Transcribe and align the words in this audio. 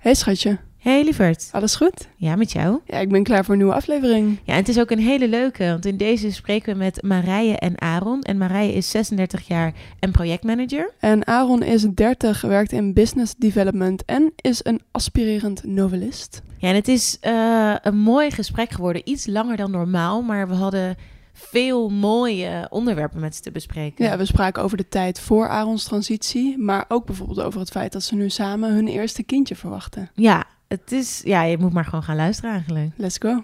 Hey 0.00 0.14
schatje, 0.14 0.58
Hey 0.78 1.04
lieverd. 1.04 1.48
alles 1.52 1.74
goed? 1.74 2.08
Ja, 2.16 2.36
met 2.36 2.52
jou? 2.52 2.80
Ja, 2.86 2.98
ik 2.98 3.08
ben 3.08 3.22
klaar 3.22 3.44
voor 3.44 3.52
een 3.54 3.60
nieuwe 3.60 3.74
aflevering. 3.74 4.38
Ja, 4.44 4.52
en 4.52 4.58
het 4.58 4.68
is 4.68 4.78
ook 4.78 4.90
een 4.90 4.98
hele 4.98 5.28
leuke, 5.28 5.64
want 5.64 5.86
in 5.86 5.96
deze 5.96 6.32
spreken 6.32 6.72
we 6.72 6.78
met 6.78 7.02
Marije 7.02 7.56
en 7.56 7.80
Aaron. 7.80 8.22
En 8.22 8.38
Marije 8.38 8.72
is 8.72 8.90
36 8.90 9.46
jaar 9.46 9.72
en 9.98 10.10
projectmanager. 10.12 10.92
En 10.98 11.26
Aaron 11.26 11.62
is 11.62 11.82
30, 11.94 12.40
werkt 12.40 12.72
in 12.72 12.92
business 12.94 13.34
development 13.38 14.04
en 14.04 14.32
is 14.36 14.60
een 14.64 14.80
aspirerend 14.90 15.64
novelist. 15.64 16.42
Ja, 16.58 16.68
en 16.68 16.74
het 16.74 16.88
is 16.88 17.16
eh, 17.20 17.74
een 17.82 17.98
mooi 17.98 18.30
gesprek 18.30 18.70
geworden. 18.70 19.08
Iets 19.08 19.26
langer 19.26 19.56
dan 19.56 19.70
normaal, 19.70 20.22
maar 20.22 20.48
we 20.48 20.54
hadden 20.54 20.96
veel 21.40 21.88
mooie 21.88 22.66
onderwerpen 22.70 23.20
met 23.20 23.34
ze 23.34 23.40
te 23.40 23.50
bespreken. 23.50 24.04
Ja, 24.04 24.16
we 24.16 24.24
spraken 24.24 24.62
over 24.62 24.76
de 24.76 24.88
tijd 24.88 25.20
voor 25.20 25.48
Aarons 25.48 25.84
transitie, 25.84 26.58
maar 26.58 26.84
ook 26.88 27.06
bijvoorbeeld 27.06 27.40
over 27.40 27.60
het 27.60 27.70
feit 27.70 27.92
dat 27.92 28.02
ze 28.02 28.14
nu 28.14 28.30
samen 28.30 28.74
hun 28.74 28.88
eerste 28.88 29.22
kindje 29.22 29.56
verwachten. 29.56 30.10
Ja, 30.14 30.44
het 30.68 30.92
is, 30.92 31.20
ja, 31.24 31.42
je 31.42 31.58
moet 31.58 31.72
maar 31.72 31.84
gewoon 31.84 32.02
gaan 32.02 32.16
luisteren 32.16 32.50
eigenlijk. 32.50 32.90
Let's 32.96 33.18
go. 33.18 33.42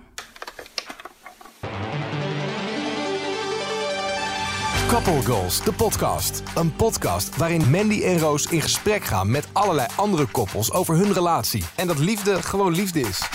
Couple 4.88 5.22
Goals, 5.22 5.64
de 5.64 5.72
podcast. 5.72 6.42
Een 6.54 6.76
podcast 6.76 7.36
waarin 7.36 7.70
Mandy 7.70 8.02
en 8.02 8.18
Roos 8.18 8.46
in 8.46 8.62
gesprek 8.62 9.04
gaan 9.04 9.30
met 9.30 9.48
allerlei 9.52 9.88
andere 9.96 10.26
koppels 10.26 10.72
over 10.72 10.96
hun 10.96 11.12
relatie. 11.12 11.64
En 11.76 11.86
dat 11.86 11.98
liefde 11.98 12.42
gewoon 12.42 12.72
liefde 12.72 13.00
is. 13.00 13.28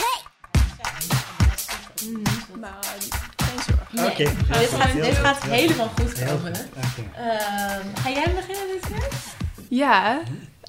Oké. 4.00 4.24
Dit 4.24 4.70
gaat, 4.78 4.94
dit 4.94 5.16
gaat 5.16 5.44
helemaal 5.44 5.90
goed 6.02 6.14
komen. 6.26 6.52
Oké. 6.76 7.04
Ehm, 7.16 7.86
ga 8.04 8.10
jij 8.10 8.26
beginnen 8.36 8.66
dit 8.72 8.88
keer? 8.88 9.08
Ja, 9.70 10.20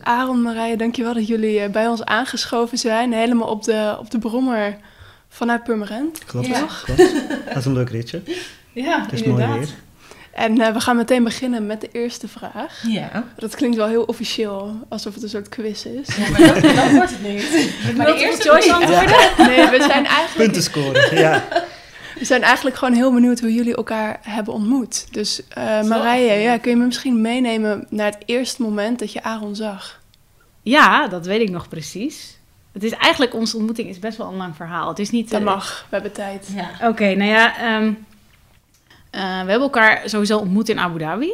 Aaron, 0.03 0.43
Marije, 0.43 0.77
dankjewel 0.77 1.15
dat 1.15 1.27
jullie 1.27 1.61
eh, 1.61 1.71
bij 1.71 1.87
ons 1.89 2.05
aangeschoven 2.05 2.79
zijn. 2.79 3.13
Helemaal 3.13 3.49
op 3.49 3.65
de, 3.65 3.97
op 3.99 4.11
de 4.11 4.19
brommer 4.19 4.77
vanuit 5.29 5.65
Purmerend. 5.65 6.25
Klopt, 6.25 6.47
Ja. 6.47 6.67
klopt. 6.85 7.13
Dat 7.47 7.57
is 7.57 7.65
een 7.65 7.73
leuk 7.73 7.91
ritje. 7.91 8.23
Ja, 8.73 9.03
Het 9.03 9.13
is 9.13 9.23
mooi 9.23 9.47
weer. 9.47 9.69
En 10.33 10.61
eh, 10.61 10.73
we 10.73 10.81
gaan 10.81 10.97
meteen 10.97 11.25
beginnen 11.25 11.67
met 11.67 11.81
de 11.81 11.89
eerste 11.93 12.29
vraag. 12.29 12.83
Ja. 12.87 13.25
Dat 13.37 13.55
klinkt 13.55 13.77
wel 13.77 13.87
heel 13.89 14.03
officieel, 14.03 14.77
alsof 14.89 15.15
het 15.15 15.23
een 15.23 15.29
soort 15.29 15.49
quiz 15.49 15.85
is. 15.85 16.17
maar 16.17 16.41
dat, 16.41 16.63
dat 16.63 16.91
wordt 16.91 17.11
het 17.11 17.23
niet. 17.23 17.71
Maar 17.97 18.07
de 18.07 18.15
eerste 18.15 18.49
choice 18.49 18.73
antwoorden? 18.73 19.17
Nee, 19.39 19.67
we 19.69 19.85
zijn 19.89 20.07
eigenlijk 20.07 20.35
Punten 20.37 20.63
scoren, 20.63 21.17
ja. 21.19 21.43
We 22.19 22.25
zijn 22.25 22.43
eigenlijk 22.43 22.77
gewoon 22.77 22.95
heel 22.95 23.13
benieuwd 23.13 23.41
hoe 23.41 23.55
jullie 23.55 23.77
elkaar 23.77 24.19
hebben 24.23 24.55
ontmoet. 24.55 25.07
Dus 25.11 25.49
eh 25.49 25.83
Marije, 25.83 26.33
ja, 26.33 26.59
kun 26.59 26.71
je 26.71 26.77
me 26.77 26.85
misschien 26.85 27.21
meenemen 27.21 27.87
naar 27.91 28.11
het 28.11 28.23
eerste 28.27 28.63
moment 28.63 28.99
dat 28.99 29.13
je 29.13 29.23
Aaron 29.23 29.57
zag? 29.57 30.01
Ja, 30.63 31.09
dat 31.09 31.27
weet 31.27 31.41
ik 31.41 31.51
nog 31.51 31.69
precies. 31.69 32.41
Het 32.73 32.83
is 32.83 32.93
eigenlijk, 32.93 33.35
onze 33.35 33.57
ontmoeting 33.57 33.89
is 33.89 33.99
best 33.99 34.19
wel 34.19 34.29
een 34.29 34.37
lang 34.37 34.57
verhaal. 34.57 34.89
Het 34.89 34.99
is 34.99 35.11
niet... 35.11 35.31
Dat 35.31 35.41
eh, 35.41 35.47
mag, 35.47 35.87
we 35.89 35.95
hebben 35.95 36.13
tijd. 36.13 36.49
Ja. 36.55 36.89
Oké, 36.89 37.15
nou 37.15 37.31
ja, 37.31 37.59
ehm, 37.59 37.93
eh, 39.11 39.21
we 39.21 39.51
hebben 39.51 39.61
elkaar 39.61 40.03
sowieso 40.09 40.39
ontmoet 40.39 40.69
in 40.69 40.79
Abu 40.79 40.99
Dhabi. 40.99 41.33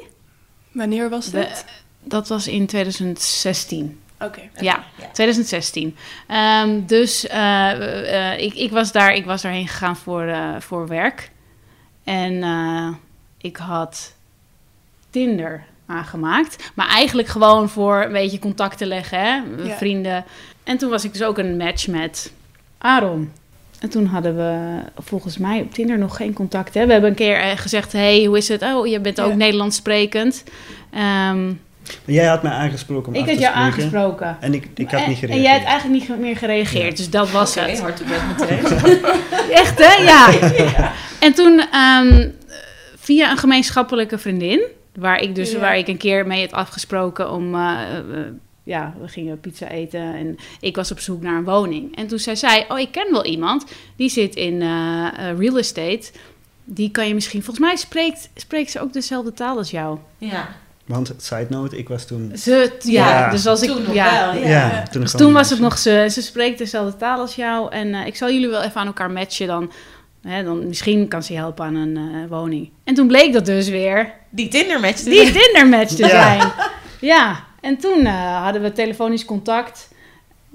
Wanneer 0.73 1.09
was 1.09 1.31
dit? 1.31 1.65
Dat 2.03 2.29
was 2.29 2.47
in 2.47 2.67
2016. 2.67 4.01
Oké. 4.20 4.41
Ja, 4.61 4.84
2016. 5.12 5.97
Ehm, 6.27 6.80
dus 6.86 7.27
eh, 7.27 8.33
eh, 8.33 8.41
ik, 8.41 8.55
ik, 8.55 8.70
was 8.70 8.92
daar, 8.92 9.14
ik 9.14 9.24
was 9.24 9.42
daarheen 9.42 9.69
gegaan 9.69 9.97
voor, 9.97 10.22
eh, 10.22 10.55
voor 10.58 10.88
werk. 10.88 11.30
En 12.05 12.42
eh, 12.42 12.89
ik 13.39 13.56
had 13.56 14.14
Tinder 15.11 15.64
aangemaakt. 15.86 16.70
Maar 16.74 16.89
eigenlijk 16.89 17.28
gewoon 17.28 17.69
voor 17.69 18.02
een 18.02 18.12
beetje 18.12 18.39
contact 18.39 18.78
te 18.78 18.86
leggen, 18.86 19.19
hè? 19.20 19.41
Ja. 19.64 19.77
vrienden. 19.77 20.24
En 20.64 20.78
toen 20.78 20.91
was 20.91 21.05
ik 21.05 21.12
dus 21.12 21.22
ook 21.22 21.39
een 21.39 21.56
match 21.56 21.86
met 21.86 22.33
Aaron. 22.78 23.33
En 23.80 23.89
toen 23.89 24.06
hadden 24.06 24.36
we 24.36 24.78
volgens 24.96 25.39
mij 25.39 25.61
op 25.61 25.72
Tinder 25.72 25.98
nog 25.98 26.16
geen 26.16 26.33
contact. 26.33 26.74
Hè? 26.74 26.86
We 26.86 26.92
hebben 26.92 27.11
een 27.11 27.16
keer 27.16 27.36
gezegd, 27.36 27.92
hey, 27.92 28.24
hoe 28.24 28.36
is 28.36 28.48
het? 28.48 28.62
Oh, 28.62 28.86
je 28.86 29.00
bent 29.00 29.20
ook 29.20 29.30
Ja. 29.30 29.36
Nederlands 29.36 29.77
sprekend. 29.77 30.45
Ehm, 30.90 31.46
Maar 31.46 31.55
jij 32.05 32.27
had 32.27 32.43
mij 32.43 32.53
aangesproken 32.53 33.09
om 33.09 33.15
ik 33.15 33.21
af 33.21 33.27
had 33.27 33.37
te 33.37 33.43
jou 33.43 33.55
spreken. 33.55 33.73
aangesproken. 33.83 34.37
En 34.41 34.55
ik, 34.55 34.69
ik 34.75 34.91
had 34.91 35.01
En- 35.01 35.09
niet 35.09 35.19
gereageerd. 35.19 35.31
En 35.31 35.41
jij 35.41 35.53
hebt 35.53 35.65
eigenlijk 35.67 36.09
niet 36.09 36.19
meer 36.21 36.37
gereageerd, 36.37 36.91
Ja. 36.91 36.97
dus 36.97 37.11
dat 37.11 37.31
was 37.31 37.57
Oké, 37.57 37.67
het. 37.69 37.81
hard 37.81 38.01
op 38.01 38.07
meteen. 38.39 38.65
Echt, 39.63 39.79
hè? 39.79 40.03
Ja. 40.13 40.93
En 41.21 41.33
toen 41.35 41.63
ehm, 41.73 42.29
via 42.99 43.31
een 43.31 43.37
gemeenschappelijke 43.39 44.19
vriendin, 44.19 44.61
waar 44.95 45.21
ik 45.21 45.35
dus 45.35 45.53
Ja. 45.53 45.59
waar 45.59 45.77
ik 45.79 45.89
een 45.89 45.97
keer 45.97 46.27
mee 46.27 46.41
had 46.41 46.53
afgesproken 46.53 47.31
om, 47.33 47.55
eh, 47.55 47.61
eh, 47.99 48.03
ja, 48.63 48.95
we 49.01 49.09
gingen 49.09 49.41
pizza 49.41 49.69
eten 49.69 50.01
en 50.15 50.37
ik 50.61 50.77
was 50.77 50.91
op 50.91 50.99
zoek 51.01 51.23
naar 51.23 51.37
een 51.37 51.45
woning. 51.45 51.97
En 51.97 52.07
toen 52.07 52.19
zei 52.19 52.37
zij, 52.37 52.65
oh, 52.69 52.79
ik 52.79 52.93
ken 52.93 53.07
wel 53.11 53.25
iemand, 53.25 53.65
die 53.97 54.09
zit 54.09 54.35
in 54.35 54.63
eh, 54.63 55.07
eh, 55.31 55.39
real 55.39 55.59
estate. 55.59 56.11
Die 56.65 56.91
kan 56.91 57.09
je 57.09 57.15
misschien, 57.15 57.43
volgens 57.43 57.67
mij 57.67 57.77
spreekt, 57.77 58.29
spreekt 58.35 58.70
ze 58.70 58.81
ook 58.81 58.93
dezelfde 58.93 59.33
taal 59.33 59.57
als 59.57 59.70
jou. 59.70 59.99
Ja. 60.19 60.49
Want, 60.89 61.15
side 61.17 61.47
note, 61.49 61.79
ik 61.79 61.89
was 61.89 62.07
toen... 62.07 62.33
Ze, 62.37 62.73
ja, 62.81 63.09
Ja. 63.21 63.31
dus 63.31 63.47
als 63.47 63.63
ik, 63.63 63.69
Toen 63.71 63.93
ja, 63.95 64.33
wel, 64.33 64.43
Ja, 64.43 64.49
ja. 64.49 64.83
toen, 64.91 65.01
Dus 65.03 65.11
toen 65.13 65.33
was 65.33 65.51
het 65.51 65.59
nog 65.61 65.79
ze. 65.79 66.07
Ze 66.11 66.23
spreekt 66.23 66.59
dezelfde 66.59 66.97
taal 66.97 67.21
als 67.21 67.35
jou. 67.35 67.73
En 67.73 67.95
eh, 67.95 68.07
ik 68.07 68.17
zal 68.17 68.31
jullie 68.31 68.49
wel 68.49 68.63
even 68.63 68.81
aan 68.81 68.87
elkaar 68.87 69.11
matchen. 69.11 69.47
Dan, 69.47 69.73
hè, 70.23 70.45
dan 70.45 70.67
misschien 70.69 71.09
kan 71.09 71.23
ze 71.23 71.33
je 71.33 71.39
helpen 71.39 71.65
aan 71.65 71.75
een 71.75 71.97
eh, 71.97 72.29
woning. 72.29 72.71
En 72.85 72.95
toen 72.95 73.07
bleek 73.07 73.33
dat 73.33 73.47
dus 73.47 73.69
weer 73.69 74.13
Die 74.31 74.49
Tinder 74.49 74.81
match. 74.81 75.03
die 75.03 75.31
Tinder-match 75.33 75.95
te 75.95 76.03
Ja. 76.03 76.09
zijn. 76.09 76.53
Ja, 77.01 77.45
en 77.61 77.77
toen 77.77 78.07
eh, 78.07 78.43
hadden 78.43 78.63
we 78.63 78.73
telefonisch 78.73 79.25
contact. 79.25 79.89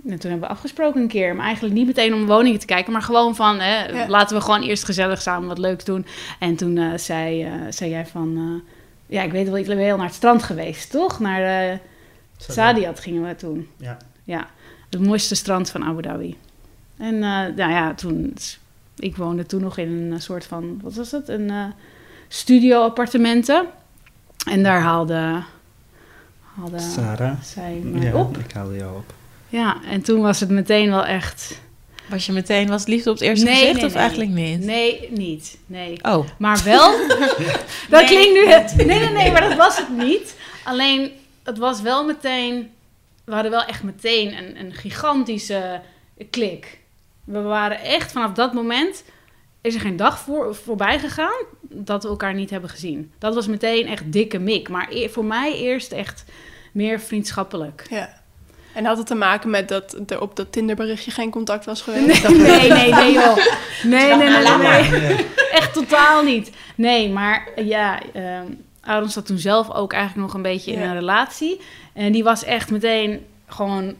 En 0.09 0.19
toen 0.19 0.29
hebben 0.31 0.47
we 0.49 0.53
afgesproken 0.55 1.01
een 1.01 1.07
keer. 1.07 1.35
Maar 1.35 1.45
eigenlijk 1.45 1.75
niet 1.75 1.85
meteen 1.87 2.13
om 2.13 2.25
woningen 2.25 2.59
te 2.59 2.65
kijken. 2.65 2.91
Maar 2.91 3.01
gewoon 3.01 3.35
van, 3.35 3.59
hè, 3.59 3.85
Ja. 3.85 4.07
laten 4.07 4.35
we 4.37 4.43
gewoon 4.43 4.61
eerst 4.61 4.83
gezellig 4.85 5.21
samen 5.21 5.47
wat 5.47 5.57
leuks 5.57 5.83
doen. 5.83 6.05
En 6.39 6.55
toen 6.55 6.77
eh, 6.77 6.85
zei, 6.95 7.43
eh, 7.43 7.51
zei 7.69 7.89
jij 7.89 8.05
van... 8.05 8.61
eh, 9.07 9.15
ja, 9.15 9.21
ik 9.21 9.31
weet 9.31 9.45
wel, 9.45 9.57
ik 9.57 9.65
ben 9.65 9.77
wel 9.77 9.97
naar 9.97 10.05
het 10.05 10.15
strand 10.15 10.43
geweest, 10.43 10.91
toch? 10.91 11.19
Naar 11.19 11.71
eh 11.71 11.77
Sadiat 12.37 12.99
gingen 12.99 13.27
we 13.27 13.35
toen. 13.35 13.69
Ja. 13.77 13.97
Ja, 14.23 14.47
het 14.89 14.99
mooiste 14.99 15.35
strand 15.35 15.69
van 15.69 15.83
Abu 15.83 16.01
Dhabi. 16.01 16.37
En 16.97 17.13
eh, 17.13 17.21
nou 17.55 17.71
ja, 17.71 17.93
toen... 17.93 18.33
Ik 18.97 19.15
woonde 19.17 19.45
toen 19.45 19.61
nog 19.61 19.77
in 19.77 20.11
een 20.11 20.21
soort 20.21 20.45
van... 20.45 20.79
Wat 20.81 20.93
was 20.93 21.11
het? 21.11 21.27
Een 21.27 21.49
eh, 21.49 21.65
studio-appartementen. 22.27 23.65
En 24.49 24.63
daar 24.63 24.81
haalde... 24.81 25.43
haalde 26.55 26.79
Sarah. 26.79 27.41
zij 27.41 27.81
mij 27.83 28.01
Ja, 28.01 28.15
op. 28.15 28.37
ik 28.37 28.51
haalde 28.51 28.75
jou 28.75 28.97
op. 28.97 29.13
Ja, 29.49 29.77
en 29.89 30.01
toen 30.01 30.21
was 30.21 30.39
het 30.39 30.49
meteen 30.49 30.89
wel 30.89 31.05
echt... 31.05 31.61
Was 32.13 32.25
je 32.25 32.31
meteen, 32.31 32.67
was 32.67 32.79
het 32.79 32.89
liefde 32.89 33.09
op 33.09 33.15
het 33.15 33.25
eerste 33.25 33.45
Nee, 33.45 33.55
gezicht 33.55 33.75
nee, 33.75 33.85
of 33.85 33.91
nee. 33.93 34.01
eigenlijk 34.01 34.31
niet? 34.31 34.59
Nee, 34.59 35.07
niet. 35.11 35.57
Nee. 35.65 35.99
Oh. 36.01 36.27
Maar 36.37 36.61
wel... 36.63 36.91
dat 37.89 37.99
Nee. 38.01 38.05
klinkt 38.05 38.33
nu... 38.33 38.47
Het, 38.47 38.75
nee, 38.75 38.85
nee, 38.99 39.09
nee, 39.09 39.31
maar 39.31 39.41
dat 39.41 39.57
was 39.57 39.77
het 39.77 39.89
niet. 39.89 40.35
Alleen, 40.63 41.11
het 41.43 41.57
was 41.57 41.81
wel 41.81 42.05
meteen... 42.05 42.71
We 43.23 43.33
hadden 43.33 43.51
wel 43.51 43.63
echt 43.65 43.83
meteen 43.83 44.37
een, 44.37 44.59
een 44.59 44.73
gigantische 44.73 45.81
klik. 46.29 46.79
We 47.23 47.41
waren 47.41 47.81
echt 47.81 48.11
vanaf 48.11 48.31
dat 48.31 48.53
moment... 48.53 49.03
Is 49.61 49.75
er 49.75 49.81
geen 49.81 49.97
dag 49.97 50.19
voor, 50.19 50.55
voorbij 50.55 50.99
gegaan 50.99 51.45
dat 51.61 52.03
we 52.03 52.09
elkaar 52.09 52.33
niet 52.33 52.49
hebben 52.49 52.69
gezien. 52.69 53.11
Dat 53.19 53.33
was 53.35 53.47
meteen 53.47 53.87
echt 53.87 54.11
dikke 54.11 54.39
mik. 54.39 54.69
Maar 54.69 54.87
e- 54.91 55.09
voor 55.09 55.25
mij 55.25 55.53
eerst 55.55 55.91
echt 55.91 56.23
meer 56.71 56.99
vriendschappelijk. 56.99 57.85
Ja. 57.89 58.21
En 58.73 58.85
had 58.85 58.97
het 58.97 59.07
te 59.07 59.15
maken 59.15 59.49
met 59.49 59.67
dat 59.67 59.97
er 60.07 60.21
op 60.21 60.35
dat 60.35 60.51
Tinderberichtje 60.51 61.11
geen 61.11 61.29
contact 61.29 61.65
was 61.65 61.81
geweest? 61.81 62.27
Nee, 62.27 62.37
nee, 62.37 62.69
nee, 62.69 62.93
nee, 63.03 63.13
joh. 63.13 63.35
Nee, 63.83 64.15
nee, 64.15 64.29
nee, 64.29 64.57
nee, 64.57 64.89
nee. 64.89 65.25
Echt 65.51 65.73
totaal 65.73 66.23
niet. 66.23 66.51
Nee, 66.75 67.09
maar 67.09 67.47
ja, 67.55 67.99
ehm 68.13 68.45
Aaron 68.85 69.09
zat 69.09 69.25
toen 69.25 69.37
zelf 69.37 69.71
ook 69.71 69.93
eigenlijk 69.93 70.27
nog 70.27 70.35
een 70.35 70.41
beetje 70.41 70.71
in 70.71 70.81
een 70.81 70.93
relatie. 70.93 71.59
En 71.93 72.11
die 72.11 72.23
was 72.23 72.43
echt 72.43 72.71
meteen 72.71 73.25
gewoon 73.47 73.95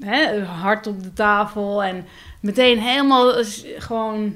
hè, 0.00 0.44
hard 0.44 0.86
op 0.86 1.02
de 1.02 1.12
tafel. 1.12 1.82
En 1.82 2.06
meteen 2.40 2.78
helemaal 2.78 3.32
gewoon... 3.78 4.34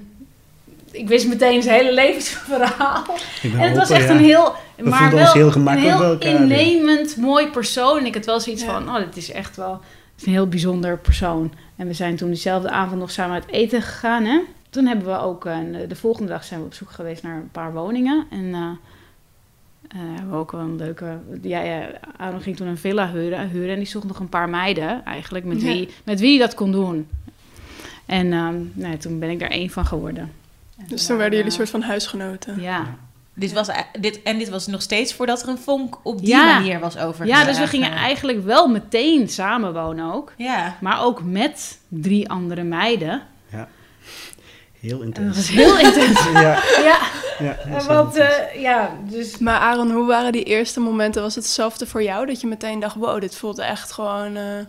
Ik 0.96 1.08
wist 1.08 1.28
meteen 1.28 1.62
zijn 1.62 1.78
hele 1.78 1.94
levensverhaal. 1.94 3.04
En 3.42 3.50
het 3.58 3.76
was 3.76 3.90
echt 3.90 4.08
ja. 4.08 4.14
een 4.14 4.24
heel... 4.24 4.54
We 4.76 4.88
maar 4.88 5.10
wel 5.14 5.32
heel 5.32 5.50
gemakkelijk 5.50 6.24
een 6.24 6.30
heel 6.30 6.40
innemend, 6.40 7.16
mooi 7.16 7.48
persoon. 7.48 7.98
En 7.98 8.06
ik 8.06 8.14
had 8.14 8.24
wel 8.24 8.40
zoiets 8.40 8.62
Ja. 8.62 8.72
van... 8.72 8.88
Oh, 8.88 8.98
dit 9.04 9.16
is 9.16 9.30
echt 9.30 9.56
wel... 9.56 9.72
Het 9.72 10.20
is 10.20 10.26
een 10.26 10.32
heel 10.32 10.48
bijzonder 10.48 10.98
persoon. 10.98 11.52
En 11.76 11.86
we 11.86 11.92
zijn 11.92 12.16
toen 12.16 12.28
diezelfde 12.28 12.70
avond 12.70 13.00
nog 13.00 13.10
samen 13.10 13.34
uit 13.34 13.46
eten 13.50 13.82
gegaan, 13.82 14.24
hè. 14.24 14.40
Toen 14.70 14.86
hebben 14.86 15.06
we 15.06 15.18
ook... 15.18 15.46
eh, 15.46 15.56
de 15.88 15.96
volgende 15.96 16.28
dag 16.28 16.44
zijn 16.44 16.60
we 16.60 16.66
op 16.66 16.74
zoek 16.74 16.90
geweest 16.90 17.22
naar 17.22 17.36
een 17.36 17.50
paar 17.52 17.72
woningen. 17.72 18.26
En 18.30 18.54
eh 18.54 18.60
eh, 19.88 19.98
hebben 20.14 20.30
we 20.30 20.36
ook 20.36 20.52
wel 20.52 20.60
een 20.60 20.76
leuke... 20.76 21.18
Ja, 21.42 21.60
ja, 21.62 21.88
Aaron 22.16 22.40
ging 22.40 22.56
toen 22.56 22.66
een 22.66 22.78
villa 22.78 23.10
huren, 23.10 23.48
huren. 23.48 23.70
En 23.70 23.76
die 23.76 23.86
zocht 23.86 24.06
nog 24.06 24.18
een 24.18 24.28
paar 24.28 24.48
meiden 24.48 25.04
eigenlijk. 25.04 25.44
Met 25.44 25.60
Ja. 25.60 25.66
wie, 25.66 25.88
met 26.04 26.20
wie 26.20 26.38
dat 26.38 26.54
kon 26.54 26.72
doen. 26.72 27.08
En 28.06 28.32
ehm, 28.32 28.54
nou, 28.72 28.96
toen 28.96 29.18
ben 29.18 29.30
ik 29.30 29.38
daar 29.38 29.50
één 29.50 29.70
van 29.70 29.86
geworden. 29.86 30.32
En 30.78 30.84
Dus 30.88 31.06
toen 31.06 31.16
werden 31.16 31.38
jullie 31.38 31.52
een 31.52 31.58
eh, 31.58 31.66
soort 31.66 31.70
van 31.82 31.82
huisgenoten. 31.90 32.60
Ja, 32.60 32.94
Dit 33.34 33.52
was, 33.52 33.68
e- 33.68 34.00
dit, 34.00 34.22
en 34.22 34.38
dit 34.38 34.48
was 34.48 34.66
nog 34.66 34.82
steeds 34.82 35.14
voordat 35.14 35.42
er 35.42 35.48
een 35.48 35.58
vonk 35.58 35.98
op 36.02 36.18
die 36.18 36.28
Ja. 36.28 36.54
manier 36.58 36.80
was 36.80 36.96
overgedragen. 36.98 37.44
Ja, 37.46 37.50
dus 37.50 37.58
we 37.58 37.66
gingen 37.66 37.92
eigenlijk 37.92 38.44
wel 38.44 38.68
meteen 38.68 39.28
samenwonen 39.28 40.12
ook. 40.14 40.32
Ja. 40.36 40.76
Maar 40.80 41.02
ook 41.02 41.22
met 41.22 41.78
drie 41.88 42.28
andere 42.30 42.62
meiden. 42.62 43.22
Heel 44.80 45.02
En 45.02 45.10
dat 45.10 45.18
intens. 45.18 45.36
was 45.36 45.48
heel 45.48 45.78
intens. 45.78 46.24
Ja, 46.32 46.62
ja, 46.82 46.98
ja, 47.38 47.56
want 47.86 48.16
intens. 48.16 48.36
eh, 48.38 48.60
ja, 48.60 48.96
dus... 49.10 49.38
Maar 49.38 49.58
Aaron, 49.60 49.90
hoe 49.90 50.06
waren 50.06 50.32
die 50.32 50.44
eerste 50.44 50.80
momenten? 50.80 51.22
Was 51.22 51.34
het 51.34 51.44
hetzelfde 51.44 51.86
voor 51.86 52.02
jou? 52.02 52.26
Dat 52.26 52.40
je 52.40 52.46
meteen 52.46 52.80
dacht, 52.80 52.94
wow, 52.94 53.20
dit 53.20 53.36
voelt 53.36 53.58
echt 53.58 53.92
gewoon 53.92 54.32
super 54.32 54.66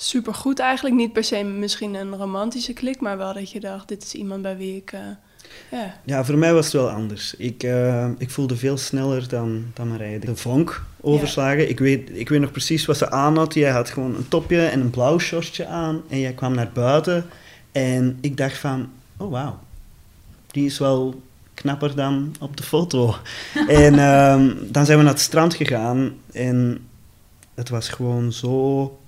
supergoed 0.00 0.58
eigenlijk. 0.58 0.94
Niet 0.94 1.12
per 1.12 1.24
se 1.24 1.42
misschien 1.42 1.94
een 1.94 2.16
romantische 2.16 2.72
klik, 2.72 3.00
maar 3.00 3.18
wel 3.18 3.34
dat 3.34 3.50
je 3.50 3.60
dacht, 3.60 3.88
dit 3.88 4.02
is 4.02 4.14
iemand 4.14 4.42
bij 4.42 4.56
wie 4.56 4.76
ik... 4.76 4.90
ja. 5.70 6.00
Ja, 6.04 6.24
voor 6.24 6.38
mij 6.38 6.54
was 6.54 6.64
het 6.64 6.74
wel 6.74 6.90
anders. 6.90 7.34
Ik, 7.34 7.62
eh, 7.62 8.08
ik 8.18 8.30
voelde 8.30 8.56
veel 8.56 8.76
sneller 8.76 9.28
dan, 9.28 9.64
dan 9.74 9.88
Marije. 9.88 10.18
De 10.18 10.36
vonk 10.36 10.82
overslagen. 11.00 11.68
Ik, 11.68 11.78
weet, 11.78 12.10
ik 12.12 12.28
weet 12.28 12.40
nog 12.40 12.50
precies 12.50 12.86
wat 12.86 12.96
ze 12.96 13.10
aan 13.10 13.36
had. 13.36 13.54
Jij 13.54 13.70
had 13.70 13.90
gewoon 13.90 14.14
een 14.14 14.28
topje 14.28 14.66
en 14.66 14.80
een 14.80 14.90
blauw 14.90 15.18
shortje 15.18 15.66
aan. 15.66 16.02
En 16.08 16.18
jij 16.18 16.32
kwam 16.32 16.54
naar 16.54 16.70
buiten. 16.72 17.26
En 17.72 18.18
ik 18.20 18.36
dacht 18.36 18.56
van, 18.58 18.88
oh 19.16 19.30
wauw. 19.30 19.58
Die 20.46 20.66
is 20.66 20.78
wel 20.78 21.22
knapper 21.54 21.94
dan 21.96 22.34
op 22.40 22.56
de 22.56 22.62
foto. 22.62 23.14
en 23.68 23.98
ehm, 23.98 24.54
dan 24.60 24.86
zijn 24.86 24.98
we 24.98 25.04
naar 25.04 25.12
het 25.12 25.22
strand 25.22 25.54
gegaan. 25.54 26.12
En 26.32 26.86
het 27.54 27.68
was 27.68 27.88
gewoon 27.88 28.32
zo 28.32 28.98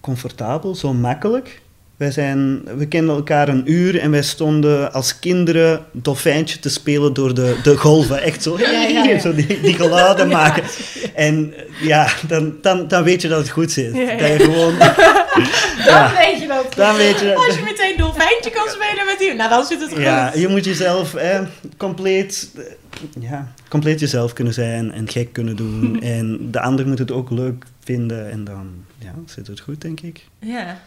comfortabel, 0.00 0.74
zo 0.74 0.92
makkelijk. 0.92 1.60
Wij 1.96 2.10
zijn, 2.10 2.62
we 2.76 2.86
kenden 2.86 3.14
elkaar 3.14 3.48
een 3.48 3.72
uur 3.72 3.98
en 3.98 4.10
wij 4.10 4.22
stonden 4.22 4.92
als 4.92 5.18
kinderen 5.18 5.84
dolfijntje 5.92 6.58
te 6.58 6.68
spelen 6.68 7.14
door 7.14 7.34
de, 7.34 7.56
de 7.62 7.76
golven. 7.76 8.22
Echt 8.22 8.42
zo, 8.42 8.58
ja, 8.58 8.70
ja. 8.70 9.18
zo 9.26 9.34
die, 9.34 9.60
die 9.60 9.74
geluiden 9.74 10.28
maken. 10.28 10.62
En 11.14 11.54
eh, 11.56 11.86
ja, 11.86 12.08
dan, 12.26 12.54
dan, 12.62 12.88
dan 12.88 13.02
weet 13.02 13.22
je 13.22 13.28
dat 13.28 13.38
het 13.38 13.50
goed 13.50 13.72
zit. 13.72 13.92
Dat 13.92 14.28
je 14.28 14.36
gewoon... 14.38 14.74
Dan 15.84 16.10
weet 16.24 16.40
je 16.40 16.46
dat. 16.46 16.74
dan 16.74 16.96
weet 16.96 17.20
je 17.20 17.34
Als 17.34 17.46
dat... 17.46 17.54
je 17.54 17.62
meteen 17.62 17.96
dolfijntje 17.96 18.50
kan 18.50 18.68
spelen 18.68 19.06
met 19.06 19.18
die, 19.18 19.34
nou 19.34 19.50
dan 19.50 19.64
zit 19.64 19.80
het 19.80 19.92
goed. 19.92 20.02
Ja, 20.02 20.32
je 20.34 20.48
moet 20.48 20.64
jezelf 20.64 21.14
eh, 21.14 21.40
compleet, 21.76 22.50
eh, 22.56 22.62
ja, 23.22 23.52
compleet 23.68 24.00
jezelf 24.00 24.32
kunnen 24.32 24.54
zijn 24.54 24.92
en 24.92 25.08
gek 25.08 25.32
kunnen 25.32 25.56
doen. 25.56 26.00
en 26.02 26.50
de 26.50 26.60
ander 26.60 26.86
moet 26.86 26.98
het 26.98 27.12
ook 27.12 27.30
leuk 27.30 27.64
vinden 27.80 28.30
en 28.30 28.44
dan 28.44 28.84
ja, 28.98 29.14
zit 29.26 29.46
het 29.46 29.60
goed, 29.60 29.80
denk 29.80 30.00
ik. 30.00 30.26
Ja. 30.38 30.80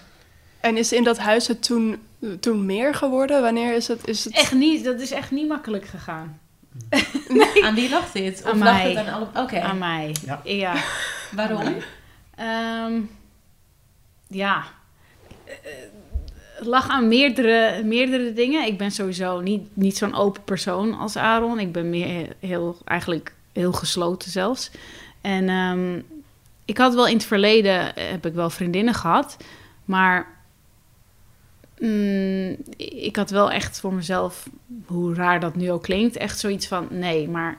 En 0.60 0.78
is 0.78 0.92
in 0.94 1.04
dat 1.04 1.18
huis 1.18 1.48
het 1.48 1.64
toen, 1.64 2.02
toen 2.40 2.66
meer 2.66 2.94
geworden? 2.96 3.42
Wanneer 3.42 3.76
is 3.76 3.88
het... 3.88 4.08
Is 4.08 4.24
het... 4.24 4.34
Echt 4.34 4.54
niet, 4.54 4.84
dat 4.84 5.00
is 5.00 5.12
echt 5.12 5.32
niet 5.32 5.48
makkelijk 5.48 5.86
gegaan. 5.86 6.40
Aan 7.64 7.76
wie 7.76 7.90
lag 7.90 8.12
dit? 8.12 8.42
Of 8.44 8.52
Aan 8.52 8.58
lag 8.58 8.74
mij. 8.74 8.90
het 8.94 9.08
aan 9.08 9.14
alle... 9.14 9.44
Oké. 9.44 9.60
Aan 9.60 9.78
mij. 9.78 10.16
Ja. 10.26 10.42
ja. 10.44 10.74
Waarom? 11.36 11.76
Ehm, 12.36 13.02
ja. 14.28 14.64
Eh, 15.46 15.54
Het 16.56 16.66
lag 16.66 16.90
aan 16.90 17.08
meerdere, 17.08 17.84
meerdere 17.84 18.34
dingen. 18.34 18.66
Ik 18.66 18.78
ben 18.78 18.92
sowieso 18.92 19.40
niet, 19.42 19.62
niet 19.74 19.98
zo'n 19.98 20.16
open 20.16 20.44
persoon 20.44 20.94
als 20.94 21.16
Aaron. 21.18 21.60
Ik 21.60 21.72
ben 21.72 21.90
meer 21.90 22.28
heel, 22.40 22.78
eigenlijk 22.86 23.34
heel 23.52 23.72
gesloten 23.74 24.32
zelfs. 24.32 24.72
En 25.22 25.50
ehm, 25.50 26.00
ik 26.66 26.78
had 26.78 26.94
wel 26.94 27.08
in 27.08 27.14
het 27.14 27.26
verleden, 27.26 27.96
eh, 27.96 28.10
heb 28.10 28.26
ik 28.26 28.34
wel 28.34 28.50
vriendinnen 28.50 28.94
gehad. 28.94 29.38
Maar 29.86 30.28
mm, 31.80 32.56
ik 32.78 33.16
had 33.16 33.30
wel 33.30 33.52
echt 33.52 33.80
voor 33.80 33.94
mezelf, 33.94 34.50
hoe 34.86 35.14
raar 35.14 35.40
dat 35.40 35.56
nu 35.56 35.72
ook 35.72 35.84
klinkt, 35.84 36.18
echt 36.18 36.40
zoiets 36.40 36.68
van... 36.68 36.88
Nee, 36.90 37.30
maar 37.30 37.58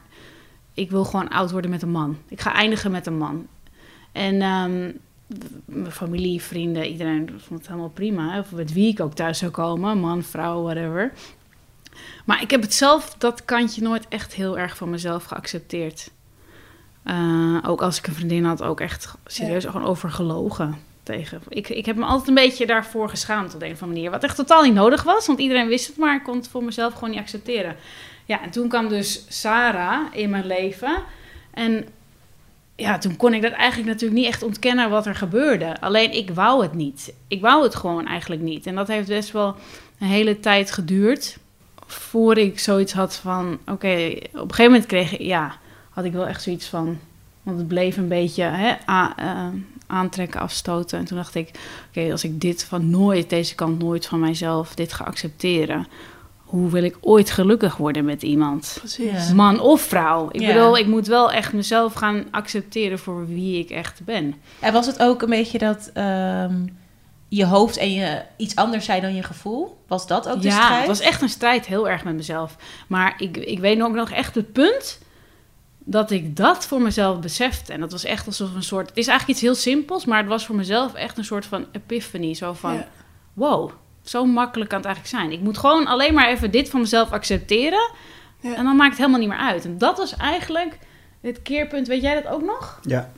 ik 0.74 0.90
wil 0.90 1.04
gewoon 1.04 1.28
oud 1.28 1.50
worden 1.50 1.70
met 1.70 1.82
een 1.82 1.90
man. 1.90 2.18
Ik 2.28 2.40
ga 2.40 2.54
eindigen 2.54 2.90
met 2.90 3.06
een 3.06 3.18
man. 3.18 3.46
En 4.12 4.42
ehm, 4.42 4.90
mijn 5.64 5.92
familie, 5.92 6.42
vrienden, 6.42 6.86
iedereen 6.86 7.30
vond 7.36 7.60
het 7.60 7.68
helemaal 7.68 7.90
prima. 7.90 8.38
Of 8.38 8.52
met 8.52 8.72
wie 8.72 8.88
ik 8.88 9.00
ook 9.00 9.14
thuis 9.14 9.38
zou 9.38 9.50
komen, 9.50 9.98
man, 9.98 10.22
vrouw, 10.22 10.62
whatever. 10.62 11.12
Maar 12.24 12.42
ik 12.42 12.50
heb 12.50 12.62
het 12.62 12.74
zelf, 12.74 13.14
dat 13.18 13.44
kantje, 13.44 13.82
nooit 13.82 14.08
echt 14.08 14.34
heel 14.34 14.58
erg 14.58 14.76
van 14.76 14.90
mezelf 14.90 15.24
geaccepteerd. 15.24 16.10
Eh, 17.04 17.58
ook 17.66 17.82
als 17.82 17.98
ik 17.98 18.06
een 18.06 18.14
vriendin 18.14 18.44
had, 18.44 18.62
ook 18.62 18.80
echt 18.80 19.14
serieus 19.26 19.64
gewoon 19.64 19.86
over 19.86 20.10
gelogen 20.10 20.78
tegen. 21.02 21.40
Ik, 21.48 21.68
ik 21.68 21.86
heb 21.86 21.96
me 21.96 22.04
altijd 22.04 22.28
een 22.28 22.34
beetje 22.34 22.66
daarvoor 22.66 23.08
geschaamd 23.08 23.54
op 23.54 23.60
de 23.60 23.66
een 23.66 23.72
of 23.72 23.82
andere 23.82 23.98
manier. 23.98 24.10
Wat 24.14 24.24
echt 24.24 24.36
totaal 24.36 24.62
niet 24.62 24.74
nodig 24.74 25.02
was, 25.02 25.26
want 25.26 25.38
iedereen 25.38 25.68
wist 25.68 25.86
het, 25.86 25.96
maar 25.96 26.14
ik 26.14 26.22
kon 26.22 26.36
het 26.36 26.48
voor 26.48 26.64
mezelf 26.64 26.94
gewoon 26.94 27.10
niet 27.10 27.18
accepteren. 27.18 27.76
Ja, 28.24 28.42
en 28.42 28.50
toen 28.50 28.68
kwam 28.68 28.88
dus 28.88 29.24
Sarah 29.28 30.00
in 30.12 30.30
mijn 30.30 30.46
leven. 30.46 31.02
En 31.50 31.86
ja, 32.76 32.98
toen 32.98 33.16
kon 33.16 33.34
ik 33.34 33.42
dat 33.42 33.52
eigenlijk 33.52 33.88
natuurlijk 33.90 34.20
niet 34.20 34.28
echt 34.28 34.42
ontkennen 34.42 34.90
wat 34.90 35.06
er 35.06 35.14
gebeurde. 35.14 35.80
Alleen 35.80 36.12
ik 36.12 36.30
wou 36.30 36.62
het 36.62 36.74
niet. 36.74 37.14
Ik 37.28 37.40
wou 37.40 37.62
het 37.62 37.74
gewoon 37.74 38.06
eigenlijk 38.06 38.42
niet. 38.42 38.66
En 38.66 38.74
dat 38.74 38.88
heeft 38.88 39.08
best 39.08 39.32
wel 39.32 39.56
een 39.98 40.06
hele 40.06 40.40
tijd 40.40 40.70
geduurd. 40.70 41.36
Voor 41.86 42.38
ik 42.38 42.58
zoiets 42.58 42.92
had 42.92 43.16
van... 43.16 43.58
Oké, 43.66 44.12
op 44.32 44.40
een 44.40 44.54
gegeven 44.54 44.64
moment 44.64 44.86
kreeg 44.86 45.12
ik... 45.12 45.20
Ja, 45.20 45.56
had 45.94 46.04
ik 46.04 46.12
wel 46.12 46.26
echt 46.26 46.42
zoiets 46.42 46.66
van... 46.66 46.98
Want 47.42 47.58
het 47.58 47.68
bleef 47.68 47.96
een 47.96 48.08
beetje 48.08 48.42
hè, 48.42 48.74
a- 48.88 49.14
eh, 49.16 49.46
aantrekken, 49.86 50.40
afstoten. 50.40 50.98
En 50.98 51.04
toen 51.04 51.16
dacht 51.16 51.34
ik... 51.34 51.50
Oké, 51.88 52.10
als 52.12 52.24
ik 52.24 52.40
dit 52.40 52.64
van 52.64 52.90
nooit, 52.90 53.30
deze 53.30 53.54
kant 53.54 53.78
nooit 53.78 54.06
van 54.06 54.20
mijzelf... 54.20 54.74
dit 54.74 54.92
ga 54.92 55.04
accepteren... 55.04 55.86
Hoe 56.44 56.70
wil 56.70 56.82
ik 56.82 56.96
ooit 57.00 57.30
gelukkig 57.30 57.76
worden 57.76 58.04
met 58.04 58.22
iemand? 58.22 58.76
Precies. 58.78 59.28
Ja. 59.28 59.34
Man 59.34 59.60
of 59.60 59.80
vrouw. 59.80 60.28
Ik 60.32 60.40
Ja. 60.40 60.46
bedoel, 60.46 60.78
ik 60.78 60.86
moet 60.86 61.06
wel 61.06 61.32
echt 61.32 61.52
mezelf 61.52 61.94
gaan 61.94 62.24
accepteren 62.30 62.98
voor 62.98 63.26
wie 63.26 63.58
ik 63.58 63.70
echt 63.70 64.00
ben. 64.04 64.34
En 64.58 64.72
was 64.72 64.86
het 64.86 65.02
ook 65.02 65.22
een 65.22 65.30
beetje 65.30 65.58
dat 65.58 65.90
ehm, 65.94 66.54
je 67.28 67.46
hoofd 67.46 67.76
en 67.76 67.92
je 67.92 68.22
iets 68.36 68.56
anders 68.56 68.84
zei 68.84 69.00
dan 69.00 69.14
je 69.14 69.22
gevoel? 69.22 69.78
Was 69.86 70.06
dat 70.06 70.28
ook 70.28 70.42
de 70.42 70.48
ja, 70.48 70.62
strijd? 70.62 70.78
het 70.78 70.86
was 70.86 71.00
echt 71.00 71.22
een 71.22 71.28
strijd, 71.28 71.66
heel 71.66 71.88
erg 71.88 72.04
met 72.04 72.14
mezelf. 72.14 72.56
Maar 72.86 73.14
ik, 73.18 73.36
ik 73.36 73.58
weet 73.58 73.82
ook 73.82 73.94
nog 73.94 74.10
echt 74.10 74.34
het 74.34 74.52
punt 74.52 74.98
dat 75.84 76.10
ik 76.10 76.36
dat 76.36 76.66
voor 76.66 76.80
mezelf 76.82 77.20
besefte. 77.20 77.72
En 77.72 77.80
dat 77.80 77.92
was 77.92 78.04
echt 78.04 78.26
alsof 78.26 78.54
een 78.54 78.62
soort... 78.62 78.88
Het 78.88 78.98
is 78.98 79.06
eigenlijk 79.06 79.38
iets 79.38 79.46
heel 79.48 79.72
simpels, 79.72 80.04
maar 80.04 80.18
het 80.18 80.28
was 80.28 80.46
voor 80.46 80.56
mezelf 80.56 80.94
echt 80.94 81.18
een 81.18 81.24
soort 81.24 81.46
van 81.46 81.66
epiphany. 81.72 82.34
Zo 82.34 82.52
van, 82.52 82.74
Ja. 82.74 82.88
wow, 83.32 83.70
zo 84.02 84.24
makkelijk 84.24 84.70
kan 84.70 84.78
het 84.78 84.86
eigenlijk 84.88 85.16
zijn. 85.16 85.32
Ik 85.32 85.40
moet 85.44 85.58
gewoon 85.58 85.86
alleen 85.86 86.14
maar 86.14 86.28
even 86.28 86.50
dit 86.50 86.70
van 86.70 86.80
mezelf 86.80 87.10
accepteren. 87.10 87.90
Ja. 88.40 88.54
En 88.54 88.64
dan 88.64 88.76
maakt 88.76 88.90
het 88.90 88.98
helemaal 88.98 89.20
niet 89.20 89.28
meer 89.28 89.38
uit. 89.38 89.64
En 89.64 89.78
dat 89.78 89.98
was 89.98 90.16
eigenlijk 90.16 90.78
het 91.20 91.42
keerpunt. 91.42 91.86
Weet 91.86 92.02
jij 92.02 92.22
dat 92.22 92.32
ook 92.32 92.42
nog? 92.42 92.80
Ja, 92.82 93.12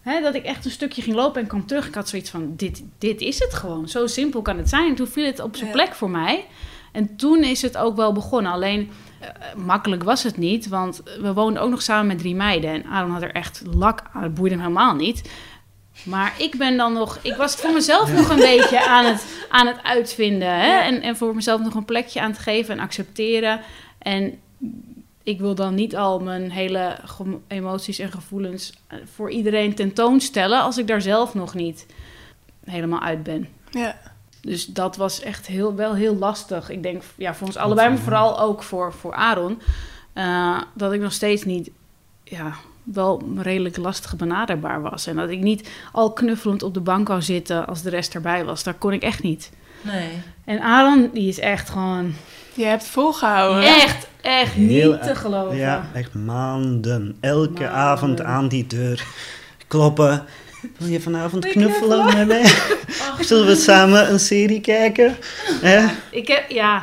Hè, 0.00 0.20
dat 0.20 0.34
ik 0.34 0.44
echt 0.44 0.64
een 0.64 0.70
stukje 0.70 1.02
ging 1.02 1.16
lopen 1.16 1.40
en 1.40 1.46
kwam 1.46 1.66
terug. 1.66 1.86
Ik 1.86 1.94
had 1.94 2.08
zoiets 2.08 2.30
van, 2.30 2.52
dit, 2.56 2.82
dit 2.98 3.20
is 3.20 3.38
het 3.38 3.54
gewoon. 3.54 3.88
Zo 3.88 4.06
simpel 4.06 4.42
kan 4.42 4.56
het 4.58 4.68
zijn. 4.68 4.88
En 4.88 4.94
toen 4.94 5.06
viel 5.06 5.24
het 5.26 5.40
op 5.40 5.56
zijn 5.56 5.66
Ja. 5.68 5.72
plek 5.74 5.94
voor 5.94 6.10
mij. 6.10 6.46
En 6.92 7.16
toen 7.16 7.44
is 7.44 7.62
het 7.62 7.76
ook 7.76 7.96
wel 7.96 8.12
begonnen. 8.12 8.52
Alleen, 8.52 8.90
eh, 9.20 9.54
makkelijk 9.56 10.02
was 10.02 10.22
het 10.22 10.36
niet. 10.36 10.68
Want 10.68 11.02
we 11.20 11.32
woonden 11.32 11.62
ook 11.62 11.70
nog 11.70 11.82
samen 11.82 12.06
met 12.06 12.18
drie 12.18 12.34
meiden. 12.34 12.70
En 12.70 12.84
Aaron 12.84 13.10
had 13.10 13.22
er 13.22 13.32
echt 13.32 13.62
lak 13.74 14.02
aan. 14.12 14.22
Het 14.22 14.34
boeide 14.34 14.54
hem 14.54 14.64
helemaal 14.64 14.94
niet. 14.94 15.30
Maar 16.04 16.34
ik 16.38 16.56
ben 16.58 16.76
dan 16.76 16.92
nog... 16.92 17.18
Ik 17.22 17.36
was 17.36 17.52
het 17.52 17.60
voor 17.60 17.72
mezelf 17.72 18.12
nog 18.12 18.28
een 18.28 18.36
beetje 18.36 18.86
aan 18.86 19.04
het, 19.04 19.26
aan 19.48 19.66
het 19.66 19.82
uitvinden. 19.82 20.48
Hè? 20.48 20.66
Ja. 20.66 20.84
En, 20.84 21.02
en 21.02 21.16
voor 21.16 21.34
mezelf 21.34 21.60
nog 21.60 21.74
een 21.74 21.84
plekje 21.84 22.20
aan 22.20 22.32
te 22.32 22.40
geven 22.40 22.74
en 22.74 22.80
accepteren. 22.80 23.60
En 23.98 24.38
ik 25.22 25.38
wil 25.38 25.54
dan 25.54 25.74
niet 25.74 25.96
al 25.96 26.20
mijn 26.20 26.50
hele 26.50 26.98
emoties 27.48 27.98
en 27.98 28.12
gevoelens 28.12 28.72
eh, 28.86 28.98
voor 29.14 29.30
iedereen 29.30 29.74
tentoonstellen 29.74 30.60
als 30.60 30.78
ik 30.78 30.86
daar 30.86 31.02
zelf 31.02 31.34
nog 31.34 31.54
niet 31.54 31.86
helemaal 32.64 33.00
uit 33.00 33.22
ben. 33.22 33.48
Ja. 33.70 34.09
Dus 34.42 34.66
dat 34.66 34.96
was 34.96 35.20
echt 35.20 35.46
heel, 35.46 35.74
wel 35.74 35.94
heel 35.94 36.16
lastig. 36.16 36.70
Ik 36.70 36.82
denk 36.82 37.02
ja, 37.16 37.34
voor 37.34 37.46
ons 37.46 37.56
allebei, 37.56 37.88
maar 37.88 37.98
vooral 37.98 38.40
ook 38.40 38.62
voor, 38.62 38.92
voor 38.92 39.14
Aaron. 39.14 39.60
eh, 40.12 40.60
dat 40.74 40.92
ik 40.92 41.00
nog 41.00 41.12
steeds 41.12 41.44
niet, 41.44 41.70
ja, 42.24 42.52
wel 42.82 43.22
redelijk 43.38 43.76
lastig 43.76 44.16
benaderbaar 44.16 44.82
was. 44.82 45.06
En 45.06 45.16
dat 45.16 45.28
ik 45.30 45.40
niet 45.40 45.68
al 45.92 46.12
knuffelend 46.12 46.62
op 46.62 46.74
de 46.74 46.80
bank 46.80 47.08
wou 47.08 47.22
zitten 47.22 47.66
als 47.66 47.82
de 47.82 47.90
rest 47.90 48.14
erbij 48.14 48.44
was. 48.44 48.62
Daar 48.62 48.74
kon 48.74 48.92
ik 48.92 49.02
echt 49.02 49.22
niet. 49.22 49.50
Nee. 49.82 50.08
En 50.44 50.60
Aaron, 50.60 51.10
die 51.12 51.28
is 51.28 51.38
echt 51.38 51.70
gewoon, 51.70 52.14
Je 52.54 52.64
hebt 52.64 52.84
volgehouden. 52.86 53.62
echt, 53.64 54.06
echt 54.20 54.52
Heel 54.52 54.92
niet 54.92 55.02
te 55.02 55.14
geloven. 55.14 55.56
ja, 55.56 55.88
echt 55.94 56.14
maanden. 56.14 57.16
Elke 57.20 57.50
Maanden. 57.50 57.70
avond 57.72 58.22
aan 58.22 58.48
die 58.48 58.66
deur 58.66 59.04
kloppen. 59.66 60.24
Wil 60.76 60.88
je 60.88 61.00
vanavond 61.00 61.46
knuffelen 61.46 62.04
met 62.04 62.26
mij? 62.26 62.44
Zullen 63.20 63.46
we 63.46 63.54
samen 63.54 64.10
een 64.10 64.20
serie 64.20 64.60
kijken? 64.60 65.16
Hè? 65.60 65.86
Ik 66.10 66.28
heb, 66.28 66.50
ja. 66.50 66.82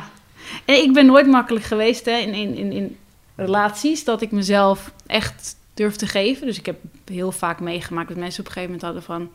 En 0.64 0.74
ik 0.74 0.92
ben 0.92 1.06
nooit 1.06 1.26
makkelijk 1.26 1.64
geweest 1.64 2.04
hè, 2.04 2.16
in, 2.16 2.34
in, 2.34 2.54
in, 2.56 2.72
in 2.72 2.96
relaties 3.36 4.04
dat 4.04 4.22
ik 4.22 4.30
mezelf 4.30 4.92
echt 5.06 5.56
durf 5.74 5.96
te 5.96 6.06
geven. 6.06 6.46
Dus 6.46 6.58
ik 6.58 6.66
heb 6.66 6.76
heel 7.04 7.32
vaak 7.32 7.60
meegemaakt 7.60 8.08
dat 8.08 8.16
mensen 8.16 8.40
op 8.40 8.46
een 8.46 8.52
gegeven 8.52 8.74
moment 8.74 8.94
hadden 8.94 9.16
van... 9.16 9.30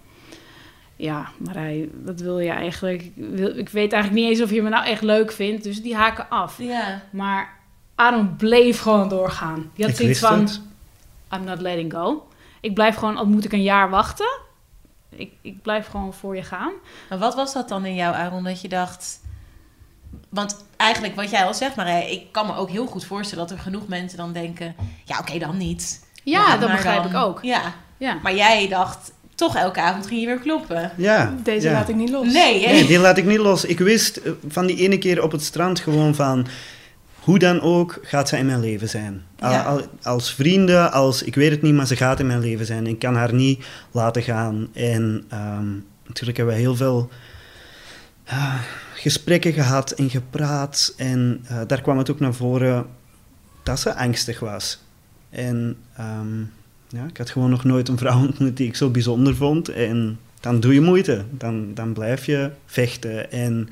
Ja, 0.96 1.30
Marij, 1.38 1.90
wat 2.04 2.20
wil 2.20 2.40
je 2.40 2.50
eigenlijk? 2.50 3.02
Ik, 3.02 3.12
wil, 3.16 3.58
ik 3.58 3.70
weet 3.70 3.94
eigenlijk 3.94 4.24
niet 4.24 4.32
eens 4.32 4.42
of 4.42 4.52
je 4.52 4.62
me 4.62 4.70
nou 4.70 4.86
echt 4.86 5.02
leuk 5.02 5.32
vindt. 5.32 5.64
Dus 5.64 5.82
die 5.82 5.96
haken 5.96 6.30
af. 6.30 6.58
Ja. 6.58 7.02
Maar 7.10 7.58
Aaron 7.96 8.36
bleef 8.36 8.80
gewoon 8.80 9.10
doorgaan. 9.10 9.72
Die 9.76 9.86
had 9.86 9.94
Ik 9.94 10.00
zoiets 10.00 10.20
van, 10.20 10.40
het. 10.40 10.62
I'm 11.34 11.44
not 11.44 11.62
letting 11.62 11.94
go. 11.94 12.28
Ik 12.64 12.74
blijf 12.74 12.96
gewoon, 12.96 13.18
al 13.18 13.26
moet 13.26 13.46
ik 13.46 13.52
een 13.54 13.64
jaar 13.64 13.90
wachten. 13.90 14.40
Ik, 15.10 15.32
ik 15.42 15.62
blijf 15.62 15.88
gewoon 15.88 16.14
voor 16.14 16.36
je 16.36 16.44
gaan. 16.44 16.72
Maar 17.10 17.18
wat 17.20 17.36
was 17.36 17.54
dat 17.54 17.70
dan 17.70 17.86
in 17.86 17.96
jou, 17.96 18.16
Aaron, 18.16 18.44
dat 18.44 18.62
je 18.62 18.68
dacht... 18.70 19.22
Want 20.30 20.66
eigenlijk, 20.78 21.16
wat 21.16 21.30
jij 21.30 21.46
al 21.46 21.54
zegt, 21.54 21.76
maar 21.76 22.10
ik 22.10 22.22
kan 22.32 22.46
me 22.48 22.56
ook 22.56 22.70
heel 22.70 22.86
goed 22.86 23.06
voorstellen... 23.06 23.48
dat 23.48 23.58
er 23.58 23.64
genoeg 23.64 23.88
mensen 23.88 24.18
dan 24.18 24.34
denken... 24.34 24.76
Ja, 25.04 25.20
oké, 25.20 25.38
dan 25.40 25.58
niet. 25.58 26.06
Ja, 26.24 26.58
dat 26.58 26.72
begrijp 26.72 27.04
dan- 27.04 27.12
ik 27.12 27.18
ook. 27.18 27.40
Ja, 27.44 27.62
Ja. 27.98 28.18
maar 28.24 28.36
jij 28.36 28.68
dacht... 28.68 29.12
Toch 29.36 29.56
elke 29.56 29.82
avond 29.82 30.08
ging 30.08 30.20
je 30.22 30.26
weer 30.26 30.40
kloppen. 30.40 30.92
Ja. 30.98 31.34
Deze 31.44 31.68
ja. 31.68 31.74
laat 31.74 31.90
ik 31.90 31.96
niet 31.96 32.10
los. 32.10 32.34
Nee, 32.34 32.66
hè? 32.66 32.72
Nee, 32.72 32.86
die 32.86 33.00
laat 33.00 33.18
ik 33.18 33.26
niet 33.26 33.40
los. 33.40 33.66
Ik 33.66 33.80
wist 33.80 34.18
eh, 34.18 34.32
van 34.48 34.66
die 34.66 34.78
ene 34.78 34.98
keer 34.98 35.24
op 35.24 35.32
het 35.32 35.44
strand 35.44 35.80
gewoon 35.80 36.16
van... 36.16 36.48
Hoe 37.24 37.40
dan 37.40 37.62
ook 37.62 38.00
gaat 38.02 38.30
zij 38.30 38.40
in 38.40 38.46
mijn 38.46 38.60
leven 38.60 38.90
zijn. 38.90 39.22
Ja. 39.38 39.82
als 40.02 40.34
vrienden, 40.34 40.92
als... 40.92 41.24
Ik 41.24 41.36
weet 41.36 41.52
het 41.52 41.62
niet, 41.62 41.74
maar 41.74 41.88
ze 41.88 41.96
gaat 41.96 42.20
in 42.20 42.28
mijn 42.28 42.40
leven 42.40 42.66
zijn. 42.66 42.88
Ik 42.88 43.00
kan 43.00 43.16
haar 43.16 43.34
niet 43.34 43.66
laten 43.92 44.22
gaan. 44.22 44.68
En 44.74 45.24
ehm, 45.30 45.68
natuurlijk 46.06 46.38
hebben 46.38 46.56
we 46.56 46.62
heel 46.62 46.76
veel 46.76 47.10
ah, 48.26 48.60
gesprekken 48.94 49.54
gehad 49.54 49.92
en 49.92 50.10
gepraat. 50.10 50.94
En 50.98 51.46
eh, 51.48 51.62
daar 51.68 51.82
kwam 51.82 51.98
het 51.98 52.12
ook 52.12 52.20
naar 52.20 52.34
voren 52.34 52.86
dat 53.64 53.80
ze 53.80 53.96
angstig 53.96 54.40
was. 54.40 54.82
En 55.30 55.78
ehm, 55.98 56.40
ja, 56.88 57.06
ik 57.10 57.18
had 57.18 57.30
gewoon 57.30 57.50
nog 57.50 57.64
nooit 57.64 57.88
een 57.88 57.98
vrouw 57.98 58.20
ontmoet 58.28 58.58
die 58.58 58.68
ik 58.68 58.76
zo 58.76 58.90
bijzonder 58.90 59.36
vond. 59.36 59.70
En 59.70 60.20
dan 60.40 60.60
doe 60.60 60.74
je 60.74 60.82
moeite. 60.82 61.24
Dan, 61.32 61.74
dan 61.74 61.94
blijf 61.94 62.26
je 62.26 62.52
vechten. 62.66 63.32
En 63.32 63.70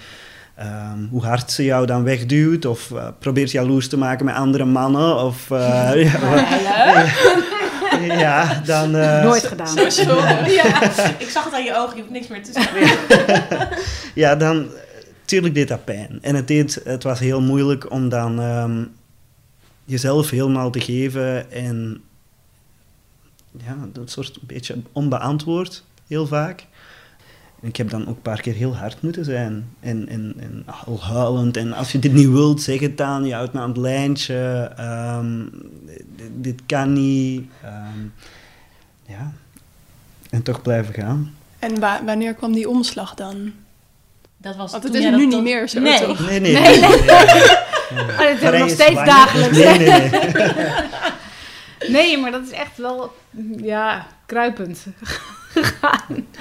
ehm, 0.62 1.06
hoe 1.10 1.24
hard 1.26 1.52
ze 1.52 1.64
jou 1.64 1.86
dan 1.86 2.04
wegduwt, 2.04 2.66
of 2.66 2.92
eh, 2.92 3.08
probeert 3.20 3.52
jaloers 3.52 3.88
te 3.90 3.98
maken 3.98 4.26
met 4.26 4.36
andere 4.36 4.66
mannen, 4.66 5.24
of... 5.24 5.52
eh, 5.52 6.04
ja, 6.14 7.06
ja, 8.20 8.62
dan... 8.66 8.96
eh, 8.96 9.24
Nooit 9.24 9.44
gedaan. 9.48 9.76
Ja, 10.52 10.84
ik 11.20 11.30
zag 11.30 11.44
het 11.44 11.54
aan 11.54 11.64
je 11.64 11.76
ogen, 11.76 11.96
je 11.96 12.02
hoeft 12.02 12.14
niks 12.14 12.28
meer 12.28 12.44
te 12.44 12.52
zeggen. 12.52 13.78
Ja, 14.16 14.36
dan... 14.36 14.68
Tuurlijk 15.26 15.54
deed 15.56 15.68
dat 15.68 15.86
pijn. 15.86 16.20
En 16.22 16.36
het, 16.36 16.48
deed, 16.48 16.82
het 16.84 17.04
was 17.04 17.20
heel 17.20 17.42
moeilijk 17.42 17.92
om 17.92 18.10
dan 18.10 18.40
ehm, 18.42 18.84
jezelf 19.86 20.30
helemaal 20.30 20.72
te 20.72 20.80
geven. 20.82 21.52
En 21.52 22.02
ja, 23.66 23.76
dat 23.94 24.12
soort 24.12 24.36
een 24.36 24.48
beetje 24.48 24.82
onbeantwoord, 24.92 25.84
heel 26.08 26.28
vaak. 26.28 26.66
En 27.62 27.68
ik 27.68 27.76
heb 27.78 27.90
dan 27.90 28.02
ook 28.02 28.08
een 28.16 28.22
paar 28.22 28.42
keer 28.42 28.54
heel 28.54 28.76
hard 28.76 29.02
moeten 29.02 29.26
zijn. 29.26 29.70
En, 29.80 30.10
en, 30.10 30.34
en 30.40 30.66
al 30.86 31.02
huilend. 31.04 31.58
En 31.58 31.74
als 31.74 31.92
je 31.92 32.00
dit 32.00 32.14
niet 32.14 32.30
wilt, 32.30 32.62
zeg 32.62 32.80
het 32.80 32.98
dan. 32.98 33.26
Je 33.26 33.34
houdt 33.34 33.54
me 33.54 33.60
aan 33.60 33.70
het 33.70 33.78
lijntje. 33.78 34.72
Ehm, 34.78 35.40
dit, 36.16 36.30
dit 36.32 36.62
kan 36.66 36.94
niet. 36.94 37.50
Ehm, 37.64 38.00
ja. 39.08 39.32
En 40.30 40.42
toch 40.44 40.62
blijven 40.62 40.94
gaan. 40.94 41.34
En 41.60 41.80
wa- 41.80 42.02
wanneer 42.06 42.34
kwam 42.34 42.52
die 42.54 42.70
omslag 42.70 43.14
dan? 43.14 43.52
Dat 44.38 44.56
was 44.56 44.72
Want 44.72 44.84
het 44.84 44.92
toen 44.94 45.02
is 45.02 45.08
nu 45.16 45.30
dat- 45.30 45.30
niet 45.30 45.44
meer 45.44 45.68
zo, 45.70 45.80
nee. 45.80 46.00
toch? 46.06 46.20
Nee, 46.30 46.40
nee. 46.40 46.54
Nee, 46.54 46.62
nee, 46.80 46.80
nee. 46.80 47.02
nee. 47.02 47.60
Oh, 47.92 47.98
Marije 48.18 48.58
nog 48.58 48.68
is 48.68 48.74
steeds 48.74 49.06
dagelijks. 49.06 49.58
Nee, 49.58 49.78
nee, 49.78 49.88
nee. 49.88 50.10
Nee, 51.88 52.18
maar 52.18 52.32
dat 52.32 52.44
is 52.44 52.52
echt 52.52 52.78
wel, 52.78 53.14
ja, 53.58 54.08
kruipend. 54.26 54.86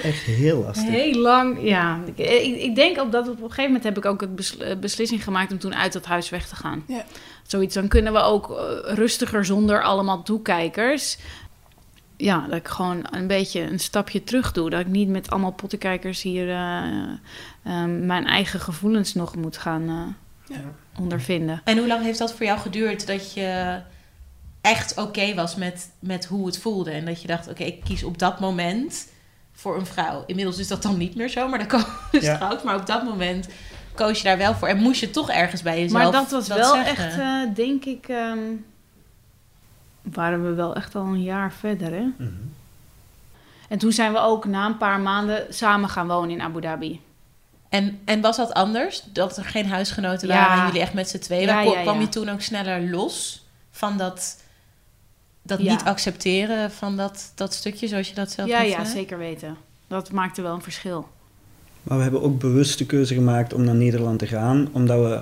Echt 0.03 0.23
heel 0.23 0.63
lastig. 0.63 0.89
Heel 0.89 1.21
lang, 1.21 1.59
ja. 1.63 2.01
Ik, 2.15 2.19
ik, 2.19 2.57
ik 2.61 2.75
denk 2.75 3.01
op 3.01 3.13
dat 3.13 3.29
op 3.29 3.35
een 3.37 3.49
gegeven 3.49 3.65
moment 3.65 3.85
heb 3.85 3.97
ik 3.97 4.05
ook 4.05 4.21
het 4.21 4.57
eh, 4.57 4.77
beslissing 4.77 5.25
gemaakt 5.25 5.53
om 5.53 5.59
toen 5.59 5.75
uit 5.75 5.93
dat 5.93 6.05
huis 6.05 6.29
weg 6.31 6.49
te 6.49 6.57
gaan. 6.57 6.85
Ja. 6.87 7.05
Zoiets, 7.47 7.75
dan 7.75 7.89
kunnen 7.89 8.13
we 8.13 8.19
ook 8.19 8.51
eh, 8.51 8.95
rustiger 8.95 9.45
zonder 9.45 9.83
allemaal 9.83 10.23
toekijkers. 10.23 11.19
Ja, 12.17 12.47
dat 12.49 12.57
ik 12.59 12.69
gewoon 12.69 13.07
een 13.11 13.27
beetje 13.27 13.61
een 13.61 13.81
stapje 13.81 14.25
terug 14.25 14.53
doe. 14.53 14.71
Dat 14.71 14.81
ik 14.81 14.87
niet 14.87 15.09
met 15.09 15.31
allemaal 15.31 15.53
pottenkijkers 15.53 16.23
hier 16.23 16.51
eh, 16.51 17.85
mijn 17.87 18.27
eigen 18.27 18.61
gevoelens 18.61 19.15
nog 19.15 19.37
moet 19.37 19.57
gaan 19.57 19.83
eh, 20.49 20.57
Ja. 20.57 20.63
ondervinden. 21.01 21.61
En 21.65 21.79
hoe 21.79 21.87
lang 21.87 22.03
heeft 22.03 22.19
dat 22.19 22.33
voor 22.35 22.47
jou 22.47 22.59
geduurd 22.59 23.07
dat 23.07 23.33
je 23.35 23.81
echt 24.61 24.97
oké 24.97 25.35
was 25.35 25.55
met, 25.57 25.91
met 25.99 26.25
hoe 26.25 26.47
het 26.47 26.59
voelde? 26.59 26.91
En 26.91 27.05
dat 27.05 27.21
je 27.23 27.27
dacht, 27.29 27.49
oké, 27.49 27.65
ik 27.65 27.85
kies 27.85 28.03
op 28.03 28.19
dat 28.19 28.41
moment 28.41 29.09
voor 29.53 29.77
een 29.77 29.87
vrouw. 29.87 30.23
Inmiddels 30.27 30.59
is 30.59 30.69
dat 30.69 30.83
dan 30.83 30.97
niet 30.97 31.15
meer 31.15 31.29
zo, 31.29 31.49
maar 31.49 31.59
dan 31.59 31.69
koos 31.69 31.85
je 32.11 32.21
Ja. 32.21 32.59
Maar 32.65 32.77
op 32.77 32.87
dat 32.87 33.05
moment 33.05 33.49
koos 33.95 34.19
je 34.19 34.25
daar 34.25 34.39
wel 34.39 34.55
voor. 34.55 34.69
En 34.69 34.77
moest 34.83 35.01
je 35.01 35.11
toch 35.11 35.31
ergens 35.31 35.63
bij 35.63 35.81
jezelf 35.81 36.03
Maar 36.03 36.13
dat 36.13 36.31
was 36.31 36.49
wel 36.49 36.75
zeggen. 36.75 37.07
echt, 37.07 37.19
eh, 37.19 37.55
denk 37.55 37.85
ik, 37.85 38.09
ehm, 38.09 38.39
waren 40.03 40.45
we 40.45 40.55
wel 40.55 40.75
echt 40.75 40.95
al 40.95 41.05
een 41.05 41.23
jaar 41.23 41.53
verder, 41.53 41.91
hè? 41.93 42.05
Mhm. 42.17 42.31
En 43.69 43.79
toen 43.79 43.93
zijn 43.93 44.13
we 44.13 44.19
ook 44.19 44.45
na 44.45 44.67
een 44.67 44.77
paar 44.77 45.01
maanden 45.01 45.55
samen 45.55 45.89
gaan 45.89 46.07
wonen 46.07 46.31
in 46.31 46.41
Abu 46.41 46.61
Dhabi. 46.61 47.01
En, 47.69 48.01
en 48.05 48.21
was 48.21 48.37
dat 48.37 48.53
anders? 48.55 49.03
Dat 49.13 49.37
er 49.37 49.45
geen 49.45 49.69
huisgenoten 49.69 50.29
Ja. 50.29 50.35
waren 50.35 50.59
en 50.59 50.67
jullie 50.67 50.81
echt 50.81 50.95
met 50.95 51.09
z'n 51.09 51.19
tweeën? 51.19 51.47
Ja, 51.47 51.63
kwam 51.83 51.95
ja. 51.95 52.01
je 52.01 52.09
toen 52.09 52.29
ook 52.29 52.41
sneller 52.41 52.91
los 52.91 53.45
van 53.71 53.97
dat, 53.97 54.43
dat 55.51 55.61
Ja. 55.63 55.71
niet 55.73 55.85
accepteren 55.85 56.71
van 56.71 56.97
dat, 56.97 57.33
dat 57.35 57.55
stukje, 57.55 57.89
zoals 57.89 58.09
je 58.09 58.15
dat 58.15 58.31
zelf 58.31 58.49
Ja, 58.49 58.63
ja, 58.63 58.85
zei? 58.85 58.97
zeker 58.97 59.19
weten. 59.19 59.57
Dat 59.89 60.13
maakte 60.13 60.43
wel 60.43 60.55
een 60.55 60.63
verschil. 60.63 61.09
Maar 61.83 61.97
we 61.97 62.03
hebben 62.03 62.23
ook 62.23 62.39
bewust 62.39 62.79
de 62.79 62.87
keuze 62.87 63.15
gemaakt 63.15 63.53
om 63.55 63.65
naar 63.65 63.75
Nederland 63.75 64.19
te 64.19 64.27
gaan, 64.27 64.69
omdat 64.73 64.99
we 64.99 65.21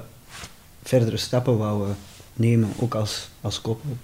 verdere 0.83 1.17
stappen 1.17 1.59
wouden 1.59 1.97
nemen, 2.35 2.69
ook 2.79 2.95
als, 2.95 3.29
als 3.41 3.61
koppel. 3.61 3.97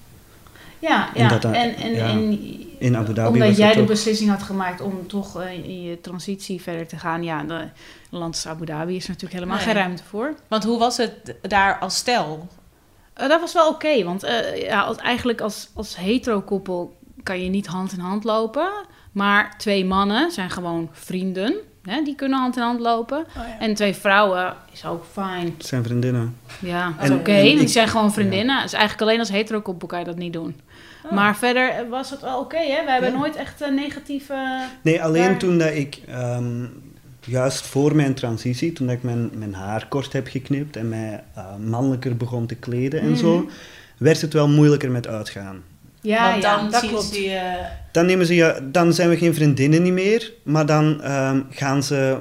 Ja, 0.78 1.08
ja. 1.14 1.28
dat 1.28 1.44
en, 1.44 1.76
en, 1.76 1.92
ja. 1.94 2.08
en 2.08 2.38
In 2.78 2.96
Abu 2.96 3.12
Dhabi 3.14 3.32
omdat 3.32 3.48
was 3.48 3.56
jij 3.56 3.74
de 3.74 3.80
ook- 3.80 3.86
beslissing 3.86 4.30
had 4.30 4.42
gemaakt 4.42 4.80
om 4.80 5.06
toch 5.06 5.40
eh, 5.40 5.52
in 5.52 5.82
je 5.82 6.00
transitie 6.00 6.62
verder 6.62 6.86
te 6.86 6.96
gaan. 6.98 7.22
Ja, 7.22 7.42
de 7.42 7.68
land 8.10 8.44
Abu 8.48 8.66
Dhabi 8.66 8.96
is 8.96 9.06
natuurlijk 9.06 9.32
helemaal 9.34 9.56
Nee. 9.56 9.64
geen 9.66 9.74
ruimte 9.74 10.02
voor. 10.08 10.34
Want 10.48 10.64
hoe 10.64 10.78
was 10.78 10.96
het 10.96 11.34
daar 11.42 11.78
als 11.78 11.96
stel? 11.96 12.48
Eh, 13.14 13.28
dat 13.28 13.40
was 13.40 13.52
wel 13.52 13.68
oké, 13.68 14.04
want 14.04 14.22
eh, 14.22 14.62
ja, 14.62 14.80
als, 14.80 14.96
eigenlijk 14.96 15.40
als, 15.40 15.68
als 15.74 15.96
hetero-koppel 15.96 16.96
kan 17.22 17.42
je 17.42 17.48
niet 17.50 17.66
hand 17.66 17.92
in 17.92 17.98
hand 17.98 18.24
lopen. 18.24 18.68
Maar 19.12 19.54
twee 19.58 19.84
mannen 19.84 20.30
zijn 20.30 20.50
gewoon 20.50 20.88
vrienden, 20.92 21.54
hè, 21.82 22.02
die 22.02 22.14
kunnen 22.14 22.38
hand 22.38 22.56
in 22.56 22.62
hand 22.62 22.80
lopen. 22.80 23.18
Oh, 23.18 23.24
ja. 23.48 23.58
En 23.58 23.74
twee 23.74 23.94
vrouwen 23.94 24.54
is 24.72 24.84
ook 24.86 25.04
fijn. 25.12 25.54
Het 25.58 25.66
zijn 25.66 25.84
vriendinnen. 25.84 26.36
Ja, 26.60 26.92
dat 27.00 27.04
is 27.10 27.16
oké. 27.16 27.40
Die 27.40 27.60
ik- 27.60 27.68
zijn 27.68 27.88
gewoon 27.88 28.12
vriendinnen. 28.12 28.62
Dus 28.62 28.72
eigenlijk 28.72 29.02
alleen 29.02 29.18
als 29.18 29.28
hetero-koppel 29.28 29.88
kan 29.88 29.98
je 29.98 30.04
dat 30.04 30.16
niet 30.16 30.32
doen. 30.32 30.60
Maar 31.10 31.36
verder 31.36 31.68
eh, 31.68 31.88
was 31.90 32.10
het 32.10 32.20
wel 32.20 32.38
oké, 32.40 32.56
hè? 32.58 32.84
We 32.84 32.90
hebben 32.90 33.10
Ja. 33.12 33.18
nooit 33.18 33.36
echt 33.36 33.60
een 33.60 33.74
negatieve... 33.74 34.60
Nee, 34.82 35.02
alleen 35.02 35.22
Daar- 35.28 35.38
toen 35.38 35.58
dat 35.58 35.72
ik, 35.72 35.98
ehm, 36.08 36.64
juist 37.26 37.66
voor 37.66 37.96
mijn 37.96 38.14
transitie, 38.14 38.72
toen 38.72 38.90
ik 38.90 39.02
mijn, 39.02 39.30
mijn 39.34 39.54
haar 39.54 39.86
kort 39.88 40.12
heb 40.12 40.26
geknipt 40.28 40.76
en 40.76 40.88
mij 40.88 41.22
eh, 41.34 41.44
mannelijker 41.56 42.16
begon 42.16 42.46
te 42.46 42.54
kleden 42.54 43.00
en 43.00 43.08
Mhm. 43.10 43.16
zo, 43.18 43.48
werd 43.98 44.20
het 44.20 44.32
wel 44.32 44.48
moeilijker 44.48 44.90
met 44.90 45.06
uitgaan. 45.06 45.62
Ja, 46.00 46.30
Want 46.30 46.42
ja, 46.42 46.56
dan 46.56 46.70
dat 46.70 46.80
zien 46.80 46.90
klopt. 46.90 47.04
ze 47.04 47.20
je... 47.22 47.66
Dan, 47.92 48.06
nemen 48.06 48.26
ze 48.26 48.34
je, 48.34 48.68
dan 48.72 48.92
zijn 48.92 49.08
we 49.08 49.16
geen 49.16 49.34
vriendinnen 49.34 49.82
niet 49.82 49.92
meer, 49.92 50.32
maar 50.42 50.66
dan 50.66 51.02
ehm, 51.02 51.40
gaan 51.50 51.82
ze... 51.82 52.18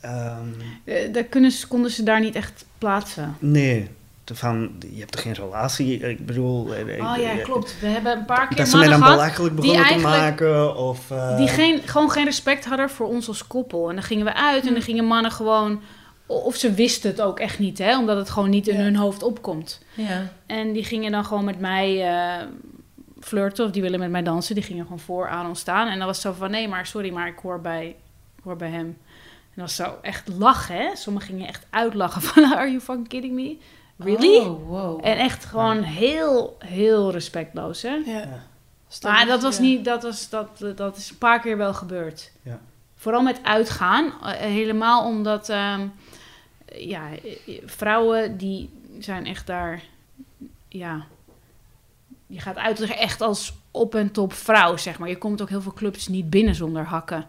ehm, 0.00 0.48
Eh, 0.84 1.12
daar 1.12 1.24
kunnen 1.24 1.50
ze, 1.50 1.66
konden 1.66 1.90
ze 1.90 2.02
daar 2.02 2.20
niet 2.20 2.34
echt 2.34 2.64
plaatsen. 2.78 3.34
nee, 3.38 3.88
van, 4.34 4.70
je 4.92 4.98
hebt 4.98 5.12
toch 5.12 5.22
geen 5.22 5.32
relatie? 5.32 5.98
Ik 5.98 6.26
bedoel... 6.26 6.74
eh, 6.74 6.80
Oh 7.10 7.16
ja, 7.16 7.30
eh, 7.30 7.44
klopt. 7.44 7.80
We 7.80 7.86
hebben 7.86 8.12
een 8.18 8.24
paar 8.24 8.48
keer 8.48 8.56
Dat 8.56 8.68
ze 8.68 8.76
mij 8.76 8.88
mannen 8.88 9.08
dan 9.08 9.16
gehad 9.16 9.16
belachelijk 9.20 9.54
begonnen 9.54 9.86
te 9.86 9.98
maken, 9.98 10.76
of... 10.76 11.10
eh, 11.10 11.36
die 11.36 11.48
geen, 11.48 11.80
gewoon 11.84 12.10
geen 12.10 12.24
respect 12.24 12.64
hadden 12.64 12.90
voor 12.90 13.06
ons 13.08 13.28
als 13.28 13.46
koppel. 13.46 13.88
En 13.88 13.94
dan 13.94 14.04
gingen 14.04 14.24
we 14.24 14.34
uit 14.34 14.66
en 14.66 14.72
dan 14.72 14.82
gingen 14.82 15.04
mannen 15.04 15.30
gewoon... 15.32 15.80
Of 16.26 16.56
ze 16.56 16.72
wisten 16.72 17.10
het 17.10 17.20
ook 17.20 17.38
echt 17.40 17.58
niet, 17.58 17.78
hè? 17.78 17.98
Omdat 17.98 18.16
het 18.16 18.30
gewoon 18.30 18.50
niet 18.50 18.68
in 18.68 18.76
Ja. 18.76 18.82
hun 18.82 18.96
hoofd 18.96 19.22
opkomt. 19.22 19.80
Ja. 19.94 20.32
En 20.46 20.72
die 20.72 20.84
gingen 20.84 21.12
dan 21.12 21.24
gewoon 21.24 21.44
met 21.44 21.58
mij 21.60 22.06
eh, 22.12 22.46
flirten 23.20 23.64
of 23.64 23.70
die 23.70 23.82
willen 23.82 23.98
met 24.00 24.10
mij 24.10 24.22
dansen. 24.22 24.54
Die 24.54 24.64
gingen 24.64 24.82
gewoon 24.84 24.98
voor 24.98 25.28
aan 25.28 25.46
ons 25.46 25.60
staan. 25.60 25.88
En 25.88 25.98
dan 25.98 26.06
was 26.06 26.22
het 26.22 26.26
zo 26.26 26.38
van, 26.38 26.50
nee, 26.50 26.68
maar 26.68 26.86
sorry, 26.86 27.10
maar 27.12 27.26
ik 27.28 27.38
hoor 27.42 27.60
bij, 27.60 27.86
ik 28.36 28.44
hoor 28.44 28.56
bij 28.56 28.68
hem. 28.68 28.86
En 28.86 28.96
dat 29.62 29.64
was 29.64 29.74
zo 29.74 29.94
echt 30.02 30.28
lachen, 30.28 30.76
hè. 30.76 30.96
Sommigen 30.96 31.28
gingen 31.28 31.48
echt 31.48 31.66
uitlachen 31.70 32.22
van, 32.22 32.44
are 32.54 32.66
you 32.68 32.80
fucking 32.80 33.08
kidding 33.08 33.34
me? 33.34 33.56
Really? 33.96 34.38
Oh, 34.38 34.68
wow. 34.68 35.00
En 35.02 35.18
echt 35.18 35.44
gewoon 35.44 35.82
heel, 35.82 36.56
heel 36.58 37.10
respectloos, 37.10 37.82
hè. 37.82 37.94
Ja. 37.94 38.42
Maar 39.02 39.26
dat 39.26 39.42
was 39.42 39.58
niet, 39.58 39.84
dat, 39.84 40.02
was, 40.02 40.28
dat, 40.28 40.64
dat 40.76 40.96
is 40.96 41.10
een 41.10 41.18
paar 41.18 41.40
keer 41.40 41.56
wel 41.56 41.74
gebeurd. 41.74 42.32
Ja. 42.42 42.60
Vooral 42.94 43.22
met 43.22 43.40
uitgaan. 43.42 44.12
eh, 44.22 44.30
helemaal 44.30 45.04
omdat, 45.04 45.48
ehm, 45.48 45.86
ja, 46.76 47.08
eh, 47.46 47.60
vrouwen 47.64 48.36
die 48.36 48.70
zijn 48.98 49.26
echt 49.26 49.46
daar, 49.46 49.82
ja, 50.68 51.06
je 52.26 52.40
gaat 52.40 52.56
uit 52.56 52.80
echt 52.80 53.20
als 53.20 53.54
op 53.70 53.94
en 53.94 54.10
top 54.10 54.32
vrouw, 54.32 54.76
zeg 54.76 54.98
maar. 54.98 55.08
Je 55.08 55.18
komt 55.18 55.42
ook 55.42 55.48
heel 55.48 55.62
veel 55.62 55.72
clubs 55.72 56.08
niet 56.08 56.30
binnen 56.30 56.54
zonder 56.54 56.84
hakken. 56.84 57.26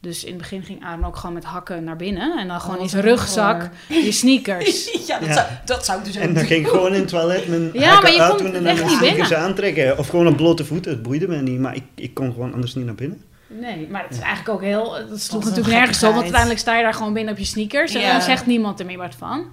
Dus 0.00 0.24
in 0.24 0.28
het 0.32 0.38
begin 0.40 0.62
ging 0.62 0.84
Aaron 0.84 1.04
ook 1.04 1.16
gewoon 1.16 1.34
met 1.34 1.44
hakken 1.44 1.84
naar 1.84 1.96
binnen. 1.96 2.38
En 2.38 2.48
dan 2.48 2.60
gewoon 2.60 2.76
Oh, 2.76 2.82
in 2.82 2.88
zijn 2.88 3.02
rugzak 3.02 3.70
je 3.88 4.12
sneakers. 4.12 4.90
ja, 5.06 5.18
dat, 5.18 5.28
Ja. 5.28 5.34
Zou, 5.34 5.46
dat 5.64 5.84
zou 5.84 5.98
ik 5.98 6.04
dus 6.04 6.16
ook 6.16 6.22
En 6.22 6.34
dan 6.34 6.44
ging 6.44 6.64
ik 6.64 6.70
gewoon 6.70 6.92
in 6.94 7.00
het 7.00 7.08
toilet 7.08 7.48
mijn 7.48 7.70
Ja, 7.72 7.80
hakken 7.88 8.02
maar 8.02 8.12
je 8.12 8.20
uitdoen 8.22 8.38
komt 8.42 8.54
en 8.56 8.62
dan 8.64 8.72
echt 8.72 8.84
mijn 8.84 8.96
sneakers 8.96 9.28
binnen. 9.28 9.46
aantrekken. 9.46 9.98
Of 9.98 10.08
gewoon 10.08 10.26
op 10.26 10.36
blote 10.36 10.64
voeten, 10.64 10.92
het 10.92 11.02
boeide 11.02 11.28
me 11.28 11.36
niet. 11.36 11.58
Maar 11.60 11.74
ik, 11.74 11.84
ik 11.94 12.14
kon 12.14 12.32
gewoon 12.32 12.52
anders 12.52 12.74
niet 12.74 12.84
naar 12.84 12.94
binnen. 12.94 13.22
Nee, 13.46 13.88
maar 13.90 14.02
het 14.02 14.12
is 14.12 14.18
eigenlijk 14.18 14.48
ook 14.48 14.60
heel... 14.62 14.90
Dat 15.08 15.20
sloeg 15.20 15.42
een 15.42 15.48
natuurlijk 15.48 15.76
nergens 15.76 16.02
op. 16.02 16.08
Want 16.10 16.20
uiteindelijk 16.22 16.60
sta 16.60 16.76
je 16.76 16.82
daar 16.82 16.94
gewoon 16.94 17.12
binnen 17.12 17.32
op 17.32 17.38
je 17.38 17.44
sneakers. 17.46 17.94
En 17.94 18.00
Ja. 18.00 18.12
dan 18.12 18.22
zegt 18.22 18.46
niemand 18.46 18.80
er 18.80 18.86
meer 18.86 18.98
wat 18.98 19.14
van. 19.14 19.46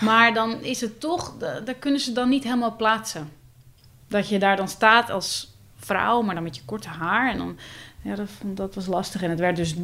Maar 0.00 0.34
dan 0.34 0.62
is 0.62 0.80
het 0.80 1.00
toch... 1.00 1.34
da- 1.38 1.60
Daar 1.60 1.74
kunnen 1.74 2.00
ze 2.00 2.12
dan 2.12 2.28
niet 2.28 2.44
helemaal 2.44 2.76
plaatsen. 2.76 3.28
Dat 4.10 4.28
je 4.28 4.38
daar 4.38 4.56
dan 4.56 4.68
staat 4.68 5.10
als 5.10 5.54
vrouw, 5.76 6.22
maar 6.22 6.34
dan 6.34 6.44
met 6.44 6.56
je 6.56 6.62
korte 6.64 6.88
haar. 6.88 7.32
En 7.32 7.38
dan... 7.38 7.56
Ja, 8.02 8.14
dat, 8.14 8.28
vond- 8.38 8.56
dat 8.56 8.74
was 8.74 8.86
lastig. 8.86 9.22
En 9.22 9.30
het 9.30 9.38
werd 9.38 9.56
dus... 9.56 9.74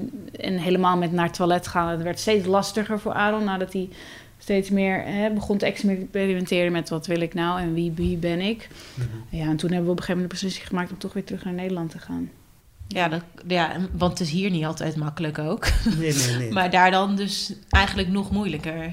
En 0.41 0.59
helemaal 0.59 0.97
met 0.97 1.13
naar 1.13 1.25
het 1.25 1.35
toilet 1.35 1.67
gaan. 1.67 1.89
Het 1.89 2.03
werd 2.03 2.19
steeds 2.19 2.47
lastiger 2.47 3.01
voor 3.01 3.13
Aaron. 3.13 3.45
Nadat 3.45 3.73
hij 3.73 3.89
steeds 4.39 4.71
meer 4.71 5.03
hè, 5.05 5.31
begon 5.31 5.59
te 5.59 5.67
experimenteren 5.67 6.73
met... 6.73 6.89
Wat 6.89 7.07
wil 7.07 7.21
ik 7.21 7.35
nou 7.35 7.61
en 7.61 7.75
wie, 7.75 7.93
wie 7.95 8.17
ben 8.17 8.41
ik? 8.41 8.69
Ja, 9.29 9.45
en 9.47 9.57
toen 9.57 9.71
hebben 9.71 9.87
we 9.87 9.93
op 9.93 9.99
een 9.99 10.05
gegeven 10.05 10.15
moment 10.15 10.31
de 10.31 10.35
beslissing 10.35 10.67
gemaakt... 10.67 10.91
om 10.91 10.99
toch 10.99 11.13
weer 11.13 11.25
terug 11.25 11.45
naar 11.45 11.55
Nederland 11.55 11.91
te 11.91 11.99
gaan. 11.99 12.31
Ja, 12.89 13.09
dat, 13.09 13.23
ja, 13.47 13.73
want 13.93 14.19
het 14.19 14.21
is 14.21 14.31
hier 14.31 14.51
niet 14.51 14.65
altijd 14.65 14.97
makkelijk 14.97 15.39
ook. 15.39 15.67
Nee, 15.99 16.13
nee, 16.13 16.37
nee. 16.37 16.53
Maar 16.57 16.71
daar 16.71 16.91
dan 16.91 17.17
dus 17.17 17.53
eigenlijk 17.69 18.09
nog 18.09 18.31
moeilijker. 18.31 18.83
Ja. 18.85 18.93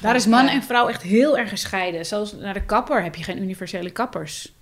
Daar 0.00 0.14
is 0.14 0.26
man 0.26 0.48
en 0.48 0.62
vrouw 0.62 0.88
echt 0.88 1.02
heel 1.02 1.38
erg 1.38 1.48
gescheiden. 1.48 2.06
Zelfs 2.06 2.32
naar 2.32 2.54
de 2.54 2.64
kapper 2.64 3.02
heb 3.02 3.14
je 3.14 3.24
geen 3.24 3.42
universele 3.42 3.90
kappers. 3.90 4.52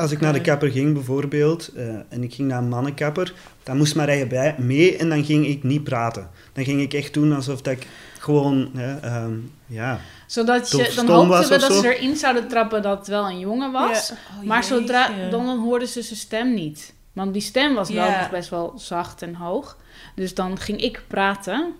Als 0.00 0.10
ik 0.10 0.20
naar 0.20 0.32
de 0.32 0.40
kapper 0.40 0.70
ging 0.70 0.92
bijvoorbeeld, 0.94 1.68
eh, 1.68 1.84
en 2.08 2.22
ik 2.22 2.34
ging 2.34 2.48
naar 2.48 2.58
een 2.58 2.68
mannenkapper, 2.68 3.32
dan 3.62 3.76
moest 3.76 3.94
Marije 3.94 4.26
bij, 4.26 4.54
mee 4.58 4.96
en 4.96 5.08
dan 5.08 5.24
ging 5.24 5.46
ik 5.46 5.62
niet 5.62 5.84
praten. 5.84 6.30
Dan 6.52 6.64
ging 6.64 6.80
ik 6.80 6.92
echt 6.92 7.14
doen 7.14 7.32
alsof 7.32 7.62
dat 7.62 7.72
ik 7.72 7.86
gewoon, 8.18 8.70
ehm, 9.02 9.32
ja, 9.66 10.00
Zodat 10.26 10.70
je, 10.70 10.92
dan 10.96 11.06
hoopten 11.06 11.48
we 11.50 11.58
dat 11.58 11.72
zo? 11.72 11.80
ze 11.80 11.96
erin 11.96 12.16
zouden 12.16 12.48
trappen 12.48 12.82
dat 12.82 12.98
het 12.98 13.06
wel 13.08 13.28
een 13.28 13.38
jongen 13.38 13.72
was. 13.72 14.12
Oh, 14.40 14.46
maar 14.46 14.64
zodra, 14.64 15.08
jeetje. 15.08 15.28
dan, 15.28 15.46
dan 15.46 15.58
hoorden 15.58 15.88
ze 15.88 16.02
zijn 16.02 16.18
stem 16.18 16.54
niet. 16.54 16.94
Want 17.12 17.32
die 17.32 17.42
stem 17.42 17.74
was 17.74 17.90
wel 17.90 18.06
Ja. 18.06 18.20
nog 18.20 18.30
best 18.30 18.48
wel 18.50 18.72
zacht 18.76 19.22
en 19.22 19.34
hoog. 19.34 19.76
Dus 20.14 20.34
dan 20.34 20.58
ging 20.58 20.80
ik 20.82 21.02
praten. 21.08 21.72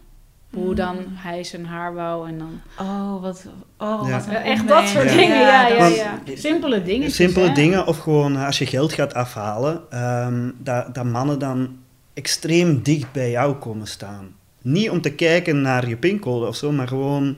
Hoe 0.55 0.75
dan 0.75 0.97
Mm. 0.97 1.03
hij 1.09 1.45
zijn 1.45 1.67
haar 1.67 1.95
wou 1.95 2.29
en 2.29 2.39
dan... 2.39 2.61
Oh, 2.79 3.21
wat, 3.23 3.47
oh, 3.79 4.09
Ja. 4.09 4.19
wat 4.19 4.27
Echt 4.29 4.69
dat 4.69 4.89
soort 4.89 5.09
dingen, 5.09 5.39
ja, 5.41 5.67
ja, 5.69 5.87
ja. 5.87 6.19
Simpele 6.35 6.83
dingen. 6.83 7.11
simpele 7.11 7.53
dingen. 7.53 7.87
Of 7.87 7.99
gewoon 7.99 8.37
eh, 8.37 8.47
als 8.47 8.59
je 8.59 8.67
geld 8.67 8.93
gaat 8.93 9.15
afhalen, 9.15 9.83
ehm, 9.91 10.51
dat, 10.59 10.95
dat 10.95 11.05
mannen 11.05 11.39
dan 11.39 11.77
extreem 12.15 12.83
dicht 12.83 13.13
bij 13.13 13.31
jou 13.31 13.55
komen 13.55 13.87
staan. 13.87 14.35
Niet 14.63 14.91
om 14.91 15.01
te 15.01 15.13
kijken 15.13 15.61
naar 15.61 15.89
je 15.89 15.97
pincode 15.97 16.47
of 16.47 16.57
zo, 16.57 16.73
maar 16.73 16.89
gewoon 16.89 17.37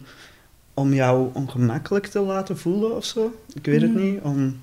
om 0.75 0.92
jou 0.95 1.28
ongemakkelijk 1.33 2.07
te 2.07 2.21
laten 2.21 2.59
voelen 2.59 2.97
of 2.97 3.04
zo. 3.04 3.33
Ik 3.54 3.64
weet 3.66 3.81
het 3.81 3.95
Mhm. 3.95 4.02
niet. 4.02 4.21
Om, 4.21 4.61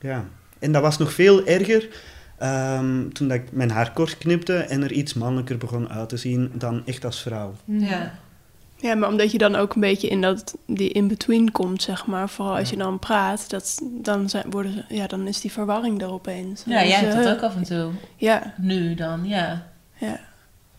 ja. 0.00 0.24
En 0.58 0.72
dat 0.72 0.82
was 0.82 0.98
nog 0.98 1.12
veel 1.12 1.46
erger 1.46 1.88
ehm, 2.38 3.08
toen 3.08 3.28
dat 3.28 3.36
ik 3.36 3.52
mijn 3.52 3.70
haar 3.70 3.92
kort 3.92 4.18
knipte 4.18 4.56
en 4.56 4.82
er 4.82 4.92
iets 4.92 5.14
mannelijker 5.14 5.58
begon 5.58 5.88
uit 5.88 6.08
te 6.08 6.16
zien 6.16 6.50
dan 6.54 6.82
echt 6.86 7.04
als 7.04 7.22
vrouw. 7.22 7.54
Ja. 7.64 8.12
Ja, 8.78 8.94
maar 8.94 9.08
omdat 9.08 9.32
je 9.32 9.38
dan 9.38 9.54
ook 9.56 9.74
een 9.74 9.80
beetje 9.80 10.08
in 10.08 10.20
dat, 10.20 10.56
die 10.66 10.88
in-between 10.90 11.52
komt, 11.52 11.82
zeg 11.82 12.06
maar. 12.06 12.28
Vooral 12.28 12.56
als 12.56 12.70
je 12.70 12.76
dan 12.76 12.98
praat, 12.98 13.50
dat, 13.50 13.82
dan, 14.02 14.28
zijn, 14.28 14.50
worden, 14.50 14.72
ze- 14.72 14.94
ja, 14.94 15.06
dan 15.06 15.26
is 15.26 15.40
die 15.40 15.52
verwarring 15.52 16.02
er 16.02 16.10
opeens. 16.12 16.62
ja, 16.66 16.80
Dus, 16.80 16.88
jij 16.88 16.98
hebt 17.00 17.14
eh, 17.14 17.22
dat 17.24 17.34
ook 17.36 17.42
af 17.42 17.56
en 17.56 17.62
toe. 17.62 17.90
Ja, 18.16 18.54
Nu 18.58 18.94
dan, 18.94 19.24
ja. 19.24 19.66
ja. 19.94 20.20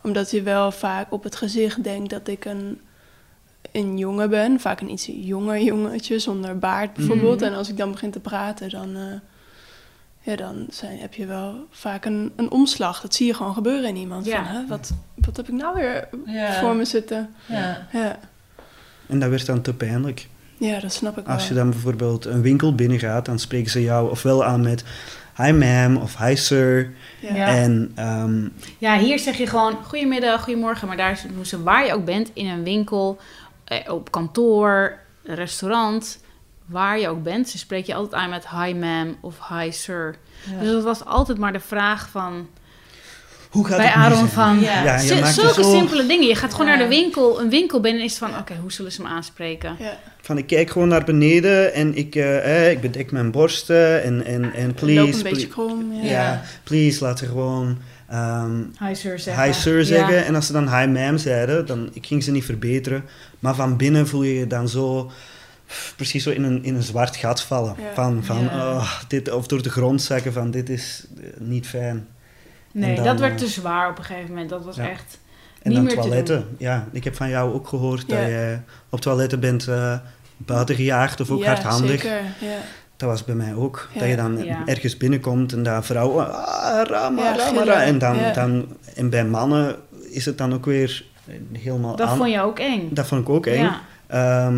Omdat 0.04 0.32
je 0.32 0.42
wel 0.42 0.72
vaak 0.72 1.12
op 1.14 1.24
het 1.24 1.36
gezicht 1.36 1.84
denkt 1.84 2.10
dat 2.10 2.28
ik 2.28 2.46
een, 2.46 2.80
een 3.72 3.98
jongen 3.98 4.30
ben. 4.30 4.60
Vaak 4.60 4.82
een 4.82 4.92
iets 4.92 5.06
jonger 5.14 5.62
jongetje, 5.62 6.20
zonder 6.20 6.58
baard 6.60 6.94
bijvoorbeeld. 6.94 7.40
Mhm. 7.40 7.50
En 7.52 7.58
als 7.58 7.70
ik 7.70 7.78
dan 7.78 7.92
begin 7.92 8.12
te 8.12 8.20
praten, 8.20 8.70
dan, 8.70 8.96
eh, 8.96 9.04
ja, 10.28 10.36
dan 10.36 10.66
zijn, 10.70 11.00
heb 11.00 11.14
je 11.14 11.26
wel 11.26 11.68
vaak 11.72 12.06
een, 12.06 12.32
een 12.36 12.52
omslag. 12.52 13.02
Dat 13.02 13.14
zie 13.16 13.28
je 13.28 13.34
gewoon 13.34 13.54
gebeuren 13.54 13.90
in 13.90 13.96
iemand. 13.96 14.26
Ja. 14.26 14.36
Van, 14.46 14.56
hè, 14.56 14.68
wat, 14.68 14.92
wat 15.16 15.38
heb 15.38 15.48
ik 15.48 15.54
nou 15.54 15.76
weer 15.76 16.08
Ja. 16.26 16.60
voor 16.60 16.76
me 16.76 16.86
zitten? 16.86 17.30
ja. 17.46 17.88
Ja. 17.92 18.20
En 19.08 19.20
dat 19.20 19.30
werd 19.30 19.46
dan 19.46 19.62
te 19.62 19.74
pijnlijk. 19.74 20.28
ja, 20.58 20.80
dat 20.80 20.94
snap 20.94 21.18
ik 21.18 21.26
wel. 21.26 21.34
Als 21.36 21.48
je 21.48 21.54
dan 21.54 21.70
bijvoorbeeld 21.70 22.26
een 22.26 22.42
winkel 22.42 22.76
binnengaat, 22.76 23.26
dan 23.26 23.40
spreken 23.40 23.72
ze 23.72 23.82
jou 23.82 24.10
ofwel 24.12 24.44
aan 24.46 24.62
met 24.62 24.84
hi 25.38 25.52
ma'am 25.52 25.98
of 25.98 26.18
hi 26.18 26.36
sir. 26.36 26.94
Ja. 27.22 27.48
En 27.48 27.92
ehm, 27.96 28.48
Ja, 28.78 28.98
hier 28.98 29.20
zeg 29.20 29.38
je 29.38 29.48
gewoon 29.48 29.78
goedemiddag, 29.84 30.44
goedemorgen. 30.44 30.88
Maar 30.88 30.98
daar 30.98 31.22
doen 31.34 31.46
ze 31.46 31.64
waar 31.64 31.86
je 31.86 31.94
ook 31.94 32.06
bent, 32.06 32.30
in 32.34 32.48
een 32.48 32.64
winkel, 32.64 33.18
eh, 33.64 33.94
op 33.94 34.12
kantoor, 34.12 34.98
restaurant, 35.24 36.20
waar 36.68 37.00
je 37.00 37.08
ook 37.08 37.24
bent. 37.24 37.50
Ze 37.50 37.58
spreken 37.58 37.88
je 37.88 37.94
altijd 37.94 38.22
aan 38.22 38.30
met 38.30 38.48
hi 38.50 38.74
ma'am 38.74 39.16
of 39.22 39.36
hi 39.50 39.72
sir. 39.72 40.16
Ja. 40.52 40.60
Dus 40.60 40.72
dat 40.72 40.84
was 40.84 41.06
altijd 41.06 41.38
maar 41.38 41.54
de 41.54 41.60
vraag 41.60 42.10
van 42.10 42.48
hoe 43.50 43.68
gaat 43.68 43.78
bij 43.78 43.92
Aaron 43.92 44.18
zijn? 44.18 44.30
van 44.30 44.60
Ja. 44.60 44.84
Ja, 44.84 45.00
je 45.00 45.16
maakt 45.22 45.34
zulke 45.34 45.64
zo- 45.64 45.72
simpele 45.72 46.06
dingen. 46.06 46.28
Je 46.28 46.36
gaat 46.36 46.52
gewoon 46.52 46.68
Ja. 46.68 46.76
naar 46.76 46.84
de 46.90 46.96
winkel, 46.96 47.42
een 47.42 47.50
winkel 47.50 47.80
binnen 47.80 48.02
en 48.02 48.08
is 48.08 48.18
van 48.18 48.38
oké, 48.38 48.56
hoe 48.62 48.72
zullen 48.72 48.92
ze 48.92 49.02
hem 49.02 49.12
aanspreken? 49.12 49.76
Ja. 49.80 49.98
Van 50.22 50.38
ik 50.38 50.48
kijk 50.48 50.70
gewoon 50.70 50.88
naar 50.88 51.04
beneden 51.04 51.74
en 51.74 51.96
ik, 51.98 52.16
eh, 52.16 52.66
eh, 52.66 52.72
ik 52.72 52.82
bedek 52.82 53.12
mijn 53.12 53.32
borsten 53.32 54.04
en, 54.04 54.26
en, 54.26 54.54
en 54.54 54.74
please, 54.74 55.00
Loop 55.00 55.08
een 55.14 55.14
beetje 55.14 55.30
please, 55.30 55.48
krom. 55.48 55.94
Ja. 55.94 56.42
please 56.64 57.04
laat 57.04 57.20
ze 57.20 57.26
gewoon 57.26 57.78
ehm, 58.10 58.62
Hi 58.80 58.94
sir 58.96 59.20
zeggen. 59.20 59.44
hi 59.44 59.54
sir 59.54 59.78
Ja. 59.78 59.84
zeggen. 59.84 60.26
En 60.26 60.36
als 60.36 60.46
ze 60.46 60.52
dan 60.54 60.78
hi 60.80 60.86
ma'am 60.88 61.18
zeiden, 61.18 61.66
dan 61.66 61.90
ik 61.94 62.06
ging 62.06 62.24
ze 62.24 62.32
niet 62.32 62.46
verbeteren. 62.46 63.04
Maar 63.40 63.56
van 63.56 63.78
binnen 63.78 64.08
voel 64.08 64.24
je 64.24 64.34
je 64.40 64.48
dan 64.48 64.70
zo 64.70 65.12
precies 65.96 66.24
zo 66.24 66.30
in 66.30 66.44
een, 66.44 66.64
in 66.64 66.76
een 66.76 66.84
zwart 66.84 67.16
gat 67.16 67.42
vallen. 67.42 67.76
Ja. 67.78 67.94
Van, 67.94 68.24
van 68.24 68.44
Ja. 68.44 68.72
oh, 68.72 68.92
dit, 69.08 69.32
of 69.32 69.48
door 69.48 69.62
de 69.62 69.70
grond 69.70 70.02
zakken 70.02 70.34
van 70.34 70.52
dit 70.52 70.70
is 70.70 71.06
eh, 71.22 71.24
niet 71.40 71.68
fijn. 71.68 72.08
Nee, 72.72 72.96
dan, 72.96 73.04
dat 73.06 73.20
werd 73.20 73.32
eh, 73.34 73.38
te 73.38 73.48
zwaar 73.48 73.90
op 73.90 73.98
een 73.98 74.04
gegeven 74.04 74.30
moment. 74.30 74.50
Dat 74.50 74.64
was 74.66 74.76
Ja. 74.76 74.90
echt 74.90 75.20
En 75.62 75.70
niet 75.70 75.74
dan 75.76 75.84
meer 75.84 75.94
te 75.96 76.00
toiletten. 76.02 76.46
Ja, 76.58 76.88
ik 76.92 77.04
heb 77.04 77.16
van 77.16 77.30
jou 77.30 77.54
ook 77.54 77.68
gehoord 77.68 78.04
Ja. 78.08 78.16
dat 78.20 78.26
je 78.28 78.58
op 78.90 79.02
toiletten 79.02 79.40
bent 79.40 79.68
eh 79.68 79.98
buiten 80.38 80.76
gejaagd 80.76 81.20
of 81.22 81.30
ook 81.32 81.40
Ja, 81.42 81.48
hardhandig. 81.48 81.90
Zeker, 82.02 82.22
ja. 82.40 82.58
Dat 82.98 83.10
was 83.10 83.26
bij 83.26 83.36
mij 83.36 83.54
ook. 83.56 83.90
Ja. 83.94 84.00
Dat 84.00 84.10
je 84.10 84.16
dan 84.16 84.44
Ja. 84.44 84.62
ergens 84.66 84.98
binnenkomt 84.98 85.54
en 85.54 85.64
daar 85.64 85.84
vrouw, 85.84 86.22
ah, 86.22 86.82
rama, 86.88 87.22
Ja, 87.24 87.36
rama, 87.38 87.44
gillen. 87.50 87.66
ra. 87.66 87.84
En, 87.84 87.98
dan, 87.98 88.18
Ja. 88.18 88.32
dan, 88.34 88.68
en 88.96 89.10
bij 89.10 89.26
mannen 89.26 89.76
is 90.12 90.26
het 90.26 90.38
dan 90.38 90.54
ook 90.54 90.66
weer 90.66 91.06
helemaal 91.54 91.96
Dat 91.96 92.08
aan- 92.08 92.18
vond 92.18 92.32
je 92.32 92.42
ook 92.42 92.60
eng. 92.60 92.90
Dat 92.94 93.08
vond 93.08 93.22
ik 93.22 93.30
ook 93.30 93.46
eng. 93.46 93.70
Ja. 94.10 94.52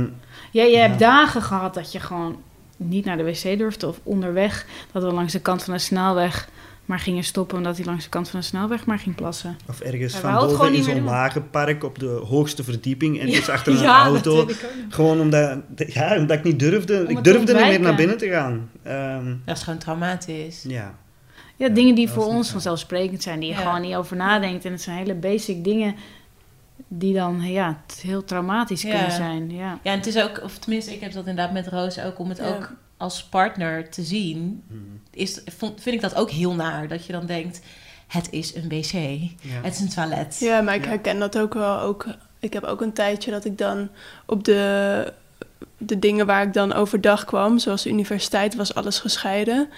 Ja, 0.51 0.63
je 0.63 0.77
hebt 0.77 0.99
Ja. 0.99 1.07
dagen 1.07 1.41
gehad 1.41 1.73
dat 1.73 1.91
je 1.91 1.99
gewoon 1.99 2.37
niet 2.77 3.05
naar 3.05 3.17
de 3.17 3.23
wc 3.23 3.57
durfde 3.57 3.87
of 3.87 3.99
onderweg. 4.03 4.65
Dat 4.91 5.03
we 5.03 5.11
langs 5.11 5.33
de 5.33 5.39
kant 5.39 5.63
van 5.63 5.73
de 5.73 5.79
snelweg 5.79 6.49
maar 6.85 6.99
gingen 6.99 7.23
stoppen 7.23 7.57
omdat 7.57 7.77
hij 7.77 7.85
langs 7.85 8.03
de 8.03 8.09
kant 8.09 8.29
van 8.29 8.39
de 8.39 8.45
snelweg 8.45 8.85
maar 8.85 8.99
ging 8.99 9.15
plassen. 9.15 9.57
of 9.67 9.79
ergens 9.79 10.13
Ja, 10.13 10.19
van 10.19 10.33
boven 10.47 10.73
in 10.73 10.83
zo'n 10.83 11.03
wagenpark 11.03 11.83
op 11.83 11.99
de 11.99 12.05
hoogste 12.27 12.63
verdieping 12.63 13.19
en 13.19 13.27
Ja. 13.27 13.37
iets 13.37 13.49
achter 13.49 13.73
een 13.73 13.81
Ja, 13.81 14.03
auto. 14.05 14.47
Gewoon 14.89 15.19
omdat, 15.19 15.59
ja, 15.87 16.17
omdat 16.17 16.37
ik 16.37 16.43
niet 16.43 16.59
durfde. 16.59 16.99
Om 17.07 17.17
Ik 17.17 17.23
durfde 17.23 17.53
niet 17.53 17.63
meer 17.67 17.79
naar 17.79 17.95
binnen 17.95 18.17
te 18.17 18.27
gaan. 18.29 18.69
Ehm, 18.83 19.35
Dat 19.45 19.57
is 19.57 19.63
gewoon 19.63 19.79
traumatisch. 19.79 20.63
ja. 20.67 20.95
Ja, 21.55 21.67
dingen 21.69 21.95
die 21.95 22.09
voor 22.09 22.25
ons 22.25 22.49
vanzelfsprekend 22.49 23.23
zijn, 23.23 23.39
die 23.39 23.49
je 23.49 23.55
Ja. 23.55 23.61
gewoon 23.61 23.81
niet 23.81 23.95
over 23.95 24.15
nadenkt. 24.15 24.65
En 24.65 24.71
het 24.71 24.81
zijn 24.81 24.97
hele 24.97 25.13
basic 25.15 25.63
dingen 25.63 25.95
die 26.87 27.13
dan 27.13 27.41
ja, 27.51 27.81
heel 28.01 28.23
traumatisch 28.23 28.81
Ja. 28.81 28.89
kunnen 28.89 29.11
zijn. 29.11 29.51
Ja. 29.51 29.79
Ja, 29.83 29.91
en 29.91 29.97
het 29.97 30.07
is 30.07 30.17
ook, 30.17 30.41
of 30.43 30.57
tenminste, 30.57 30.93
ik 30.93 31.01
heb 31.01 31.11
dat 31.13 31.27
inderdaad 31.27 31.53
met 31.53 31.67
Roos 31.67 31.99
ook, 31.99 32.19
om 32.19 32.29
het 32.29 32.37
Ja. 32.37 32.47
ook 32.47 32.71
als 32.97 33.23
partner 33.23 33.89
te 33.89 34.03
zien, 34.03 34.63
Mhm. 34.67 34.79
is, 35.11 35.41
vind 35.57 35.85
ik 35.85 36.01
dat 36.01 36.15
ook 36.15 36.29
heel 36.31 36.53
naar. 36.55 36.87
Dat 36.87 37.05
je 37.05 37.11
dan 37.11 37.25
denkt, 37.25 37.61
het 38.07 38.27
is 38.31 38.55
een 38.55 38.69
wc, 38.69 38.91
Ja. 38.91 39.61
het 39.61 39.73
is 39.73 39.79
een 39.79 39.89
toilet. 39.89 40.37
Ja, 40.39 40.61
maar 40.61 40.75
ik 40.75 40.83
Ja. 40.83 40.89
herken 40.89 41.19
dat 41.19 41.37
ook 41.37 41.53
wel. 41.53 41.79
Ook, 41.79 42.05
ik 42.39 42.53
heb 42.53 42.63
ook 42.63 42.81
een 42.81 42.93
tijdje 42.93 43.31
dat 43.31 43.45
ik 43.45 43.57
dan 43.57 43.89
op 44.25 44.43
de, 44.43 45.13
de 45.77 45.99
dingen 45.99 46.25
waar 46.25 46.43
ik 46.43 46.53
dan 46.53 46.73
overdag 46.73 47.25
kwam, 47.25 47.59
zoals 47.59 47.83
de 47.83 47.89
universiteit, 47.89 48.55
was 48.55 48.75
alles 48.75 48.99
gescheiden. 48.99 49.69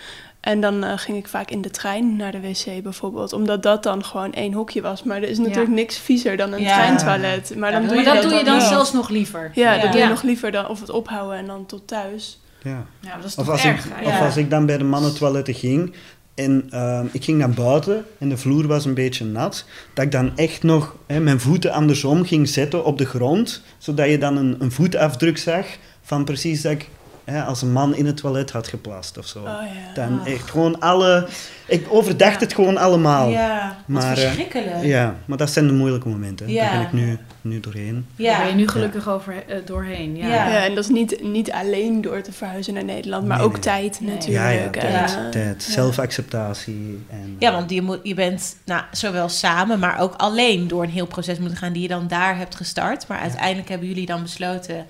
En 0.41 0.61
dan 0.61 0.83
eh, 0.83 0.97
ging 0.97 1.17
ik 1.17 1.27
vaak 1.27 1.49
in 1.51 1.61
de 1.61 1.69
trein 1.69 2.15
naar 2.15 2.31
de 2.31 2.39
wc 2.39 2.83
bijvoorbeeld, 2.83 3.33
omdat 3.33 3.63
dat 3.63 3.83
dan 3.83 4.05
gewoon 4.05 4.33
één 4.33 4.53
hokje 4.53 4.81
was. 4.81 5.03
Maar 5.03 5.17
er 5.17 5.29
is 5.29 5.37
natuurlijk 5.37 5.67
Ja. 5.67 5.73
niks 5.73 5.97
viezer 5.97 6.37
dan 6.37 6.51
een 6.53 6.61
Ja. 6.61 6.73
treintoilet. 6.77 7.55
Maar 7.55 7.71
Ja, 7.71 7.79
dan 7.79 7.87
dat 7.87 7.95
doe 7.95 8.03
Maar 8.03 8.13
je 8.13 8.13
dat 8.13 8.21
dat 8.21 8.23
doe 8.31 8.39
je 8.39 8.45
dan 8.45 8.53
dan 8.53 8.61
wel. 8.61 8.69
zelfs 8.71 8.93
nog 8.93 9.09
liever. 9.09 9.51
Ja, 9.53 9.73
Ja. 9.73 9.81
dat 9.81 9.91
doe 9.91 9.99
je 9.99 10.05
Ja. 10.05 10.09
nog 10.09 10.21
liever 10.21 10.51
dan 10.51 10.67
of 10.67 10.79
het 10.79 10.89
ophouden 10.89 11.37
en 11.37 11.45
dan 11.45 11.65
tot 11.65 11.87
thuis. 11.87 12.39
Ja. 12.63 12.85
Ja, 12.99 13.15
dat 13.15 13.25
is 13.25 13.35
Of 13.35 13.43
toch 13.45 13.53
als, 13.53 13.63
erg. 13.63 13.85
ik, 13.85 14.05
of 14.07 14.21
als 14.21 14.37
ik 14.37 14.49
dan 14.49 14.65
bij 14.65 14.77
de 14.77 14.83
mannentoiletten 14.83 15.53
ging 15.53 15.93
en 16.35 16.67
ehm, 16.69 17.05
ik 17.11 17.23
ging 17.23 17.37
naar 17.37 17.49
buiten 17.49 18.05
en 18.17 18.29
de 18.29 18.37
vloer 18.37 18.67
was 18.67 18.85
een 18.85 18.93
beetje 18.93 19.25
nat, 19.25 19.65
dat 19.93 20.05
ik 20.05 20.11
dan 20.11 20.37
echt 20.37 20.63
nog 20.63 20.95
hè, 21.07 21.19
mijn 21.19 21.39
voeten 21.39 21.71
andersom 21.71 22.25
ging 22.25 22.49
zetten 22.49 22.85
op 22.85 22.97
de 22.97 23.05
grond, 23.05 23.61
zodat 23.77 24.09
je 24.09 24.17
dan 24.17 24.37
een, 24.37 24.55
een 24.59 24.71
voetafdruk 24.71 25.37
zag 25.37 25.65
van 26.01 26.23
precies 26.25 26.61
dat 26.61 26.71
ik 26.71 26.89
hè, 27.23 27.43
als 27.43 27.61
een 27.61 27.71
man 27.71 27.95
in 27.95 28.05
het 28.05 28.17
toilet 28.17 28.51
had 28.51 28.67
geplast 28.67 29.17
of 29.17 29.25
zo. 29.25 29.39
Oh 29.39 29.45
ja. 29.45 29.93
Dan 29.93 30.25
echt 30.25 30.49
gewoon 30.49 30.79
alle... 30.79 31.27
Ik 31.67 31.85
overdacht 31.89 32.33
Ja. 32.33 32.39
het 32.39 32.53
gewoon 32.53 32.77
allemaal. 32.77 33.29
Ja. 33.29 33.39
Ja, 33.47 33.75
wat 33.85 34.03
Maar, 34.03 34.17
eh, 34.17 34.23
verschrikkelijk. 34.23 35.11
maar 35.25 35.37
dat 35.37 35.49
zijn 35.49 35.67
de 35.67 35.73
moeilijke 35.73 36.07
momenten. 36.09 36.49
Ja. 36.49 36.63
Daar 36.63 36.71
ben 36.71 36.81
ik 36.81 36.91
nu, 36.93 37.17
nu 37.41 37.59
doorheen. 37.59 38.05
Daar 38.15 38.37
ben 38.39 38.47
je 38.47 38.53
nu 38.55 38.67
gelukkig 38.67 39.09
over, 39.09 39.43
eh, 39.47 39.55
doorheen. 39.65 40.15
Ja. 40.17 40.27
Ja. 40.27 40.47
Ja, 40.49 40.65
en 40.65 40.75
dat 40.75 40.83
is 40.83 40.89
niet, 40.89 41.23
niet 41.23 41.51
alleen 41.51 42.01
door 42.01 42.21
te 42.21 42.31
verhuizen 42.31 42.73
naar 42.73 42.83
Nederland, 42.83 43.27
maar 43.27 43.37
Nee, 43.37 43.45
ook 43.45 43.51
nee. 43.51 43.61
tijd 43.61 43.99
Nee. 44.01 44.09
natuurlijk. 44.13 44.43
Ja, 44.43 44.49
ja, 44.49 44.63
En, 44.63 44.71
tijd. 44.71 45.15
eh, 45.17 45.29
tijd. 45.29 45.65
ja. 45.67 45.71
Zelfacceptatie. 45.73 47.05
En, 47.09 47.35
Ja, 47.39 47.51
want 47.51 47.69
je, 47.69 47.81
moet, 47.81 47.99
je 48.03 48.13
bent 48.13 48.55
nou, 48.65 48.83
zowel 48.91 49.29
samen, 49.29 49.79
maar 49.79 49.99
ook 49.99 50.13
alleen 50.17 50.67
door 50.67 50.83
een 50.83 50.89
heel 50.89 51.05
proces 51.07 51.39
moeten 51.39 51.57
gaan 51.57 51.73
die 51.73 51.81
je 51.81 51.87
dan 51.87 52.07
daar 52.07 52.37
hebt 52.37 52.55
gestart. 52.55 53.07
Maar 53.07 53.19
uiteindelijk 53.19 53.69
hebben 53.69 53.87
jullie 53.87 54.05
dan 54.05 54.21
besloten, 54.21 54.85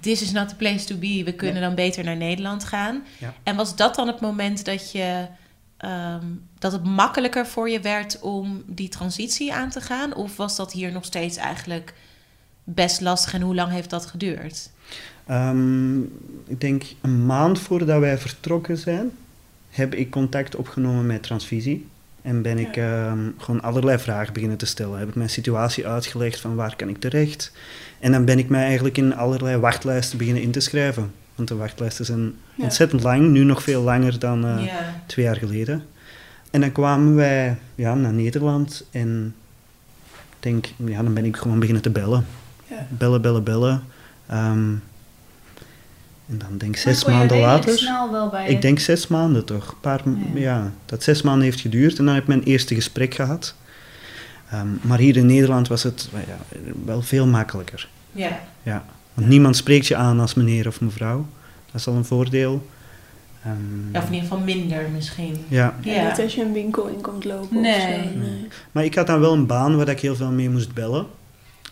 this 0.00 0.22
is 0.22 0.32
not 0.32 0.48
the 0.48 0.56
place 0.56 0.84
to 0.84 0.96
be. 0.96 1.22
We 1.24 1.32
kunnen 1.32 1.62
dan 1.62 1.74
beter 1.74 2.04
naar 2.04 2.16
Nederland 2.16 2.64
gaan. 2.64 3.04
Ja. 3.18 3.34
En 3.42 3.56
was 3.56 3.76
dat 3.76 3.94
dan 3.94 4.06
het 4.06 4.20
moment 4.20 4.64
dat 4.64 4.92
je 4.92 5.26
ehm, 5.76 6.24
dat 6.58 6.72
het 6.72 6.84
makkelijker 6.84 7.46
voor 7.46 7.70
je 7.70 7.80
werd 7.80 8.20
om 8.20 8.62
die 8.66 8.88
transitie 8.88 9.54
aan 9.54 9.70
te 9.70 9.80
gaan? 9.80 10.14
Of 10.14 10.36
was 10.36 10.56
dat 10.56 10.72
hier 10.72 10.92
nog 10.92 11.04
steeds 11.04 11.36
eigenlijk 11.36 11.94
best 12.64 13.00
lastig 13.00 13.34
en 13.34 13.40
hoe 13.40 13.54
lang 13.54 13.72
heeft 13.72 13.90
dat 13.90 14.06
geduurd? 14.06 14.70
Ehm, 15.26 16.00
ik 16.46 16.60
denk 16.60 16.82
een 17.00 17.26
maand 17.26 17.58
voordat 17.58 18.00
wij 18.00 18.18
vertrokken 18.18 18.76
zijn, 18.76 19.10
heb 19.70 19.94
ik 19.94 20.10
contact 20.10 20.56
opgenomen 20.56 21.06
met 21.06 21.22
Transvisie. 21.22 21.86
En 22.28 22.42
ben 22.42 22.58
ik 22.58 22.76
ehm, 22.76 23.18
gewoon 23.38 23.62
allerlei 23.62 23.98
vragen 23.98 24.32
beginnen 24.32 24.58
te 24.58 24.66
stellen. 24.66 24.98
Heb 24.98 25.08
ik 25.08 25.14
mijn 25.14 25.30
situatie 25.30 25.86
uitgelegd 25.86 26.40
van 26.40 26.54
waar 26.54 26.76
kan 26.76 26.88
ik 26.88 26.98
terecht. 26.98 27.52
En 28.00 28.12
dan 28.12 28.24
ben 28.24 28.38
ik 28.38 28.48
mij 28.48 28.64
eigenlijk 28.64 28.96
in 28.96 29.14
allerlei 29.14 29.56
wachtlijsten 29.56 30.18
beginnen 30.18 30.42
in 30.42 30.50
te 30.50 30.60
schrijven. 30.60 31.12
Want 31.34 31.48
de 31.48 31.56
wachtlijsten 31.56 32.04
zijn 32.04 32.34
Ja. 32.54 32.64
ontzettend 32.64 33.02
lang, 33.02 33.30
nu 33.30 33.44
nog 33.44 33.62
veel 33.62 33.82
langer 33.82 34.18
dan 34.18 34.46
eh, 34.46 34.66
ja. 34.66 35.02
twee 35.06 35.24
jaar 35.24 35.36
geleden. 35.36 35.84
En 36.50 36.60
dan 36.60 36.72
kwamen 36.72 37.14
wij 37.14 37.56
ja, 37.74 37.94
naar 37.94 38.12
Nederland 38.12 38.84
en 38.90 39.34
denk, 40.40 40.66
ja, 40.76 41.02
dan 41.02 41.14
ben 41.14 41.24
ik 41.24 41.36
gewoon 41.36 41.58
beginnen 41.58 41.82
te 41.82 41.90
bellen. 41.90 42.26
Ja. 42.66 42.86
Bellen, 42.88 43.22
bellen, 43.22 43.44
bellen. 43.44 43.82
Ehm, 44.26 44.72
en 46.28 46.38
dan 46.38 46.58
denk 46.58 46.74
ik 46.74 46.80
zes 46.80 47.04
maanden 47.04 47.38
later. 47.38 47.78
snel 47.78 48.10
wel 48.12 48.28
bij 48.28 48.48
Ik 48.48 48.62
denk 48.62 48.78
zes 48.78 49.06
maanden 49.06 49.44
toch. 49.44 49.68
Een 49.68 49.80
paar, 49.80 50.02
Ja. 50.34 50.40
ja. 50.40 50.72
dat 50.86 51.02
zes 51.02 51.22
maanden 51.22 51.44
heeft 51.44 51.60
geduurd 51.60 51.98
en 51.98 52.04
dan 52.04 52.14
heb 52.14 52.22
ik 52.22 52.28
mijn 52.28 52.42
eerste 52.42 52.74
gesprek 52.74 53.14
gehad. 53.14 53.54
Ehm, 54.50 54.66
maar 54.80 54.98
hier 54.98 55.16
in 55.16 55.26
Nederland 55.26 55.68
was 55.68 55.82
het 55.82 56.08
wel, 56.12 56.20
ja, 56.26 56.38
wel 56.84 57.02
veel 57.02 57.26
makkelijker. 57.26 57.88
ja. 58.12 58.40
Ja. 58.62 58.84
Want 59.14 59.28
niemand 59.30 59.56
spreekt 59.56 59.86
je 59.86 59.96
aan 59.96 60.20
als 60.20 60.34
meneer 60.34 60.66
of 60.66 60.80
mevrouw. 60.80 61.26
Dat 61.72 61.80
is 61.80 61.86
al 61.86 61.94
een 61.94 62.04
voordeel. 62.04 62.66
Ehm, 63.44 63.52
Ja, 63.92 63.98
of 64.00 64.06
in 64.06 64.12
ieder 64.14 64.28
geval 64.28 64.44
minder 64.44 64.84
misschien. 64.94 65.36
Ja. 65.48 65.74
Niet 65.84 66.20
als 66.22 66.34
je 66.34 66.42
een 66.42 66.52
winkel 66.52 66.86
in 66.86 67.00
komt 67.00 67.24
lopen 67.24 67.60
Nee. 67.60 67.74
of 67.74 67.80
zo. 67.82 68.18
Nee. 68.18 68.46
Maar 68.72 68.84
ik 68.84 68.94
had 68.94 69.06
dan 69.06 69.20
wel 69.20 69.32
een 69.32 69.46
baan 69.46 69.76
waar 69.76 69.88
ik 69.88 70.00
heel 70.00 70.16
veel 70.16 70.30
mee 70.30 70.50
moest 70.50 70.74
bellen. 70.74 71.06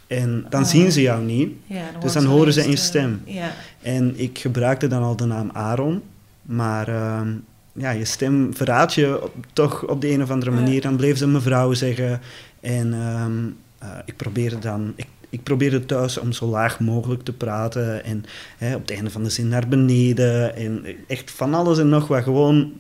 En 0.07 0.47
dan 0.49 0.62
Oh. 0.62 0.69
zien 0.69 0.92
ze 0.92 1.01
jou 1.01 1.25
niet. 1.25 1.53
Ja, 1.66 1.85
Dus 2.01 2.12
dan 2.12 2.25
horen 2.25 2.53
ze 2.53 2.62
eh, 2.62 2.77
stem. 2.77 3.21
Ja. 3.25 3.53
En 3.83 4.12
ik 4.16 4.38
gebruikte 4.38 4.87
dan 4.87 5.03
al 5.03 5.16
de 5.16 5.25
naam 5.25 5.51
Aaron. 5.53 6.03
Maar 6.42 6.88
ehm, 6.88 7.29
ja, 7.73 7.90
je 7.90 8.05
stem 8.05 8.55
verraadt 8.55 8.95
je 8.95 9.23
op- 9.23 9.35
toch 9.53 9.87
op 9.87 10.01
de 10.01 10.11
een 10.11 10.23
of 10.23 10.31
andere 10.31 10.51
manier. 10.51 10.81
Dan 10.81 10.97
bleef 10.97 11.19
ze 11.19 11.27
mevrouw 11.27 11.73
zeggen. 11.73 12.21
En 12.61 12.92
ehm, 12.92 13.33
eh, 13.79 13.99
ik 14.05 14.16
probeerde 14.16 14.59
dan... 14.59 14.92
Ik, 14.97 15.07
ik 15.31 15.42
probeerde 15.42 15.87
thuis 15.87 16.19
om 16.19 16.33
zo 16.33 16.47
laag 16.47 16.81
mogelijk 16.81 17.23
te 17.23 17.33
praten. 17.33 18.05
En 18.05 18.25
hè, 18.59 18.75
op 18.75 18.81
het 18.81 18.90
einde 18.90 19.11
van 19.11 19.23
de 19.23 19.31
zin 19.31 19.49
naar 19.49 19.69
beneden. 19.69 20.57
En 20.57 20.85
echt 21.09 21.31
van 21.31 21.55
alles 21.55 21.79
en 21.79 21.88
nog 21.88 22.07
wat. 22.09 22.23
Gewoon 22.23 22.73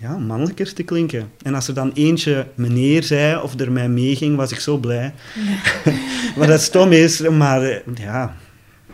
ja, 0.00 0.18
mannelijker 0.18 0.74
te 0.74 0.82
klinken. 0.82 1.30
En 1.42 1.54
als 1.54 1.68
er 1.68 1.74
dan 1.74 1.90
eentje 1.94 2.46
meneer 2.54 3.02
zei 3.02 3.42
of 3.42 3.60
er 3.60 3.72
mij 3.72 3.88
meeging, 3.88 4.36
was 4.36 4.52
ik 4.52 4.60
zo 4.60 4.76
blij. 4.76 5.12
maar 6.36 6.46
dat 6.46 6.60
stom 6.60 6.92
is, 6.92 7.20
maar 7.20 7.62
eh, 7.62 7.80
ja, 7.94 8.36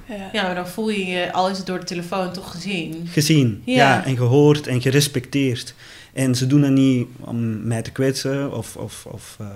Ja. 0.08 0.30
ja, 0.32 0.42
maar 0.42 0.54
dan 0.54 0.68
voel 0.68 0.90
je 0.90 1.06
je, 1.06 1.32
al 1.32 1.50
is 1.50 1.56
het 1.56 1.66
door 1.66 1.78
de 1.78 1.84
telefoon, 1.84 2.32
toch 2.32 2.50
gezien. 2.50 3.08
gezien 3.10 3.62
Ja. 3.64 3.74
ja. 3.74 4.04
en 4.04 4.16
gehoord 4.16 4.66
en 4.66 4.80
gerespecteerd. 4.80 5.74
En 6.12 6.34
ze 6.34 6.46
doen 6.46 6.60
dat 6.60 6.70
niet 6.70 7.06
om 7.20 7.66
mij 7.66 7.82
te 7.82 7.90
kwetsen 7.90 8.52
of... 8.56 8.76
of, 8.76 9.06
of 9.06 9.36
eh, 9.40 9.46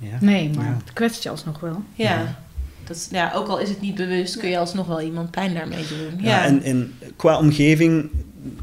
ja. 0.00 0.16
Nee, 0.20 0.50
maar 0.56 0.64
Ja. 0.64 0.76
het 0.84 0.92
kwetst 0.92 1.22
je 1.22 1.30
alsnog 1.30 1.60
wel. 1.60 1.82
Ja. 1.94 2.18
Ja. 2.18 2.38
Dat 2.84 2.96
is, 2.96 3.08
ja, 3.10 3.32
ook 3.34 3.48
al 3.48 3.58
is 3.58 3.68
het 3.68 3.80
niet 3.80 3.94
bewust, 3.94 4.36
kun 4.36 4.48
je 4.48 4.58
alsnog 4.58 4.86
wel 4.86 5.00
iemand 5.00 5.30
pijn 5.30 5.54
daarmee 5.54 5.84
doen. 5.88 6.20
Ja, 6.24 6.28
Ja, 6.28 6.44
en, 6.44 6.62
en 6.62 6.94
qua 7.16 7.38
omgeving, 7.38 8.10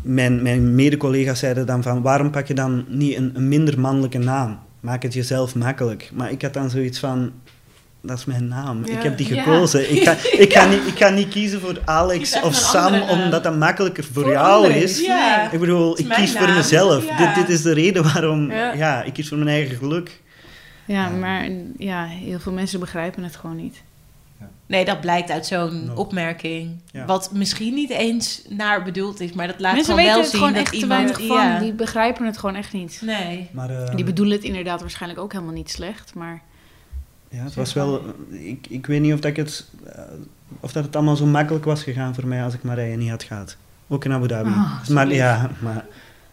mijn, 0.02 0.41
mijn 0.41 0.76
mede-collega's 0.76 1.39
zeiden 1.39 1.65
dan 1.65 1.84
van... 1.84 2.02
waarom 2.02 2.32
pak 2.32 2.48
je 2.48 2.54
dan 2.54 2.86
niet 2.88 3.17
een, 3.17 3.32
een 3.34 3.48
minder 3.48 3.80
mannelijke 3.80 4.17
naam? 4.17 4.60
Maak 4.80 5.04
het 5.04 5.13
jezelf 5.13 5.56
makkelijk. 5.56 6.10
Maar 6.13 6.32
ik 6.32 6.41
had 6.41 6.54
dan 6.54 6.69
zoiets 6.69 7.00
van... 7.00 7.32
Dat 8.02 8.17
is 8.17 8.26
mijn 8.26 8.48
naam. 8.48 8.86
Ja. 8.86 8.93
Ik 8.98 9.04
heb 9.04 9.17
die 9.17 9.36
Ja. 9.36 9.43
gekozen. 9.43 9.91
Ik, 9.96 10.04
ga, 10.04 10.12
ik, 10.38 10.54
ga 10.54 10.65
niet, 10.65 10.88
ik 10.88 10.98
ga 10.98 11.10
niet 11.10 11.28
kiezen 11.28 11.60
voor 11.60 11.82
Alex 12.00 12.41
of 12.41 12.54
Sam, 12.56 13.02
omdat 13.02 13.43
dat 13.43 13.58
makkelijker 13.58 14.04
voor, 14.04 14.24
Voor 14.24 14.32
jou 14.32 14.56
anderen. 14.65 14.84
is. 14.84 15.00
Ja. 15.06 15.52
Ik 15.52 15.60
bedoel, 15.60 16.00
ik 16.00 16.10
kies 16.10 16.38
voor 16.38 16.50
mezelf. 16.54 17.08
Ja. 17.08 17.17
Dit, 17.17 17.36
dit 17.36 17.50
is 17.56 17.62
de 17.62 17.74
reden 17.74 18.04
waarom... 18.04 18.52
Ja. 18.52 18.74
Ja. 18.74 19.04
ik 19.04 19.13
kies 19.13 19.28
voor 19.28 19.38
mijn 19.38 19.50
eigen 19.50 19.78
geluk. 19.78 20.22
Ja, 20.86 20.93
Ja. 21.04 21.10
maar 21.10 21.50
ja, 21.78 22.06
heel 22.06 22.39
veel 22.39 22.52
mensen 22.52 22.80
begrijpen 22.80 23.24
het 23.24 23.36
gewoon 23.36 23.56
niet. 23.56 23.82
Nee, 24.73 24.86
dat 24.86 25.01
blijkt 25.01 25.31
uit 25.31 25.45
zo'n 25.45 25.86
No. 25.86 25.93
opmerking. 25.93 26.71
Ja. 26.91 27.05
Wat 27.05 27.31
misschien 27.33 27.73
niet 27.73 27.89
eens 27.89 28.41
naar 28.49 28.83
bedoeld 28.83 29.19
is, 29.19 29.33
maar 29.33 29.47
dat 29.47 29.59
laat 29.59 29.73
mensen 29.73 29.93
gewoon 29.93 30.13
weten 30.13 30.13
wel 30.15 30.21
het 30.23 30.31
zien 30.31 30.39
gewoon 30.39 30.53
dat 30.53 30.62
echt 30.63 30.71
te 30.71 30.77
iemand... 30.77 31.17
weinig 31.17 31.27
van. 31.27 31.51
ja. 31.51 31.59
Die 31.59 31.73
begrijpen 31.73 32.25
het 32.25 32.38
gewoon 32.38 32.55
echt 32.55 32.73
niet. 32.73 33.01
Nee. 33.05 33.49
Maar, 33.51 33.69
eh, 33.69 33.89
En 33.89 33.95
die 33.95 34.05
bedoelen 34.05 34.36
het 34.36 34.45
inderdaad 34.45 34.79
waarschijnlijk 34.81 35.21
ook 35.21 35.31
helemaal 35.31 35.53
niet 35.53 35.71
slecht, 35.71 36.13
maar... 36.15 36.41
Ja, 37.29 37.43
het 37.43 37.53
was 37.55 37.73
wel... 37.73 38.01
Ik, 38.29 38.67
ik 38.69 38.86
weet 38.86 39.01
niet 39.01 39.13
of, 39.13 39.19
dat 39.19 39.31
ik 39.31 39.38
het, 39.38 39.65
eh, 39.86 40.03
of 40.59 40.71
dat 40.71 40.83
het 40.83 40.95
allemaal 40.95 41.15
zo 41.15 41.25
makkelijk 41.25 41.65
was 41.65 41.83
gegaan 41.83 42.15
voor 42.15 42.27
mij 42.27 42.43
als 42.43 42.53
ik 42.53 42.63
Marije 42.63 42.95
niet 42.97 43.09
had 43.09 43.23
gehad. 43.23 43.57
Ook 43.88 44.05
in 44.05 44.12
Abu 44.13 44.27
Dhabi. 44.27 44.49
Ah, 44.49 44.88
maar 44.88 45.13
ja, 45.13 45.49
maar 45.62 45.86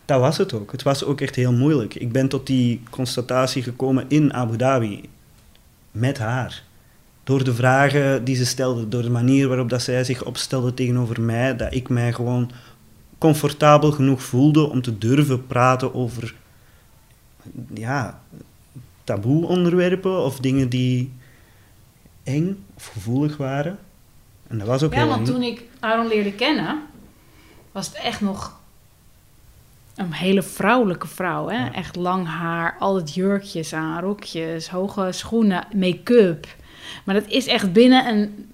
dat 0.04 0.20
was 0.20 0.36
het 0.38 0.52
ook. 0.52 0.72
Het 0.72 0.82
was 0.82 1.04
ook 1.04 1.20
echt 1.20 1.34
heel 1.34 1.52
moeilijk. 1.52 1.94
Ik 1.94 2.12
ben 2.12 2.28
tot 2.28 2.46
die 2.46 2.82
constatatie 2.90 3.62
gekomen 3.62 4.04
in 4.08 4.34
Abu 4.34 4.56
Dhabi. 4.56 5.08
Met 5.90 6.18
haar. 6.18 6.62
Door 7.30 7.44
de 7.44 7.54
vragen 7.54 8.24
die 8.24 8.36
ze 8.36 8.46
stelde, 8.46 8.88
door 8.88 9.02
de 9.02 9.10
manier 9.10 9.48
waarop 9.48 9.68
dat 9.68 9.82
zij 9.82 10.04
zich 10.04 10.24
opstelde 10.24 10.74
tegenover 10.74 11.20
mij, 11.20 11.56
dat 11.56 11.74
ik 11.74 11.88
mij 11.88 12.12
gewoon 12.12 12.50
comfortabel 13.18 13.92
genoeg 13.92 14.22
voelde 14.22 14.70
om 14.70 14.82
te 14.82 14.98
durven 14.98 15.46
praten 15.46 15.94
over 15.94 16.34
ja, 17.74 18.22
taboe 19.04 19.46
onderwerpen 19.46 20.24
of 20.24 20.38
dingen 20.38 20.68
die 20.68 21.12
eng 22.22 22.64
of 22.74 22.86
gevoelig 22.86 23.36
waren. 23.36 23.78
En 24.48 24.58
dat 24.58 24.66
was 24.66 24.82
ook 24.82 24.94
Ja, 24.94 25.06
want 25.06 25.26
toen 25.26 25.42
ik 25.42 25.62
Aaron 25.80 26.08
leerde 26.08 26.32
kennen, 26.32 26.82
was 27.72 27.86
het 27.86 27.96
echt 27.96 28.20
nog 28.20 28.58
een 29.94 30.12
hele 30.12 30.42
vrouwelijke 30.42 31.06
vrouw. 31.06 31.48
Hè? 31.48 31.56
Ja. 31.56 31.72
Echt 31.72 31.96
lang 31.96 32.26
haar, 32.26 32.76
altijd 32.78 33.14
jurkjes 33.14 33.72
aan, 33.72 34.00
rokjes, 34.00 34.68
hoge 34.68 35.12
schoenen, 35.12 35.66
make-up. 35.74 36.58
Maar 37.04 37.14
dat 37.14 37.26
is 37.28 37.46
echt 37.46 37.72
binnen 37.72 38.06
een, 38.08 38.48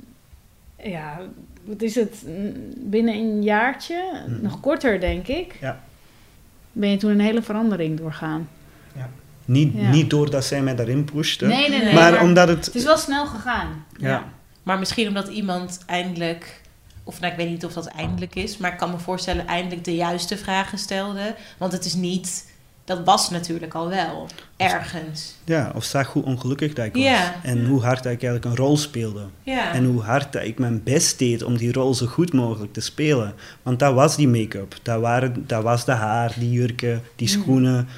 ja, 0.82 1.18
wat 1.64 1.82
is 1.82 1.94
het, 1.94 2.24
binnen 2.76 3.14
een 3.14 3.42
jaartje, 3.42 4.22
Mhm. 4.28 4.42
nog 4.42 4.60
korter 4.60 5.00
denk 5.00 5.26
ik, 5.28 5.56
Ja. 5.60 5.80
ben 6.72 6.90
je 6.90 6.96
toen 6.96 7.10
een 7.10 7.20
hele 7.20 7.42
verandering 7.42 7.98
doorgaan. 7.98 8.48
Niet, 9.48 9.72
Ja. 9.74 9.90
niet 9.90 10.10
doordat 10.10 10.44
zij 10.44 10.62
mij 10.62 10.74
daarin 10.76 11.04
pushte, 11.04 11.46
Nee, 11.46 11.68
nee, 11.70 11.82
nee. 11.82 11.94
maar, 11.94 12.22
omdat 12.22 12.48
het... 12.48 12.64
Het 12.66 12.74
is 12.74 12.84
wel 12.84 12.96
snel 12.98 13.26
gegaan. 13.26 13.84
Ja. 13.96 14.24
Maar 14.62 14.78
misschien 14.78 15.08
omdat 15.08 15.28
iemand 15.28 15.78
eindelijk... 15.86 16.60
Of 17.04 17.20
nou, 17.20 17.32
ik 17.32 17.38
weet 17.38 17.48
niet 17.48 17.64
of 17.64 17.72
dat 17.72 17.86
eindelijk 17.86 18.34
is, 18.34 18.56
maar 18.56 18.72
ik 18.72 18.78
kan 18.78 18.90
me 18.90 18.98
voorstellen 18.98 19.46
eindelijk 19.46 19.84
de 19.84 19.94
juiste 19.94 20.36
vragen 20.36 20.78
stelde. 20.78 21.34
Want 21.58 21.72
het 21.72 21.84
is 21.84 21.94
niet... 21.94 22.50
Dat 22.86 23.04
was 23.04 23.30
natuurlijk 23.30 23.74
al 23.74 23.88
wel. 23.88 24.26
Ergens. 24.56 25.34
Ja, 25.44 25.72
of 25.74 25.84
zag 25.84 26.12
hoe 26.12 26.22
ongelukkig 26.24 26.72
dat 26.72 26.84
ik 26.84 26.94
was. 26.94 27.30
En 27.42 27.66
hoe 27.66 27.80
hard 27.82 28.02
dat 28.02 28.12
ik 28.12 28.22
eigenlijk 28.22 28.44
een 28.44 28.64
rol 28.64 28.76
speelde. 28.76 29.24
En 29.72 29.84
hoe 29.84 30.02
hard 30.02 30.32
dat 30.32 30.42
ik 30.44 30.58
mijn 30.58 30.82
best 30.82 31.18
deed 31.18 31.42
om 31.42 31.56
die 31.56 31.72
rol 31.72 31.94
zo 31.94 32.06
goed 32.06 32.32
mogelijk 32.32 32.72
te 32.72 32.80
spelen. 32.80 33.34
Want 33.62 33.78
dat 33.78 33.94
was 33.94 34.16
die 34.16 34.28
make-up, 34.28 34.76
dat, 34.82 35.00
waren, 35.00 35.44
dat 35.46 35.62
was 35.62 35.84
de 35.84 35.92
haar, 35.92 36.34
die 36.38 36.50
jurken, 36.50 37.02
die 37.16 37.36
Mm. 37.36 37.42
schoenen. 37.42 37.88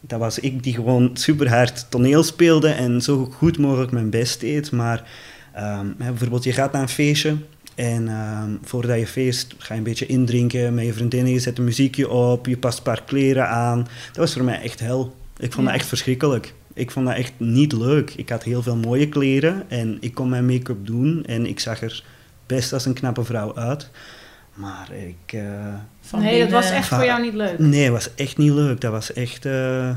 Dat 0.00 0.18
was 0.18 0.38
ik 0.38 0.62
die 0.62 0.74
gewoon 0.74 1.10
super 1.12 1.48
hard 1.48 1.90
toneel 1.90 2.22
speelde 2.22 2.68
en 2.68 3.00
zo 3.02 3.28
goed 3.32 3.58
mogelijk 3.58 3.92
mijn 3.92 4.10
best 4.10 4.40
deed. 4.40 4.72
Maar 4.72 5.08
ehm, 5.52 5.86
bijvoorbeeld, 5.96 6.44
je 6.44 6.52
gaat 6.52 6.72
naar 6.72 6.82
een 6.82 6.88
feestje 6.88 7.36
en 7.80 8.08
ehm, 8.08 8.50
voordat 8.62 8.98
je 8.98 9.06
feest 9.06 9.54
ga 9.58 9.72
je 9.74 9.78
een 9.78 9.84
beetje 9.86 10.06
indrinken 10.06 10.74
met 10.74 10.84
je 10.84 10.92
vriendinnen. 10.92 11.32
Je 11.32 11.38
zet 11.40 11.58
een 11.58 11.64
muziekje 11.64 12.08
op, 12.08 12.46
je 12.46 12.56
past 12.58 12.78
een 12.78 12.84
paar 12.84 13.02
kleren 13.04 13.48
aan. 13.48 13.78
Dat 14.06 14.16
was 14.16 14.32
voor 14.32 14.44
mij 14.44 14.60
echt 14.62 14.80
hel. 14.80 15.14
Ik 15.36 15.52
vond 15.52 15.66
Ja. 15.66 15.72
dat 15.72 15.80
echt 15.80 15.88
verschrikkelijk. 15.88 16.54
Ik 16.74 16.90
vond 16.90 17.06
dat 17.06 17.16
echt 17.16 17.32
niet 17.36 17.72
leuk. 17.72 18.10
Ik 18.16 18.28
had 18.28 18.42
heel 18.42 18.62
veel 18.62 18.76
mooie 18.76 19.08
kleren 19.08 19.70
en 19.70 19.96
ik 20.00 20.14
kon 20.14 20.28
mijn 20.28 20.46
make-up 20.46 20.86
doen 20.86 21.24
en 21.24 21.46
ik 21.46 21.60
zag 21.60 21.82
er 21.82 22.04
best 22.46 22.72
als 22.72 22.84
een 22.84 22.94
knappe 22.94 23.24
vrouw 23.24 23.56
uit. 23.56 23.90
Maar 24.54 24.88
ik... 24.92 25.32
eh, 25.32 25.74
Van 26.00 26.20
nee, 26.20 26.40
dat 26.40 26.50
was 26.50 26.70
echt 26.70 26.86
van- 26.86 26.96
voor 26.98 27.06
jou 27.06 27.22
niet 27.22 27.34
leuk. 27.34 27.58
nee, 27.58 27.82
het 27.82 27.92
was 27.92 28.14
echt 28.14 28.36
niet 28.38 28.52
leuk. 28.52 28.80
Dat 28.80 28.92
was 28.92 29.12
echt... 29.12 29.44
eh, 29.46 29.96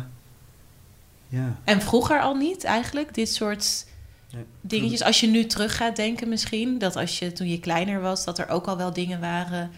ja. 1.28 1.56
En 1.64 1.82
vroeger 1.82 2.20
al 2.22 2.36
niet 2.36 2.64
eigenlijk, 2.64 3.14
dit 3.14 3.30
soort 3.30 3.86
Nee. 4.34 4.44
dingetjes. 4.62 5.04
Als 5.04 5.20
je 5.20 5.28
nu 5.28 5.46
terug 5.46 5.76
gaat 5.78 5.96
denken 5.96 6.30
misschien, 6.30 6.78
dat 6.78 6.96
als 6.96 7.20
je 7.20 7.32
toen 7.32 7.50
je 7.50 7.60
kleiner 7.60 8.02
was, 8.02 8.26
dat 8.26 8.40
er 8.40 8.50
ook 8.50 8.68
al 8.68 8.78
wel 8.78 8.94
dingen 8.94 9.20
waren 9.20 9.72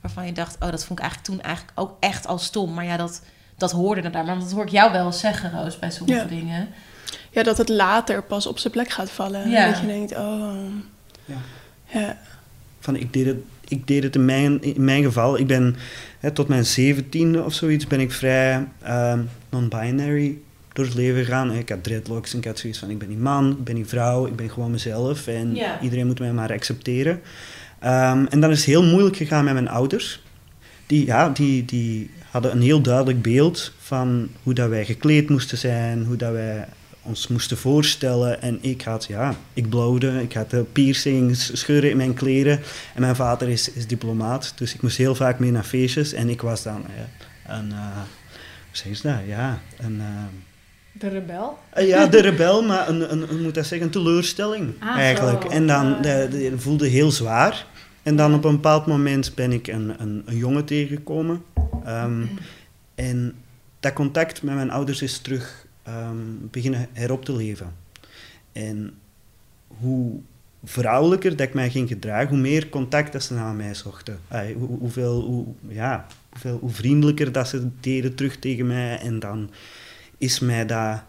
waarvan 0.00 0.26
je 0.26 0.32
dacht, 0.32 0.56
oh, 0.60 0.70
dat 0.70 0.84
vond 0.84 0.98
ik 0.98 1.04
eigenlijk 1.04 1.24
toen 1.24 1.40
eigenlijk 1.40 1.80
ook 1.80 1.96
echt 2.00 2.26
al 2.26 2.38
stom. 2.38 2.74
Maar 2.74 2.84
ja, 2.84 2.96
dat, 2.96 3.22
dat 3.56 3.72
hoorde 3.72 4.00
er 4.00 4.12
daar. 4.12 4.24
Maar 4.24 4.38
dat 4.38 4.52
hoor 4.52 4.64
ik 4.64 4.70
jou 4.70 4.92
wel 4.92 5.12
zeggen, 5.12 5.50
Roos, 5.50 5.78
bij 5.78 5.90
sommige 5.90 6.18
Ja. 6.18 6.24
dingen. 6.24 6.68
Ja, 7.30 7.42
dat 7.42 7.58
het 7.58 7.68
later 7.68 8.22
pas 8.22 8.46
op 8.46 8.58
zijn 8.58 8.72
plek 8.72 8.90
gaat 8.90 9.10
vallen. 9.10 9.50
Ja. 9.50 9.70
Dat 9.70 9.80
je 9.80 9.86
denkt, 9.86 10.12
oh... 10.16 10.54
Ja. 11.24 11.36
Ja. 11.86 12.18
Van, 12.80 12.96
ik 12.96 13.12
deed 13.12 13.26
het, 13.26 13.36
ik 13.68 13.86
deed 13.86 14.02
het 14.02 14.14
in, 14.14 14.24
mijn, 14.24 14.62
in 14.62 14.84
mijn 14.84 15.02
geval. 15.02 15.38
Ik 15.38 15.46
ben 15.46 15.76
hè, 16.20 16.30
tot 16.30 16.48
mijn 16.48 16.66
zeventiende 16.66 17.44
of 17.44 17.52
zoiets 17.54 17.86
ben 17.86 18.00
ik 18.00 18.12
vrij 18.12 18.66
ehm, 18.82 19.22
non-binary 19.50 20.38
door 20.72 20.84
het 20.84 20.94
leven 20.94 21.24
gegaan. 21.24 21.52
Ik 21.52 21.68
had 21.68 21.84
dreadlocks 21.84 22.32
en 22.32 22.38
ik 22.38 22.44
had 22.44 22.58
zoiets 22.58 22.78
van, 22.78 22.90
ik 22.90 22.98
ben 22.98 23.08
niet 23.08 23.20
man, 23.20 23.50
ik 23.50 23.64
ben 23.64 23.74
niet 23.74 23.88
vrouw, 23.88 24.26
ik 24.26 24.36
ben 24.36 24.50
gewoon 24.50 24.70
mezelf. 24.70 25.26
En 25.26 25.54
Ja. 25.54 25.80
iedereen 25.80 26.06
moet 26.06 26.18
mij 26.18 26.32
maar 26.32 26.52
accepteren. 26.52 27.20
Ehm, 27.78 28.24
en 28.30 28.40
dan 28.40 28.50
is 28.50 28.56
het 28.56 28.66
heel 28.66 28.84
moeilijk 28.84 29.16
gegaan 29.16 29.44
met 29.44 29.52
mijn 29.54 29.68
ouders. 29.68 30.22
Die, 30.86 31.06
ja, 31.06 31.28
die, 31.28 31.64
die 31.64 32.10
hadden 32.30 32.52
een 32.52 32.62
heel 32.62 32.80
duidelijk 32.80 33.22
beeld 33.22 33.72
van 33.78 34.28
hoe 34.42 34.54
dat 34.54 34.68
wij 34.68 34.84
gekleed 34.84 35.28
moesten 35.28 35.58
zijn, 35.58 36.04
hoe 36.04 36.16
dat 36.16 36.32
wij 36.32 36.66
ons 37.02 37.28
moesten 37.28 37.56
voorstellen. 37.56 38.42
En 38.42 38.58
ik 38.60 38.82
had, 38.82 39.04
ja, 39.04 39.34
ik 39.54 39.68
blowde, 39.68 40.22
ik 40.22 40.32
had 40.32 40.52
eh, 40.52 40.60
piercings, 40.72 41.58
scheuren 41.60 41.90
in 41.90 41.96
mijn 41.96 42.14
kleren. 42.14 42.60
En 42.94 43.00
mijn 43.00 43.16
vader 43.16 43.48
is, 43.48 43.72
is 43.72 43.86
diplomaat, 43.86 44.52
dus 44.56 44.74
ik 44.74 44.82
moest 44.82 44.96
heel 44.96 45.14
vaak 45.14 45.38
mee 45.38 45.50
naar 45.50 45.64
feestjes. 45.64 46.12
En 46.12 46.28
ik 46.28 46.42
was 46.42 46.62
dan 46.62 46.84
eh, 46.86 47.56
een, 47.56 47.72
eh, 47.72 47.78
hoe 48.68 48.76
zeg 48.76 48.96
je 48.96 49.08
dat? 49.08 49.18
Ja, 49.26 49.60
een... 49.78 50.02
De 51.02 51.08
rebel? 51.08 51.58
eh, 51.70 51.88
ja, 51.88 52.06
de 52.06 52.20
rebel, 52.20 52.62
maar 52.62 52.88
een, 52.88 53.12
een, 53.12 53.42
moet 53.42 53.54
dat 53.54 53.66
zeggen, 53.66 53.86
een 53.86 53.92
teleurstelling 53.92 54.72
Ah, 54.78 54.96
eigenlijk. 54.96 55.42
zo. 55.42 55.48
En 55.48 55.66
dan 55.66 55.94
Ah. 55.94 56.02
de, 56.02 56.26
de- 56.30 56.58
voelde 56.58 56.88
heel 56.88 57.10
zwaar. 57.10 57.66
En 58.02 58.16
dan 58.16 58.34
op 58.34 58.44
een 58.44 58.54
bepaald 58.54 58.86
moment 58.86 59.34
ben 59.34 59.52
ik 59.52 59.66
een, 59.66 59.94
een, 59.98 60.22
een 60.26 60.36
jongen 60.36 60.64
tegengekomen. 60.64 61.42
Ehm, 61.84 62.22
en 62.94 63.34
dat 63.80 63.92
contact 63.92 64.42
met 64.42 64.54
mijn 64.54 64.70
ouders 64.70 65.02
is 65.02 65.18
terug 65.18 65.66
ehm, 65.82 66.16
beginnen 66.50 66.88
herop 66.92 67.24
te 67.24 67.32
leven. 67.36 67.72
En 68.52 68.94
hoe 69.66 70.20
vrouwelijker 70.64 71.30
dat 71.36 71.46
ik 71.46 71.54
mij 71.54 71.70
ging 71.70 71.88
gedragen, 71.88 72.28
hoe 72.28 72.38
meer 72.38 72.68
contact 72.68 73.12
dat 73.12 73.22
ze 73.22 73.34
naar 73.34 73.54
mij 73.54 73.74
zochten. 73.74 74.18
Hoe, 74.58 74.78
hoeveel, 74.78 75.20
hoe, 75.20 75.46
ja, 75.68 76.06
hoeveel, 76.30 76.58
hoe 76.60 76.70
vriendelijker 76.70 77.32
dat 77.32 77.48
ze 77.48 77.68
deden 77.80 78.14
terug 78.14 78.36
tegen 78.38 78.66
mij. 78.66 78.98
En 78.98 79.18
dan 79.18 79.50
is 80.22 80.38
mij 80.38 80.66
dat 80.66 81.02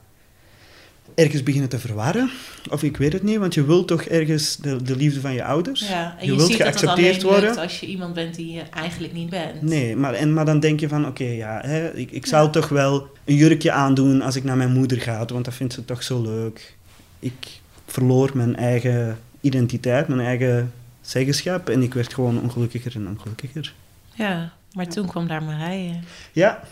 ergens 1.15 1.43
beginnen 1.43 1.69
te 1.69 1.79
verwarren. 1.79 2.29
Of 2.69 2.83
ik 2.83 2.97
weet 2.97 3.13
het 3.13 3.23
niet, 3.23 3.37
want 3.37 3.53
je 3.53 3.65
wilt 3.65 3.87
toch 3.87 4.01
ergens 4.01 4.57
de, 4.57 4.83
de 4.83 4.95
liefde 4.95 5.21
van 5.21 5.33
je 5.33 5.43
ouders. 5.43 5.87
Ja, 5.87 6.15
en 6.19 6.25
je, 6.25 6.31
je, 6.31 6.37
wilt 6.37 6.49
ziet 6.49 6.57
dat 6.57 6.67
het 6.67 6.87
alleen 6.87 7.03
geaccepteerd 7.03 7.23
worden. 7.23 7.57
als 7.57 7.79
je 7.79 7.85
iemand 7.85 8.13
bent 8.13 8.35
die 8.35 8.53
je 8.53 8.61
eigenlijk 8.61 9.13
niet 9.13 9.29
bent. 9.29 9.61
Nee, 9.61 9.95
maar, 9.95 10.13
en, 10.13 10.33
maar 10.33 10.45
dan 10.45 10.59
denk 10.59 10.79
je 10.79 10.87
van, 10.87 11.07
oké, 11.07 11.23
ja, 11.23 11.61
hè, 11.65 11.93
ik, 11.93 12.11
ik 12.11 12.25
zal 12.25 12.49
toch 12.49 12.69
wel 12.69 13.07
een 13.25 13.35
jurkje 13.35 13.71
aandoen 13.71 14.21
als 14.21 14.35
ik 14.35 14.43
naar 14.43 14.57
mijn 14.57 14.71
moeder 14.71 15.01
ga, 15.01 15.25
want 15.25 15.45
dat 15.45 15.53
vindt 15.53 15.73
ze 15.73 15.85
toch 15.85 16.03
zo 16.03 16.21
leuk. 16.21 16.75
Ik 17.19 17.47
verloor 17.85 18.31
mijn 18.33 18.55
eigen 18.55 19.19
identiteit, 19.41 20.07
mijn 20.07 20.19
eigen 20.19 20.73
zeggenschap 21.01 21.69
en 21.69 21.81
ik 21.81 21.93
werd 21.93 22.13
gewoon 22.13 22.41
ongelukkiger 22.41 22.95
en 22.95 23.07
ongelukkiger. 23.07 23.73
Ja, 24.13 24.53
maar 24.73 24.87
toen 24.87 25.07
kwam 25.07 25.27
daar 25.27 25.43
Marije. 25.43 25.99
Ja, 26.31 26.63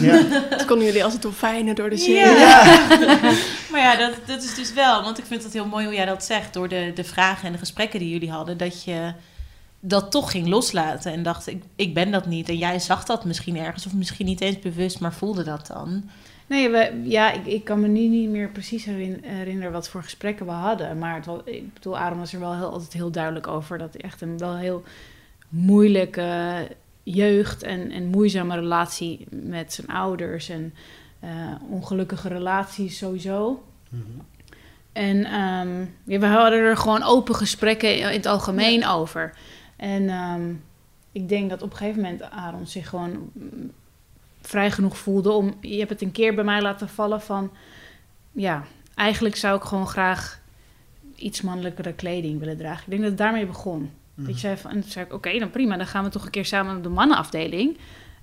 ja. 0.00 0.18
Toen 0.58 0.66
konden 0.66 0.86
jullie 0.86 1.04
als 1.04 1.12
het 1.12 1.22
dolfijnen 1.22 1.74
door 1.74 1.90
de 1.90 1.96
zee. 1.96 2.14
Ja. 2.14 2.64
maar 3.70 3.80
ja, 3.80 3.96
dat, 3.96 4.14
dat 4.26 4.42
is 4.42 4.54
dus 4.54 4.72
wel, 4.72 5.02
want 5.02 5.18
ik 5.18 5.24
vind 5.24 5.42
het 5.42 5.52
heel 5.52 5.66
mooi 5.66 5.84
hoe 5.84 5.94
jij 5.94 6.04
dat 6.04 6.24
zegt, 6.24 6.52
door 6.54 6.68
de, 6.68 6.92
de 6.94 7.04
vragen 7.04 7.46
en 7.46 7.52
de 7.52 7.58
gesprekken 7.58 7.98
die 7.98 8.10
jullie 8.10 8.30
hadden, 8.30 8.56
dat 8.56 8.84
je 8.84 9.12
dat 9.80 10.10
toch 10.10 10.30
ging 10.30 10.46
loslaten 10.46 11.12
en 11.12 11.22
dacht, 11.22 11.46
ik, 11.46 11.62
ik 11.76 11.94
ben 11.94 12.10
dat 12.10 12.26
niet. 12.26 12.48
En 12.48 12.56
jij 12.56 12.78
zag 12.78 13.04
dat 13.04 13.24
misschien 13.24 13.56
ergens, 13.56 13.86
of 13.86 13.94
misschien 13.94 14.26
niet 14.26 14.40
eens 14.40 14.58
bewust, 14.58 15.00
maar 15.00 15.12
voelde 15.12 15.44
dat 15.44 15.66
dan. 15.66 16.10
Nee, 16.46 16.68
we, 16.68 17.00
ja, 17.04 17.32
ik, 17.32 17.46
ik 17.46 17.64
kan 17.64 17.80
me 17.80 17.88
nu 17.88 18.00
niet 18.08 18.28
meer 18.28 18.48
precies 18.48 18.84
herin- 18.84 19.22
herinneren 19.24 19.72
wat 19.72 19.88
voor 19.88 20.02
gesprekken 20.02 20.46
we 20.46 20.52
hadden. 20.52 20.98
Maar 20.98 21.14
het 21.14 21.26
was, 21.26 21.40
ik 21.44 21.74
bedoel, 21.74 21.98
Adam 21.98 22.18
was 22.18 22.32
er 22.32 22.40
wel 22.40 22.54
heel, 22.54 22.70
altijd 22.72 22.92
heel 22.92 23.10
duidelijk 23.10 23.46
over. 23.46 23.78
Dat 23.78 23.92
hij 23.92 24.02
echt 24.02 24.20
een 24.20 24.38
wel 24.38 24.56
heel 24.56 24.82
moeilijke 25.48 26.68
jeugd 27.02 27.62
en, 27.62 27.90
en 27.90 28.06
moeizame 28.06 28.54
relatie 28.54 29.26
met 29.30 29.72
zijn 29.72 29.86
ouders. 29.86 30.48
En 30.48 30.74
eh, 31.20 31.30
ongelukkige 31.68 32.28
relaties 32.28 32.98
sowieso. 32.98 33.64
Mhm. 33.88 34.02
En 34.92 35.24
ehm, 35.24 35.84
ja, 36.04 36.18
we 36.18 36.26
hadden 36.26 36.58
er 36.58 36.76
gewoon 36.76 37.02
open 37.02 37.34
gesprekken 37.34 37.98
in 37.98 38.06
het 38.06 38.26
algemeen 38.26 38.86
over. 38.86 39.34
En 39.76 40.08
ehm, 40.08 40.52
ik 41.12 41.28
denk 41.28 41.50
dat 41.50 41.62
op 41.62 41.70
een 41.70 41.76
gegeven 41.76 42.02
moment 42.02 42.22
Aaron 42.22 42.66
zich 42.66 42.88
gewoon 42.88 43.30
mm, 43.32 43.72
vrij 44.40 44.70
genoeg 44.70 44.96
voelde 44.96 45.30
om... 45.30 45.54
Je 45.60 45.78
hebt 45.78 45.90
het 45.90 46.02
een 46.02 46.12
keer 46.12 46.34
bij 46.34 46.44
mij 46.44 46.62
laten 46.62 46.88
vallen 46.88 47.20
van... 47.20 47.50
Ja, 48.32 48.64
eigenlijk 48.94 49.36
zou 49.36 49.56
ik 49.56 49.62
gewoon 49.62 49.88
graag 49.88 50.40
iets 51.16 51.40
mannelijkere 51.40 51.92
kleding 51.92 52.38
willen 52.38 52.56
dragen. 52.56 52.82
Ik 52.84 52.90
denk 52.90 53.00
dat 53.00 53.10
het 53.10 53.18
daarmee 53.18 53.46
begon. 53.46 53.90
Dat 54.14 54.34
je 54.34 54.40
zei 54.40 54.56
van, 54.56 54.70
en 54.70 54.80
toen 54.80 54.90
zei 54.90 55.04
ik, 55.04 55.12
oké, 55.12 55.38
dan 55.38 55.50
prima. 55.50 55.76
Dan 55.76 55.86
gaan 55.86 56.04
we 56.04 56.10
toch 56.10 56.24
een 56.24 56.30
keer 56.30 56.44
samen 56.44 56.76
op 56.76 56.82
de 56.82 56.88
mannenafdeling. 56.88 57.78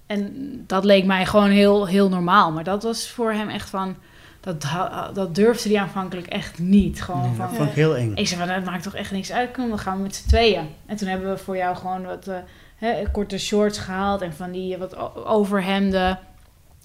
En 0.06 0.34
dat 0.68 0.84
leek 0.84 1.06
mij 1.06 1.26
gewoon 1.26 1.50
heel, 1.50 1.88
heel 1.88 2.10
normaal. 2.10 2.52
Maar 2.52 2.64
dat 2.64 2.84
was 2.84 3.10
voor 3.10 3.32
hem 3.32 3.50
echt 3.50 3.70
van... 3.70 3.96
Dat, 4.40 4.66
dat 5.14 5.36
durfde 5.36 5.70
hij 5.70 5.80
aanvankelijk 5.80 6.28
echt 6.28 6.60
niet. 6.60 7.02
Gewoon 7.02 7.22
Nee, 7.22 7.36
van, 7.36 7.46
dat 7.48 7.56
vond 7.56 7.70
ik 7.70 7.76
heel 7.76 7.96
eng. 7.96 8.12
ik 8.16 8.28
zei 8.28 8.40
van, 8.40 8.56
dat 8.56 8.64
maakt 8.66 8.84
toch 8.84 8.96
echt 8.96 9.12
niks 9.12 9.32
uit. 9.32 9.52
Kom, 9.52 9.70
dan 9.70 9.80
gaan 9.80 9.98
we 9.98 10.04
met 10.04 10.16
z'n 10.16 10.28
tweeën. 10.28 10.68
En 10.86 10.96
toen 10.96 11.08
hebben 11.08 11.30
we 11.30 11.38
voor 11.38 11.58
jou 11.58 11.76
gewoon 11.76 12.06
wat 12.06 12.28
eh, 12.28 12.38
hè, 12.76 13.12
korte 13.12 13.38
shorts 13.38 13.78
gehaald. 13.78 14.22
En 14.22 14.34
van 14.34 14.52
die 14.52 14.74
eh, 14.74 14.80
wat 14.80 15.26
overhemden. 15.26 16.20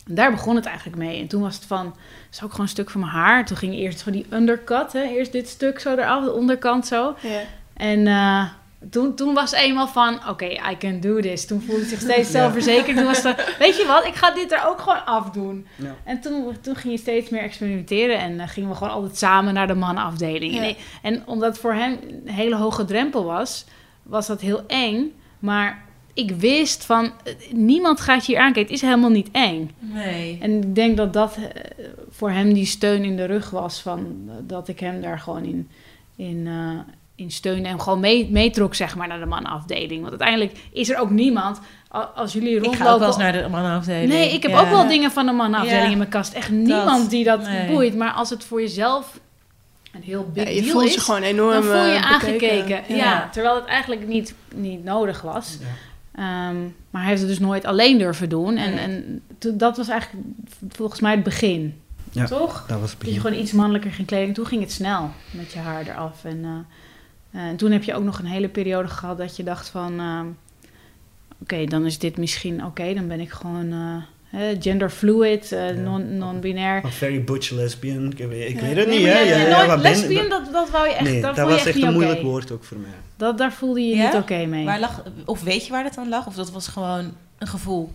En 0.06 0.14
daar 0.14 0.30
begon 0.30 0.56
het 0.56 0.66
eigenlijk 0.66 0.96
mee. 0.98 1.20
En 1.20 1.26
toen 1.28 1.42
was 1.42 1.54
het 1.54 1.64
van, 1.64 1.94
zou 2.30 2.46
ik 2.46 2.50
gewoon 2.50 2.60
een 2.66 2.68
stuk 2.68 2.90
van 2.90 3.00
mijn 3.00 3.12
haar. 3.12 3.44
Toen 3.44 3.56
ging 3.56 3.74
eerst 3.74 4.02
van 4.02 4.12
die 4.12 4.26
undercut. 4.30 4.92
Hè, 4.92 5.02
eerst 5.02 5.32
dit 5.32 5.48
stuk 5.48 5.78
zo 5.78 5.96
eraf, 5.96 6.24
de 6.24 6.32
onderkant 6.32 6.86
zo. 6.86 7.14
Ja. 7.20 7.40
En 7.74 8.06
eh, 8.06 8.44
toen, 8.90 9.14
toen 9.14 9.34
was 9.34 9.52
eenmaal 9.52 9.88
van, 9.88 10.28
oké, 10.28 10.44
I 10.44 10.76
can 10.78 11.00
do 11.00 11.20
this. 11.20 11.46
Toen 11.46 11.60
voelde 11.60 11.80
hij 11.80 11.90
zich 11.90 12.00
steeds 12.00 12.32
Ja. 12.32 12.38
zelfverzekerd. 12.38 12.96
Toen 12.96 13.06
was 13.06 13.22
het, 13.22 13.56
weet 13.58 13.76
je 13.76 13.86
wat, 13.86 14.06
ik 14.06 14.14
ga 14.14 14.30
dit 14.30 14.52
er 14.52 14.66
ook 14.66 14.80
gewoon 14.80 15.04
afdoen. 15.04 15.66
Ja. 15.76 15.94
En 16.04 16.20
toen, 16.20 16.56
toen 16.60 16.76
ging 16.76 16.92
je 16.94 16.98
steeds 17.00 17.30
meer 17.30 17.42
experimenteren. 17.42 18.18
En 18.18 18.40
eh, 18.40 18.48
gingen 18.48 18.68
we 18.68 18.74
gewoon 18.76 18.92
altijd 18.92 19.16
samen 19.16 19.54
naar 19.54 19.66
de 19.66 19.74
mannenafdeling. 19.74 20.54
Ja. 20.54 20.62
En, 20.62 20.76
en 21.02 21.22
omdat 21.26 21.48
het 21.50 21.58
voor 21.60 21.74
hem 21.74 21.98
een 22.24 22.32
hele 22.32 22.56
hoge 22.56 22.84
drempel 22.84 23.24
was, 23.24 23.64
was 24.02 24.26
dat 24.26 24.40
heel 24.40 24.62
eng. 24.66 25.12
Maar 25.38 25.82
ik 26.14 26.30
wist 26.30 26.84
van, 26.84 27.04
eh, 27.04 27.32
niemand 27.52 28.00
gaat 28.00 28.26
je 28.26 28.32
hier 28.32 28.40
aankijken. 28.40 28.72
Het 28.72 28.82
is 28.82 28.88
helemaal 28.88 29.10
niet 29.10 29.28
eng. 29.32 29.70
Nee. 29.78 30.38
En 30.40 30.62
ik 30.62 30.74
denk 30.74 30.96
dat 30.96 31.12
dat 31.12 31.36
eh, 31.36 31.84
voor 32.10 32.30
hem 32.30 32.52
die 32.52 32.66
steun 32.66 33.04
in 33.04 33.16
de 33.16 33.24
rug 33.24 33.50
was. 33.50 33.80
Van, 33.80 34.30
dat 34.42 34.68
ik 34.68 34.80
hem 34.80 35.00
daar 35.00 35.18
gewoon 35.18 35.44
in, 35.44 35.68
in, 36.16 36.46
eh, 36.46 36.78
in 37.14 37.30
steunde. 37.30 37.68
En 37.68 37.80
gewoon 37.80 38.00
mee, 38.00 38.28
meetrok 38.30 38.74
zeg 38.74 38.96
maar, 38.96 39.08
naar 39.08 39.18
de 39.18 39.26
mannenafdeling. 39.26 39.98
Want 40.00 40.08
uiteindelijk 40.08 40.52
is 40.72 40.90
er 40.90 40.98
ook 40.98 41.10
niemand... 41.10 41.60
Als 42.14 42.32
jullie 42.32 42.56
Ik 42.56 42.60
ga 42.62 42.66
ook 42.66 42.74
rondlopen... 42.74 42.98
wel 42.98 43.08
eens 43.08 43.16
naar 43.16 43.32
de 43.32 43.48
mannenafdeling. 43.48 44.08
Nee, 44.08 44.32
ik 44.32 44.42
heb 44.42 44.50
Ja. 44.50 44.60
ook 44.60 44.68
wel 44.68 44.86
dingen 44.86 45.10
van 45.10 45.26
de 45.26 45.32
mannenafdeling 45.32 45.84
Ja. 45.84 45.90
in 45.90 45.98
mijn 45.98 46.10
kast. 46.10 46.32
Echt 46.32 46.50
niemand 46.50 47.10
die 47.10 47.24
dat 47.24 47.42
nee. 47.42 47.66
boeit. 47.70 47.96
Maar 47.96 48.10
als 48.12 48.30
het 48.30 48.44
voor 48.44 48.60
jezelf 48.60 49.20
een 49.92 50.02
heel 50.02 50.30
big 50.32 50.44
Ja, 50.44 50.50
je 50.50 50.60
deal 50.60 50.72
voelt 50.72 50.84
is... 50.84 50.94
je 50.94 51.00
gewoon 51.00 51.22
enorm 51.22 51.52
dan 51.52 51.62
voel 51.62 51.84
je 51.84 51.92
eh, 51.94 52.12
aangekeken. 52.12 52.96
Ja. 52.96 53.28
terwijl 53.32 53.54
het 53.54 53.64
eigenlijk 53.64 54.06
niet, 54.06 54.34
niet 54.54 54.84
nodig 54.84 55.20
was. 55.22 55.58
Ja. 55.60 55.66
Ehm, 56.14 56.56
maar 56.90 57.00
hij 57.00 57.08
heeft 57.10 57.20
het 57.20 57.30
dus 57.30 57.38
nooit 57.38 57.64
alleen 57.64 57.98
durven 57.98 58.28
doen. 58.28 58.56
En, 58.56 58.74
Nee. 58.74 58.84
en 58.84 59.22
dat 59.58 59.76
was 59.76 59.88
eigenlijk 59.88 60.26
volgens 60.68 61.00
mij 61.00 61.10
het 61.14 61.22
begin. 61.22 61.80
Ja. 62.10 62.26
Toch? 62.26 62.64
Dat 62.68 62.80
was 62.80 62.90
het 62.90 63.00
Dat 63.00 63.14
je 63.14 63.20
gewoon 63.20 63.38
iets 63.40 63.52
mannelijker 63.52 63.90
ging 63.92 64.06
kleden. 64.06 64.34
Toen 64.34 64.46
ging 64.46 64.60
het 64.62 64.72
snel 64.72 65.10
met 65.30 65.52
je 65.52 65.58
haar 65.58 65.86
eraf. 65.88 66.24
En, 66.24 66.40
eh, 66.44 66.50
en 67.42 67.56
toen 67.56 67.70
heb 67.70 67.82
je 67.82 67.94
ook 67.94 68.04
nog 68.04 68.18
een 68.18 68.26
hele 68.26 68.48
periode 68.48 68.88
gehad 68.88 69.18
dat 69.18 69.36
je 69.36 69.42
dacht 69.42 69.68
van... 69.68 70.00
ehm, 70.00 70.26
Oké, 71.42 71.64
dan 71.64 71.86
is 71.86 71.98
dit 71.98 72.16
misschien... 72.16 72.64
Oké, 72.64 72.94
dan 72.94 73.08
ben 73.08 73.20
ik 73.20 73.30
gewoon 73.30 73.72
eh, 73.72 74.02
hè, 74.38 74.56
genderfluid, 74.60 75.52
eh, 75.52 75.74
Ja. 75.76 75.96
non-binair. 75.98 76.82
Very 76.86 77.24
butch 77.24 77.50
lesbian, 77.50 78.10
ik 78.10 78.18
weet, 78.28 78.48
ik 78.48 78.60
Ja. 78.60 78.66
weet 78.66 78.76
het 78.76 78.88
niet, 78.88 79.04
hè. 79.04 79.18
Ja, 79.18 79.36
ja, 79.48 79.66
ben- 79.66 79.80
lesbian, 79.80 80.28
dat, 80.28 80.52
dat 80.52 80.70
wou 80.70 80.88
je 80.88 80.94
echt, 80.94 81.10
Nee, 81.10 81.20
dat 81.20 81.36
was 81.38 81.66
echt 81.66 81.82
een 81.82 81.92
moeilijk 81.92 82.22
woord 82.22 82.50
ook 82.50 82.64
voor 82.64 82.76
mij. 82.78 82.90
Dat, 83.16 83.38
daar 83.38 83.52
voelde 83.52 83.80
je 83.80 83.88
je 83.88 83.96
Ja? 83.96 84.04
niet 84.12 84.14
oké 84.22 84.46
mee. 84.46 84.64
Waar 84.64 84.80
lag, 84.80 85.02
of 85.24 85.42
weet 85.42 85.66
je 85.66 85.72
waar 85.72 85.82
dat 85.82 85.96
aan 85.98 86.08
lag? 86.08 86.26
Of 86.26 86.34
dat 86.34 86.50
was 86.50 86.68
gewoon 86.68 87.12
een 87.38 87.46
gevoel? 87.46 87.92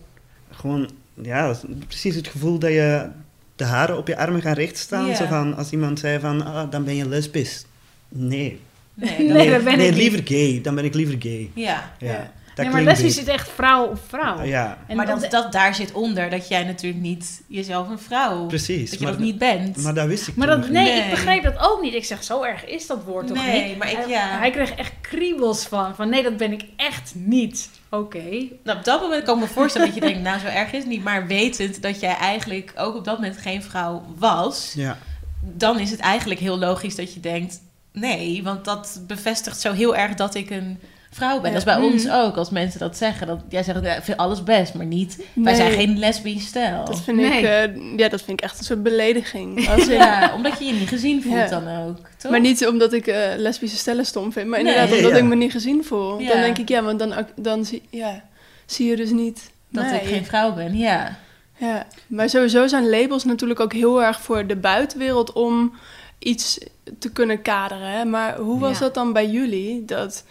Gewoon, 0.52 0.90
ja, 1.22 1.56
precies 1.88 2.16
het 2.16 2.28
gevoel 2.28 2.60
dat 2.60 2.72
je 2.72 3.10
de 3.56 3.64
haren 3.64 3.98
op 3.98 4.08
je 4.08 4.18
armen 4.18 4.42
gaan 4.42 4.54
recht 4.54 4.78
staan. 4.78 5.08
Ja. 5.08 5.16
Zo 5.16 5.26
van, 5.26 5.56
als 5.56 5.72
iemand 5.72 6.00
zei 6.00 6.20
van, 6.20 6.46
ah, 6.46 6.72
dan 6.72 6.84
ben 6.84 6.96
je 6.96 7.08
lesbisch. 7.08 7.66
Nee, 8.10 8.60
Nee, 9.00 9.18
Nee, 9.32 9.50
dat 9.52 9.64
ben 9.64 9.78
nee 9.78 9.88
ik 9.88 9.94
niet. 9.94 10.02
liever 10.02 10.22
gay. 10.26 10.60
Dan 10.64 10.76
ben 10.76 10.86
ik 10.86 10.94
liever 10.94 11.16
gay. 11.20 11.52
ja. 11.56 11.92
Ja, 12.00 12.32
dat 12.56 12.66
nee, 12.66 12.74
maar 12.74 12.84
lesbisch 12.84 13.18
is 13.18 13.26
echt 13.26 13.50
vrouw 13.50 13.86
op 13.86 14.00
vrouw. 14.08 14.44
Ja, 14.44 14.78
En 14.88 14.96
maar 14.96 15.06
dat- 15.06 15.22
dat, 15.22 15.32
dat, 15.32 15.52
daar 15.52 15.76
zit 15.76 15.92
onder 15.92 16.30
dat 16.30 16.48
jij 16.48 16.64
natuurlijk 16.64 17.02
niet 17.02 17.42
jezelf 17.48 17.90
een 17.90 18.00
vrouw... 18.00 18.46
precies. 18.46 18.90
Dat 18.90 19.00
je 19.00 19.06
maar, 19.06 19.14
dat 19.14 19.22
niet 19.24 19.38
bent. 19.38 19.78
maar 19.78 19.94
dat 19.94 20.08
wist 20.08 20.28
ik 20.28 20.36
Maar 20.36 20.48
toen 20.48 20.62
dat, 20.62 20.70
nee, 20.70 20.84
Nee. 20.94 21.04
ik 21.04 21.10
begreep 21.10 21.44
dat 21.44 21.58
ook 21.60 21.82
niet. 21.82 21.94
Ik 21.94 22.06
zeg, 22.06 22.24
zo 22.24 22.44
erg 22.44 22.66
is 22.66 22.88
dat 22.88 23.04
woord 23.06 23.28
toch 23.28 23.46
Nee, 23.46 23.68
niet? 23.68 23.78
maar 23.78 23.92
ik- 23.92 23.98
hij, 23.98 24.08
ja. 24.08 24.38
hij 24.40 24.52
kreeg 24.52 24.72
echt 24.72 24.92
kriebels 25.02 25.66
van. 25.66 25.96
Van 25.96 26.10
nee, 26.10 26.24
dat 26.24 26.38
ben 26.38 26.52
ik 26.52 26.64
echt 26.76 27.12
niet. 27.16 27.70
Oké. 27.90 28.24
Nou, 28.64 28.78
op 28.78 28.84
dat 28.84 29.02
moment 29.02 29.24
kan 29.24 29.36
ik 29.36 29.42
me 29.44 29.48
voorstellen 29.50 29.88
dat 29.88 29.96
je 29.96 30.02
denkt, 30.02 30.22
nou 30.22 30.40
zo 30.40 30.46
erg 30.48 30.72
is 30.72 30.80
het 30.80 30.88
niet. 30.88 31.04
Maar 31.04 31.28
wetend 31.28 31.82
dat 31.82 32.00
jij 32.00 32.16
eigenlijk 32.16 32.72
ook 32.76 32.96
op 32.96 33.06
dat 33.06 33.16
moment 33.20 33.38
geen 33.38 33.64
vrouw 33.64 34.04
was. 34.18 34.74
Ja. 34.76 34.98
dan 35.42 35.80
is 35.80 35.92
het 35.92 36.00
eigenlijk 36.00 36.40
heel 36.40 36.58
logisch 36.58 36.96
dat 36.96 37.14
je 37.14 37.20
denkt, 37.20 37.62
nee, 37.92 38.44
want 38.44 38.66
dat 38.66 39.02
bevestigt 39.08 39.60
zo 39.62 39.72
heel 39.72 39.96
erg 39.96 40.16
dat 40.16 40.36
ik 40.36 40.50
een 40.50 40.80
vrouw 41.12 41.40
ben. 41.42 41.52
Ja. 41.52 41.58
Dat 41.58 41.68
is 41.68 41.74
bij 41.76 41.84
ons 41.92 42.04
Mhm. 42.06 42.14
ook, 42.16 42.36
als 42.38 42.50
mensen 42.50 42.80
dat 42.80 42.98
zeggen. 42.98 43.28
Dat, 43.28 43.40
jij 43.50 43.64
zegt, 43.64 43.84
ja, 43.84 43.96
ik 43.96 44.04
vind 44.04 44.18
alles 44.18 44.44
best, 44.44 44.74
maar 44.74 44.86
niet, 44.86 45.24
wij 45.34 45.54
zijn 45.56 45.72
geen 45.72 45.98
lesbisch 46.00 46.46
stel. 46.46 46.86
Dat 46.86 47.02
vind, 47.02 47.18
Nee. 47.18 47.38
ik, 47.40 47.44
eh, 47.46 47.98
ja, 47.98 48.10
dat 48.10 48.22
vind 48.22 48.40
ik 48.40 48.42
echt 48.42 48.60
een 48.60 48.66
soort 48.66 48.84
belediging. 48.84 49.68
Als 49.70 49.88
in- 49.88 49.98
Ja, 49.98 50.32
omdat 50.36 50.60
je 50.60 50.66
je 50.66 50.74
niet 50.74 50.88
gezien 50.88 51.22
voelt 51.22 51.36
Ja. 51.36 51.48
dan 51.48 51.68
ook, 51.88 51.98
toch? 52.18 52.32
Maar 52.32 52.40
niet 52.40 52.68
omdat 52.68 52.94
ik 52.94 53.08
eh, 53.08 53.20
lesbische 53.38 53.78
stellen 53.78 54.06
stom 54.06 54.32
vind, 54.32 54.48
maar 54.48 54.64
Nee. 54.64 54.74
inderdaad 54.74 54.98
omdat 54.98 55.12
ja. 55.12 55.18
ik 55.18 55.24
me 55.24 55.36
niet 55.36 55.52
gezien 55.52 55.84
voel. 55.84 56.20
Ja. 56.20 56.28
Dan 56.32 56.42
denk 56.42 56.58
ik, 56.58 56.70
ja, 56.70 56.84
want 56.84 57.00
dan, 57.00 57.14
dan 57.36 57.66
zie, 57.66 57.82
ja, 57.90 58.24
zie 58.66 58.90
je 58.90 58.96
dus 58.96 59.10
niet 59.12 59.52
dat 59.70 59.84
mij. 59.84 59.96
ik 60.00 60.08
geen 60.08 60.26
vrouw 60.26 60.54
ben, 60.54 60.78
ja. 60.78 61.18
Ja, 61.58 61.86
maar 62.08 62.30
sowieso 62.30 62.68
zijn 62.68 62.90
labels 62.90 63.24
natuurlijk 63.24 63.60
ook 63.60 63.74
heel 63.74 64.04
erg 64.04 64.22
voor 64.22 64.48
de 64.48 64.56
buitenwereld 64.56 65.32
om 65.34 65.74
iets 66.20 66.60
te 67.00 67.12
kunnen 67.12 67.42
kaderen. 67.42 67.90
Hè? 67.92 68.06
Maar 68.06 68.38
hoe 68.38 68.60
was 68.60 68.74
Ja. 68.74 68.80
dat 68.80 68.94
dan 68.94 69.14
bij 69.14 69.30
jullie? 69.30 69.86
Dat, 69.86 70.24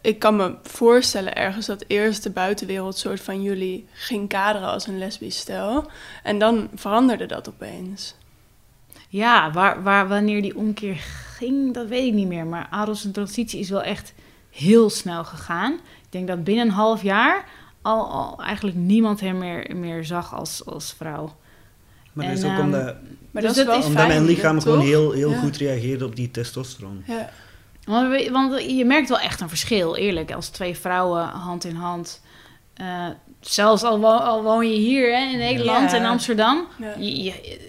ik 0.00 0.18
kan 0.18 0.36
me 0.36 0.54
voorstellen 0.62 1.36
ergens 1.36 1.66
dat 1.66 1.84
eerst 1.86 2.22
de 2.22 2.30
buitenwereld 2.30 2.98
soort 2.98 3.20
van 3.20 3.42
jullie 3.42 3.86
ging 3.92 4.28
kaderen 4.28 4.68
als 4.68 4.86
een 4.86 4.98
lesbisch 4.98 5.38
stel. 5.38 5.90
En 6.22 6.38
dan 6.38 6.68
veranderde 6.74 7.26
dat 7.26 7.48
opeens. 7.48 8.14
Ja, 9.08 9.50
waar, 9.52 9.82
waar, 9.82 10.08
wanneer 10.08 10.42
die 10.42 10.56
omkeer 10.56 10.96
ging, 11.36 11.74
dat 11.74 11.86
weet 11.86 12.06
ik 12.06 12.12
niet 12.12 12.26
meer. 12.28 12.46
Maar 12.46 12.66
Adels 12.70 13.04
en 13.04 13.12
transitie 13.12 13.60
is 13.60 13.70
wel 13.70 13.82
echt 13.82 14.14
heel 14.50 14.90
snel 14.90 15.24
gegaan. 15.24 15.72
Ik 15.72 16.12
denk 16.12 16.28
dat 16.28 16.44
binnen 16.44 16.66
een 16.66 16.72
half 16.72 17.02
jaar 17.02 17.48
al, 17.82 18.10
al 18.10 18.42
eigenlijk 18.42 18.76
niemand 18.76 19.20
hem 19.20 19.38
meer, 19.38 19.76
meer 19.76 20.04
zag 20.04 20.34
als, 20.34 20.64
als 20.66 20.92
vrouw. 20.92 21.36
Maar 22.18 22.34
dat 22.34 22.42
En, 22.44 22.44
is 22.44 22.50
ook 22.52 22.56
ehm, 22.58 22.64
omdat, 22.64 22.94
Maar 23.30 23.42
Dus 23.42 23.54
dat 23.54 23.60
is 23.60 23.64
wel 23.64 23.82
omdat 23.82 24.06
mijn 24.06 24.24
lichaam 24.24 24.60
gewoon 24.60 24.78
toch? 24.78 24.86
heel, 24.86 25.12
heel 25.12 25.30
Ja. 25.30 25.38
goed 25.38 25.56
reageerde 25.56 26.04
op 26.04 26.16
die 26.16 26.30
testosteron. 26.30 27.02
Ja. 27.06 27.30
Want, 27.84 28.28
want 28.30 28.62
je 28.76 28.84
merkt 28.84 29.08
wel 29.08 29.18
echt 29.20 29.40
een 29.40 29.48
verschil, 29.48 29.96
eerlijk. 29.96 30.32
Als 30.32 30.48
twee 30.48 30.76
vrouwen 30.76 31.22
hand 31.24 31.64
in 31.64 31.74
hand. 31.76 32.20
eh, 32.74 33.06
zelfs 33.40 33.82
al, 33.82 34.00
wo- 34.00 34.06
al 34.16 34.42
woon 34.42 34.68
je 34.70 34.76
hier 34.78 35.16
hè, 35.16 35.30
in 35.32 35.38
Nederland, 35.38 35.90
Ja. 35.90 35.96
in 35.96 36.04
Amsterdam. 36.06 36.66
Ja. 36.78 36.94
Je, 36.98 37.22
je- 37.22 37.60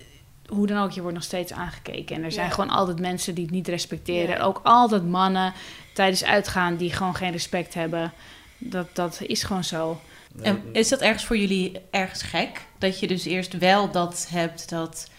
hoe 0.47 0.67
dan 0.67 0.83
ook, 0.83 0.91
je 0.91 1.01
wordt 1.01 1.15
nog 1.15 1.25
steeds 1.25 1.51
aangekeken. 1.53 2.15
En 2.15 2.23
er 2.23 2.31
zijn 2.31 2.47
Ja. 2.47 2.53
gewoon 2.53 2.69
altijd 2.69 2.99
mensen 2.99 3.33
die 3.35 3.43
het 3.43 3.53
niet 3.53 3.67
respecteren. 3.67 4.35
Ja. 4.37 4.41
Ook 4.43 4.59
altijd 4.63 5.07
mannen 5.07 5.53
tijdens 5.93 6.23
uitgaan 6.23 6.75
die 6.75 6.91
gewoon 6.93 7.15
geen 7.15 7.31
respect 7.31 7.73
hebben. 7.73 8.11
Dat, 8.57 8.87
dat 8.93 9.19
is 9.25 9.43
gewoon 9.43 9.63
zo. 9.63 9.99
En 10.41 10.61
is 10.71 10.89
dat 10.89 11.01
ergens 11.01 11.25
voor 11.25 11.37
jullie 11.37 11.79
ergens 11.91 12.21
gek? 12.21 12.65
Dat 12.79 12.99
je 12.99 13.07
dus 13.07 13.25
eerst 13.25 13.57
wel 13.57 13.91
dat 13.91 14.27
hebt 14.29 14.69
dat 14.69 15.09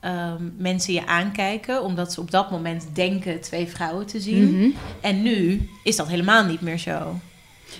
ehm, 0.00 0.42
mensen 0.56 0.92
je 0.92 1.06
aankijken, 1.06 1.82
omdat 1.82 2.12
ze 2.12 2.20
op 2.20 2.30
dat 2.30 2.50
moment 2.50 2.86
denken 2.92 3.40
twee 3.40 3.66
vrouwen 3.66 4.06
te 4.06 4.20
zien. 4.20 4.58
Mhm. 4.58 4.68
En 5.00 5.22
nu 5.22 5.68
is 5.82 5.96
dat 5.96 6.08
helemaal 6.08 6.44
niet 6.44 6.60
meer 6.60 6.78
zo. 6.78 7.18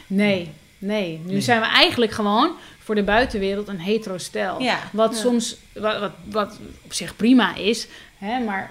Nee, 0.06 0.50
nee. 0.78 1.20
Nu 1.24 1.32
Nee. 1.32 1.40
zijn 1.40 1.60
we 1.60 1.66
eigenlijk 1.66 2.12
gewoon 2.12 2.52
voor 2.78 2.94
de 2.94 3.02
buitenwereld 3.02 3.68
een 3.68 3.80
hetero 3.80 4.18
stel. 4.18 4.62
Ja, 4.62 4.78
Wat 4.92 5.14
Ja. 5.14 5.20
soms, 5.20 5.56
wat, 5.74 6.00
wat, 6.00 6.12
wat 6.24 6.58
op 6.84 6.92
zich 6.92 7.16
prima 7.16 7.54
is, 7.56 7.86
hè, 8.18 8.38
maar 8.44 8.70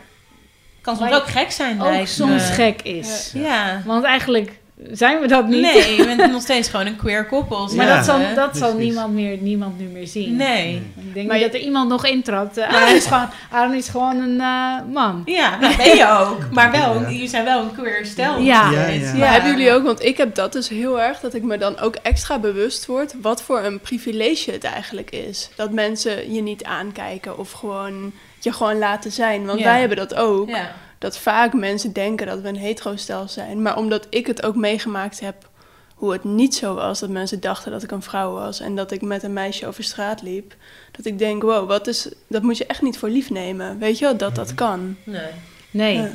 kan 0.81 0.95
soms 0.97 1.11
ook 1.13 1.27
gek 1.27 1.51
zijn. 1.51 1.81
ook 1.81 2.07
soms 2.07 2.43
gek 2.49 2.81
is. 2.81 3.31
Ja. 3.33 3.81
Want 3.85 4.03
eigenlijk 4.03 4.59
zijn 4.91 5.19
we 5.21 5.27
dat 5.27 5.47
niet. 5.47 5.61
Nee, 5.61 5.95
je 5.95 6.05
bent 6.15 6.31
nog 6.31 6.41
steeds 6.41 6.69
gewoon 6.69 6.85
een 6.85 6.95
queer 6.95 7.25
koppel. 7.25 7.69
Maar 7.75 7.85
Ja. 7.87 7.95
dat 7.95 8.05
zal, 8.05 8.19
dat 8.35 8.57
zal 8.57 8.73
niemand, 8.73 9.13
meer, 9.13 9.37
niemand 9.37 9.79
nu 9.79 9.85
meer 9.85 10.07
zien. 10.07 10.35
Nee. 10.35 10.75
Ik 10.97 11.13
denk 11.13 11.27
Maar 11.27 11.35
niet 11.35 11.45
je- 11.45 11.51
dat 11.51 11.59
er 11.59 11.65
iemand 11.65 11.89
nog 11.89 12.05
intrapt. 12.05 12.57
Uh, 12.57 12.73
Aaron, 12.75 12.95
is 12.95 13.05
gewoon, 13.05 13.29
Aaron 13.51 13.73
is 13.73 13.87
gewoon 13.89 14.17
een 14.17 14.39
eh, 14.41 14.93
man. 14.93 15.21
Ja, 15.25 15.57
dat 15.57 15.77
ben 15.77 15.95
je 15.95 16.07
ook. 16.19 16.37
Maar 16.51 16.71
wel, 16.71 17.01
Ja. 17.01 17.09
jullie 17.09 17.27
zijn 17.27 17.43
wel 17.43 17.61
een 17.61 17.73
queer 17.75 18.05
stel. 18.05 18.39
Ja. 18.39 18.71
Ja, 18.71 18.83
steeds. 18.83 19.11
ja. 19.11 19.17
Maar 19.17 19.31
hebben 19.31 19.51
jullie 19.51 19.71
ook, 19.71 19.83
want 19.83 20.03
ik 20.03 20.17
heb 20.17 20.35
dat 20.35 20.53
dus 20.53 20.69
heel 20.69 21.01
erg, 21.01 21.19
dat 21.19 21.33
ik 21.33 21.43
me 21.43 21.57
dan 21.57 21.79
ook 21.79 21.95
extra 21.95 22.39
bewust 22.39 22.85
word 22.85 23.13
wat 23.21 23.41
voor 23.41 23.63
een 23.63 23.79
privilege 23.79 24.51
het 24.51 24.63
eigenlijk 24.63 25.09
is. 25.11 25.49
Dat 25.55 25.71
mensen 25.71 26.33
je 26.33 26.41
niet 26.41 26.63
aankijken 26.63 27.37
of 27.37 27.51
gewoon 27.51 28.11
je 28.39 28.51
gewoon 28.53 28.77
laten 28.77 29.11
zijn. 29.11 29.45
Want 29.45 29.59
Ja. 29.59 29.65
wij 29.65 29.79
hebben 29.79 29.97
dat 29.97 30.15
ook. 30.15 30.49
Ja. 30.49 30.71
Dat 30.97 31.17
vaak 31.17 31.53
mensen 31.53 31.93
denken 31.93 32.27
dat 32.27 32.41
we 32.41 32.47
een 32.47 32.57
hetero-stel 32.57 33.27
zijn. 33.27 33.61
Maar 33.61 33.77
omdat 33.77 34.07
ik 34.09 34.27
het 34.27 34.43
ook 34.43 34.55
meegemaakt 34.55 35.19
heb 35.19 35.49
hoe 35.95 36.11
het 36.11 36.23
niet 36.23 36.55
zo 36.55 36.73
was, 36.73 36.99
dat 36.99 37.09
mensen 37.09 37.39
dachten 37.39 37.71
dat 37.71 37.83
ik 37.83 37.91
een 37.91 38.01
vrouw 38.01 38.33
was 38.33 38.59
en 38.59 38.75
dat 38.75 38.91
ik 38.91 39.01
met 39.01 39.23
een 39.23 39.33
meisje 39.33 39.67
over 39.67 39.83
straat 39.83 40.21
liep, 40.21 40.55
dat 40.91 41.05
ik 41.05 41.19
denk, 41.19 41.41
wow, 41.41 41.67
wat 41.67 41.87
is, 41.87 42.09
dat 42.27 42.41
moet 42.41 42.57
je 42.57 42.65
echt 42.65 42.81
niet 42.81 42.97
voor 42.97 43.09
lief 43.09 43.29
nemen. 43.29 43.79
Weet 43.79 43.97
je 43.97 44.05
wel, 44.05 44.17
dat 44.17 44.35
dat 44.35 44.53
kan. 44.53 44.95
Nee. 45.03 45.31
Nee. 45.71 45.95
Ja. 45.97 46.09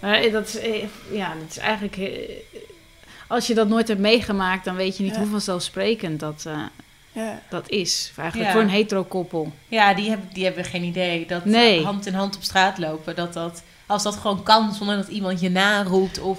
Maar 0.00 0.30
dat 0.30 0.46
is, 0.48 0.58
eh, 0.58 0.84
ja, 1.12 1.34
dat 1.40 1.50
is 1.50 1.58
eigenlijk... 1.58 1.96
eh, 1.96 2.36
als 3.28 3.46
je 3.46 3.54
dat 3.54 3.68
nooit 3.68 3.88
hebt 3.88 4.00
meegemaakt, 4.00 4.64
dan 4.64 4.74
weet 4.76 4.96
je 4.96 5.02
niet 5.02 5.14
Ja. 5.14 5.20
hoe 5.20 5.28
vanzelfsprekend 5.30 6.20
dat, 6.20 6.44
eh, 6.46 6.58
Ja. 7.12 7.42
dat 7.50 7.68
is. 7.68 8.12
Eigenlijk 8.16 8.48
Ja. 8.50 8.54
voor 8.54 8.64
een 8.64 8.70
hetero 8.74 9.04
koppel. 9.04 9.52
Ja, 9.68 9.94
die 9.94 10.08
hebben, 10.08 10.28
die 10.32 10.44
hebben 10.44 10.64
geen 10.64 10.82
idee 10.82 11.26
dat 11.26 11.44
Nee. 11.44 11.84
hand 11.84 12.06
in 12.06 12.14
hand 12.14 12.36
op 12.36 12.42
straat 12.42 12.78
lopen, 12.78 13.14
dat 13.14 13.32
dat, 13.32 13.62
als 13.90 14.02
dat 14.02 14.16
gewoon 14.16 14.42
kan 14.42 14.74
zonder 14.74 14.96
dat 14.96 15.08
iemand 15.08 15.40
je 15.40 15.50
naroept 15.50 16.18
of, 16.20 16.38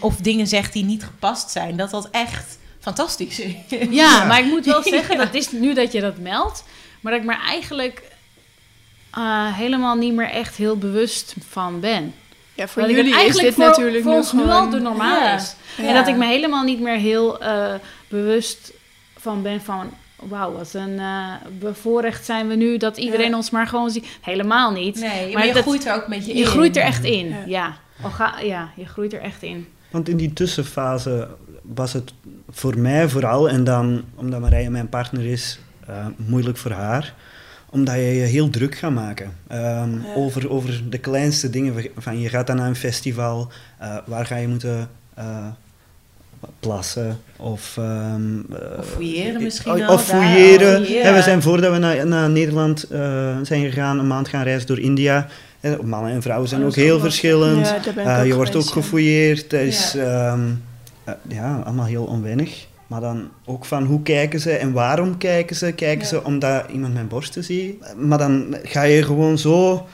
of 0.00 0.16
dingen 0.16 0.46
zegt 0.46 0.72
die 0.72 0.84
niet 0.84 1.04
gepast 1.04 1.50
zijn, 1.50 1.76
dat 1.76 1.90
dat 1.90 2.08
echt 2.10 2.58
fantastisch 2.80 3.40
is. 3.40 3.52
Ja, 3.68 3.78
Ja. 3.90 4.24
maar 4.24 4.38
ik 4.38 4.44
moet 4.46 4.64
wel 4.64 4.82
zeggen, 4.94 5.16
dat 5.16 5.34
is 5.34 5.50
nu 5.52 5.74
dat 5.74 5.92
je 5.92 6.00
dat 6.00 6.18
meldt, 6.18 6.64
maar 7.00 7.12
dat 7.12 7.20
ik 7.20 7.26
me 7.28 7.34
eigenlijk 7.34 8.02
eh, 9.10 9.54
helemaal 9.56 9.94
niet 9.94 10.14
meer 10.14 10.30
echt 10.30 10.56
heel 10.56 10.76
bewust 10.76 11.34
van 11.48 11.80
ben. 11.80 12.14
Ja, 12.54 12.68
voor 12.68 12.82
Dat 12.82 12.90
jullie 12.90 13.10
is 13.10 13.16
eigenlijk 13.16 13.46
dit 13.46 13.54
voor, 13.54 13.64
natuurlijk 13.64 14.02
voor 14.02 14.12
nu 14.12 14.18
ons 14.18 14.32
nu 14.32 14.48
al 14.50 14.70
de 14.70 14.80
normaal 14.80 15.20
Ja. 15.20 15.34
is. 15.36 15.54
Ja. 15.76 15.84
En 15.84 15.94
dat 15.94 16.08
ik 16.08 16.16
me 16.16 16.26
helemaal 16.26 16.64
niet 16.64 16.80
meer 16.80 16.96
heel 16.96 17.40
eh, 17.40 17.74
bewust 18.08 18.72
van 19.16 19.42
ben 19.42 19.62
van... 19.62 19.92
Wauw, 20.22 20.52
wat 20.52 20.74
een 20.74 20.98
eh, 20.98 21.32
bevoorrecht 21.58 22.24
zijn 22.24 22.48
we 22.48 22.54
nu 22.54 22.76
dat 22.76 22.96
iedereen 22.96 23.30
Ja. 23.30 23.36
ons 23.36 23.50
maar 23.50 23.66
gewoon 23.66 23.90
ziet. 23.90 24.06
Helemaal 24.20 24.72
niet. 24.72 24.94
Nee, 25.00 25.24
maar, 25.24 25.32
Maar 25.32 25.46
je 25.46 25.52
dat- 25.52 25.62
groeit 25.62 25.86
er 25.86 25.94
ook 25.94 26.02
een 26.04 26.10
beetje 26.10 26.32
in. 26.32 26.38
Je 26.38 26.46
groeit 26.46 26.76
er 26.76 26.82
echt 26.82 27.04
in, 27.04 27.26
Ja. 27.28 27.44
ja. 27.46 27.76
Ga, 28.10 28.40
ja, 28.40 28.70
je 28.76 28.86
groeit 28.86 29.12
er 29.12 29.20
echt 29.20 29.42
in. 29.42 29.66
Want 29.90 30.08
in 30.08 30.16
die 30.16 30.32
tussenfase 30.32 31.28
was 31.62 31.92
het 31.92 32.12
voor 32.50 32.78
mij 32.78 33.08
vooral, 33.08 33.48
en 33.48 33.64
dan 33.64 34.04
omdat 34.14 34.40
Marije 34.40 34.70
mijn 34.70 34.88
partner 34.88 35.24
is, 35.26 35.58
eh, 35.86 36.06
moeilijk 36.16 36.56
voor 36.56 36.70
haar. 36.70 37.14
Omdat 37.70 37.94
je 37.94 38.00
je 38.00 38.24
heel 38.24 38.50
druk 38.50 38.74
gaat 38.74 38.92
maken. 38.92 39.36
Ehm, 39.48 39.92
Ja. 39.92 40.14
over, 40.14 40.50
over 40.50 40.90
de 40.90 40.98
kleinste 40.98 41.50
dingen. 41.50 41.84
Van, 41.96 42.20
je 42.20 42.28
gaat 42.28 42.46
dan 42.46 42.56
naar 42.56 42.68
een 42.68 42.76
festival, 42.76 43.48
eh, 43.78 43.96
waar 44.06 44.26
ga 44.26 44.36
je 44.36 44.48
moeten 44.48 44.90
eh, 45.14 45.46
plassen? 46.60 47.18
Of, 47.36 47.76
eh, 47.78 48.14
Of 48.78 48.86
fouilleren 48.86 49.42
misschien 49.42 49.72
Of, 49.72 49.80
al 49.86 49.94
of 49.94 50.04
fouilleren. 50.04 50.84
Hè, 51.02 51.12
we 51.14 51.22
zijn 51.22 51.42
voordat 51.42 51.72
we 51.72 51.78
naar, 51.78 52.06
naar 52.06 52.30
Nederland 52.30 52.82
eh, 52.82 53.36
zijn 53.42 53.64
gegaan, 53.64 53.98
een 53.98 54.06
maand 54.06 54.28
gaan 54.28 54.42
reizen 54.42 54.66
door 54.66 54.78
India. 54.80 55.26
Hè, 55.60 55.82
mannen 55.82 56.12
en 56.12 56.22
vrouwen 56.22 56.48
zijn 56.48 56.60
Oh, 56.60 56.66
ook 56.66 56.74
heel 56.74 56.94
ook 56.94 57.00
verschillend. 57.00 57.66
Ja, 57.94 58.18
Eh, 58.20 58.26
je 58.26 58.34
wordt 58.34 58.56
ook 58.56 58.66
gefouilleerd. 58.66 59.50
Dat 59.50 59.60
is 59.60 59.92
Ja. 59.92 60.30
ehm, 60.32 60.40
eh, 61.04 61.14
ja, 61.28 61.62
allemaal 61.64 61.86
heel 61.86 62.04
onwennig. 62.04 62.66
Maar 62.86 63.00
dan 63.00 63.28
ook 63.44 63.64
van 63.64 63.84
hoe 63.84 64.02
kijken 64.02 64.40
ze 64.40 64.50
en 64.52 64.72
waarom 64.72 65.18
kijken 65.18 65.56
ze? 65.56 65.72
Kijken 65.72 66.00
Ja. 66.00 66.06
ze 66.06 66.24
omdat 66.24 66.64
iemand 66.72 66.94
mijn 66.94 67.08
borsten 67.08 67.44
ziet? 67.44 67.94
Maar 67.96 68.18
dan 68.18 68.56
ga 68.62 68.82
je 68.82 69.02
gewoon 69.02 69.38
zo... 69.38 69.86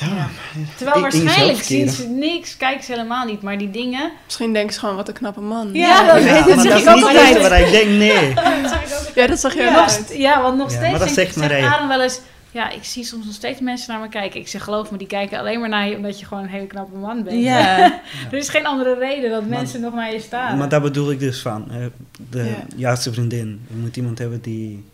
Ja. 0.00 0.28
Terwijl 0.76 0.96
in- 0.98 1.04
in 1.04 1.10
jezelf 1.10 1.24
waarschijnlijk 1.24 1.62
zien 1.64 1.88
ze 1.90 2.06
niks, 2.08 2.56
kijken 2.56 2.84
ze 2.84 2.92
helemaal 2.92 3.26
niet. 3.26 3.42
Maar 3.42 3.58
die 3.58 3.70
dingen... 3.70 4.10
Misschien 4.24 4.52
denken 4.52 4.72
ze 4.74 4.78
gewoon, 4.80 4.96
wat 4.96 5.08
een 5.08 5.14
knappe 5.14 5.40
man. 5.40 5.70
Ja, 5.72 6.12
dat, 6.14 6.24
Ja, 6.24 6.34
dat 6.44 6.54
maar 6.56 6.64
zeg 6.64 6.72
dat 6.74 6.78
ik 6.78 6.84
is 6.86 6.88
ook 6.88 6.96
niet 6.96 7.08
het 7.08 7.16
altijd. 7.36 7.48
waar 7.48 7.60
ik 7.60 7.70
denk, 7.70 7.88
nee. 7.88 8.34
Ja, 9.14 9.26
dat 9.26 9.38
zag 9.38 9.54
je 9.54 9.62
Ja, 9.62 9.72
wel 9.74 9.82
nog 9.84 10.12
ja, 10.16 10.42
want 10.42 10.56
nog 10.56 10.70
Ja, 10.70 10.76
steeds 10.76 10.90
maar 10.90 10.98
dat 10.98 11.08
zegt 11.08 11.34
zegt 11.34 11.36
Marije. 11.36 11.68
Adam 11.74 11.88
wel 11.88 12.02
eens... 12.02 12.20
Ja, 12.52 12.70
ik 12.70 12.84
zie 12.84 13.04
soms 13.04 13.24
nog 13.24 13.34
steeds 13.34 13.60
mensen 13.60 13.92
naar 13.92 14.00
me 14.02 14.08
kijken. 14.08 14.40
Ik 14.40 14.48
zeg, 14.48 14.64
geloof 14.64 14.90
me, 14.90 14.98
die 14.98 15.06
kijken 15.06 15.38
alleen 15.38 15.60
maar 15.60 15.68
naar 15.68 15.88
je... 15.88 15.96
omdat 15.96 16.20
je 16.20 16.26
gewoon 16.26 16.42
een 16.42 16.48
hele 16.48 16.66
knappe 16.66 16.96
man 16.96 17.22
bent. 17.22 17.42
Ja. 17.42 17.78
Er 18.30 18.38
is 18.38 18.48
geen 18.48 18.66
andere 18.66 18.94
reden 18.98 19.30
dat 19.30 19.40
Maar- 19.40 19.58
mensen 19.58 19.80
nog 19.80 19.94
naar 19.94 20.12
je 20.12 20.20
staan. 20.20 20.58
Maar 20.58 20.68
daar 20.68 20.80
bedoel 20.80 21.10
ik 21.10 21.18
dus 21.18 21.40
van. 21.40 21.66
hè. 21.70 21.88
De 22.30 22.44
Ja. 22.44 22.64
juiste 22.76 23.12
vriendin. 23.12 23.60
Je 23.68 23.76
moet 23.76 23.96
iemand 23.96 24.18
hebben 24.18 24.40
die, 24.40 24.84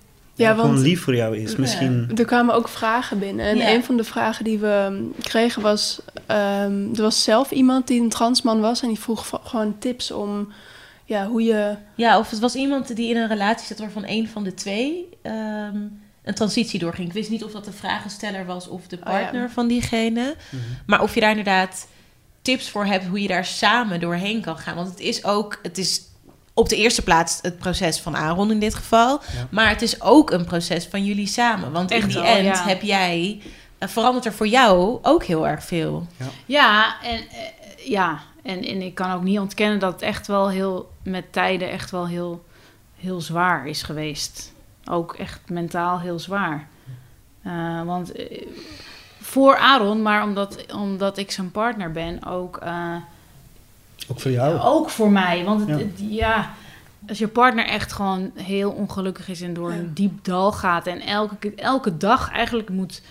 Ja, 0.45 0.51
gewoon 0.55 0.71
want- 0.71 0.83
lief 0.83 1.03
voor 1.03 1.15
jou 1.17 1.37
is. 1.37 1.57
Misschien. 1.57 2.11
Er 2.17 2.25
kwamen 2.25 2.55
ook 2.55 2.69
vragen 2.69 3.19
binnen. 3.19 3.47
En 3.47 3.57
Ja. 3.57 3.73
een 3.75 3.85
van 3.85 3.97
de 3.97 4.05
vragen 4.05 4.45
die 4.45 4.59
we 4.59 5.07
kregen 5.23 5.63
was... 5.63 6.01
ehm, 6.27 6.95
er 6.95 7.03
was 7.03 7.23
zelf 7.23 7.51
iemand 7.51 7.87
die 7.87 8.01
een 8.01 8.09
transman 8.09 8.61
was... 8.61 8.83
en 8.83 8.89
die 8.89 8.99
vroeg 8.99 9.41
gewoon 9.45 9.79
tips 9.79 10.11
om 10.11 10.53
ja, 11.05 11.27
hoe 11.27 11.43
je... 11.43 11.77
Ja, 11.95 12.19
of 12.19 12.31
het 12.31 12.39
was 12.39 12.55
iemand 12.55 12.97
die 12.97 13.11
in 13.11 13.17
een 13.17 13.29
relatie 13.29 13.67
zat 13.67 13.79
waarvan 13.79 14.05
een 14.07 14.29
van 14.29 14.45
de 14.45 14.55
twee 14.55 15.09
ehm, 15.23 15.77
een 16.25 16.35
transitie 16.35 16.79
doorging. 16.79 17.09
Ik 17.09 17.15
wist 17.15 17.31
niet 17.31 17.45
of 17.45 17.53
dat 17.53 17.65
de 17.65 17.73
vragensteller 17.73 18.47
was 18.47 18.69
of 18.69 18.87
de 18.87 18.97
Oh 18.97 19.03
ja. 19.05 19.11
partner 19.11 19.51
van 19.51 19.69
diegene. 19.69 20.35
Maar 20.87 21.03
of 21.03 21.15
je 21.15 21.21
daar 21.21 21.31
inderdaad 21.31 21.89
tips 22.43 22.71
voor 22.71 22.85
hebt 22.85 23.07
hoe 23.07 23.23
je 23.23 23.29
daar 23.29 23.45
samen 23.45 24.01
doorheen 24.01 24.41
kan 24.41 24.59
gaan. 24.59 24.75
Want 24.77 24.89
het 24.89 25.01
is 25.01 25.25
ook, 25.25 25.59
het 25.63 25.79
is 25.79 26.03
op 26.59 26.69
de 26.69 26.77
eerste 26.77 27.03
plaats 27.03 27.39
het 27.43 27.59
proces 27.59 28.01
van 28.01 28.17
Aaron 28.17 28.51
in 28.51 28.59
dit 28.59 28.75
geval. 28.75 29.21
Ja. 29.33 29.47
Maar 29.51 29.69
het 29.69 29.83
is 29.83 30.01
ook 30.01 30.31
een 30.31 30.45
proces 30.45 30.87
van 30.87 31.05
jullie 31.05 31.27
samen. 31.27 31.73
Want 31.73 31.91
in 31.91 32.07
die 32.07 32.21
end 32.21 32.57
ja. 32.57 32.67
heb 32.67 32.83
jij, 32.83 33.43
eh, 33.79 33.89
verandert 33.89 34.25
er 34.25 34.33
voor 34.33 34.47
jou 34.47 34.99
ook 35.03 35.25
heel 35.25 35.49
erg 35.49 35.65
veel. 35.65 36.07
Ja, 36.47 37.03
en, 37.03 37.19
eh, 37.19 37.89
ja. 37.89 38.21
En, 38.43 38.65
en 38.65 38.83
ik 38.83 38.95
kan 38.95 39.13
ook 39.13 39.23
niet 39.23 39.39
ontkennen 39.39 39.79
dat 39.79 39.93
het 39.93 40.03
echt 40.03 40.27
wel 40.27 40.51
heel, 40.51 40.91
met 41.03 41.33
tijden 41.33 41.71
echt 41.71 41.91
wel 41.91 42.07
heel, 42.07 42.45
heel 42.97 43.21
zwaar 43.21 43.67
is 43.67 43.83
geweest. 43.83 44.53
Ook 44.85 45.15
echt 45.15 45.41
mentaal 45.47 46.01
heel 46.01 46.19
zwaar. 46.19 46.69
Eh, 47.43 47.83
want 47.83 48.13
voor 49.21 49.57
Aaron, 49.57 50.03
maar 50.03 50.23
omdat, 50.23 50.73
omdat 50.75 51.19
ik 51.19 51.31
zijn 51.31 51.51
partner 51.51 51.91
ben, 51.91 52.25
ook, 52.25 52.57
eh, 52.57 52.97
Ook 54.09 54.21
voor 54.21 54.31
jou. 54.31 54.61
ook 54.61 54.91
voor 54.91 55.11
mij. 55.11 55.45
Want 55.45 55.61
het, 55.61 55.69
Ja. 55.69 55.77
het- 55.79 56.01
ja, 56.09 56.55
als 57.09 57.19
je 57.19 57.29
partner 57.29 57.65
echt 57.67 57.93
gewoon 57.93 58.31
heel 58.35 58.71
ongelukkig 58.71 59.29
is 59.29 59.41
en 59.41 59.55
door 59.55 59.73
een 59.73 59.95
diep 59.95 60.25
dal 60.25 60.53
gaat 60.53 60.87
en 60.87 61.01
elke, 61.01 61.55
elke 61.55 61.97
dag 61.97 62.31
eigenlijk 62.33 62.69
moet 62.69 63.03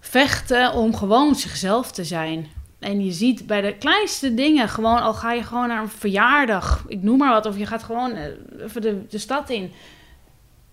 vechten 0.00 0.72
om 0.72 0.94
gewoon 0.96 1.34
zichzelf 1.34 1.92
te 1.92 2.04
zijn. 2.04 2.46
En 2.78 3.04
je 3.04 3.12
ziet 3.12 3.46
bij 3.46 3.60
de 3.60 3.74
kleinste 3.78 4.34
dingen, 4.34 4.68
gewoon 4.68 5.00
al 5.02 5.14
ga 5.14 5.32
je 5.32 5.42
gewoon 5.42 5.68
naar 5.68 5.82
een 5.82 5.88
verjaardag, 5.88 6.84
ik 6.88 7.02
noem 7.02 7.18
maar 7.18 7.32
wat, 7.32 7.46
of 7.46 7.58
je 7.58 7.66
gaat 7.66 7.82
gewoon 7.82 8.12
eh, 8.12 8.24
even 8.62 8.82
de, 8.82 9.06
de 9.08 9.18
stad 9.18 9.50
in. 9.50 9.72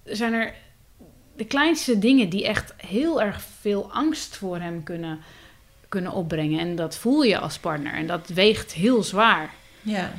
Zijn 0.04 0.34
er 0.34 0.54
de 1.36 1.46
kleinste 1.46 2.00
dingen 2.00 2.30
die 2.30 2.48
echt 2.48 2.74
heel 2.78 3.22
erg 3.22 3.42
veel 3.60 3.90
angst 3.92 4.38
voor 4.38 4.58
hem 4.60 4.84
kunnen, 4.84 5.20
kunnen 5.90 6.12
opbrengen. 6.12 6.60
En 6.60 6.76
dat 6.76 6.96
voel 6.96 7.22
je 7.22 7.40
als 7.40 7.58
partner 7.58 7.94
en 7.94 8.08
dat 8.08 8.28
weegt 8.28 8.72
heel 8.72 9.04
zwaar. 9.04 9.54
Ja. 9.82 10.14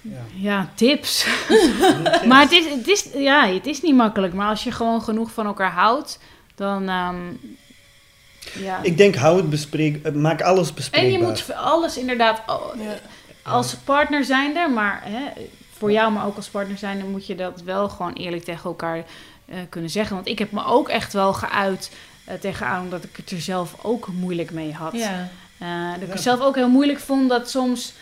Ja. 0.00 0.20
Ja, 0.34 0.70
tips. 0.74 1.26
maar 2.28 2.40
het 2.40 2.52
is, 2.52 2.64
het, 2.70 2.88
is, 2.88 3.08
ja, 3.14 3.46
het 3.46 3.66
is 3.66 3.82
niet 3.82 3.96
makkelijk. 3.96 4.34
Maar 4.34 4.48
als 4.48 4.64
je 4.64 4.72
gewoon 4.72 5.02
genoeg 5.02 5.30
van 5.30 5.46
elkaar 5.46 5.72
houdt, 5.72 6.18
dan... 6.54 6.88
ehm, 6.88 7.16
ja. 8.52 8.82
Ik 8.82 8.96
denk, 8.96 9.14
hou 9.14 9.36
het 9.36 9.50
bespreek, 9.50 10.04
eh, 10.04 10.12
maak 10.12 10.42
alles 10.42 10.74
bespreekbaar. 10.74 11.12
En 11.12 11.18
je 11.18 11.26
moet 11.26 11.40
voor 11.40 11.54
alles 11.54 11.96
inderdaad 11.96 12.42
oh, 12.46 12.74
als 13.42 13.74
partner 13.74 14.24
zijnde, 14.24 14.68
maar 14.68 15.02
hè, 15.04 15.42
voor 15.72 15.92
jou, 15.92 16.12
maar 16.12 16.26
ook 16.26 16.36
als 16.36 16.48
partner 16.48 16.78
zijnde, 16.78 17.04
moet 17.04 17.26
je 17.26 17.34
dat 17.34 17.62
wel 17.62 17.88
gewoon 17.88 18.12
eerlijk 18.12 18.44
tegen 18.44 18.64
elkaar 18.64 19.04
eh, 19.44 19.58
kunnen 19.68 19.90
zeggen. 19.90 20.14
Want 20.14 20.28
ik 20.28 20.38
heb 20.38 20.52
me 20.52 20.64
ook 20.64 20.88
echt 20.88 21.12
wel 21.12 21.32
geuit 21.32 21.90
eh, 22.28 22.34
tegen 22.40 22.66
Aaron 22.66 22.90
dat 22.90 23.04
ik 23.04 23.16
het 23.16 23.30
er 23.30 23.40
zelf 23.40 23.74
ook 23.82 24.08
moeilijk 24.12 24.50
mee 24.50 24.72
had. 24.72 24.92
Ja. 24.92 25.28
Eh, 25.58 25.92
dat 25.92 26.02
ik 26.02 26.12
het 26.12 26.22
zelf 26.22 26.40
ook 26.40 26.54
heel 26.54 26.68
moeilijk 26.68 26.98
vond 26.98 27.28
dat 27.28 27.50
soms 27.50 27.92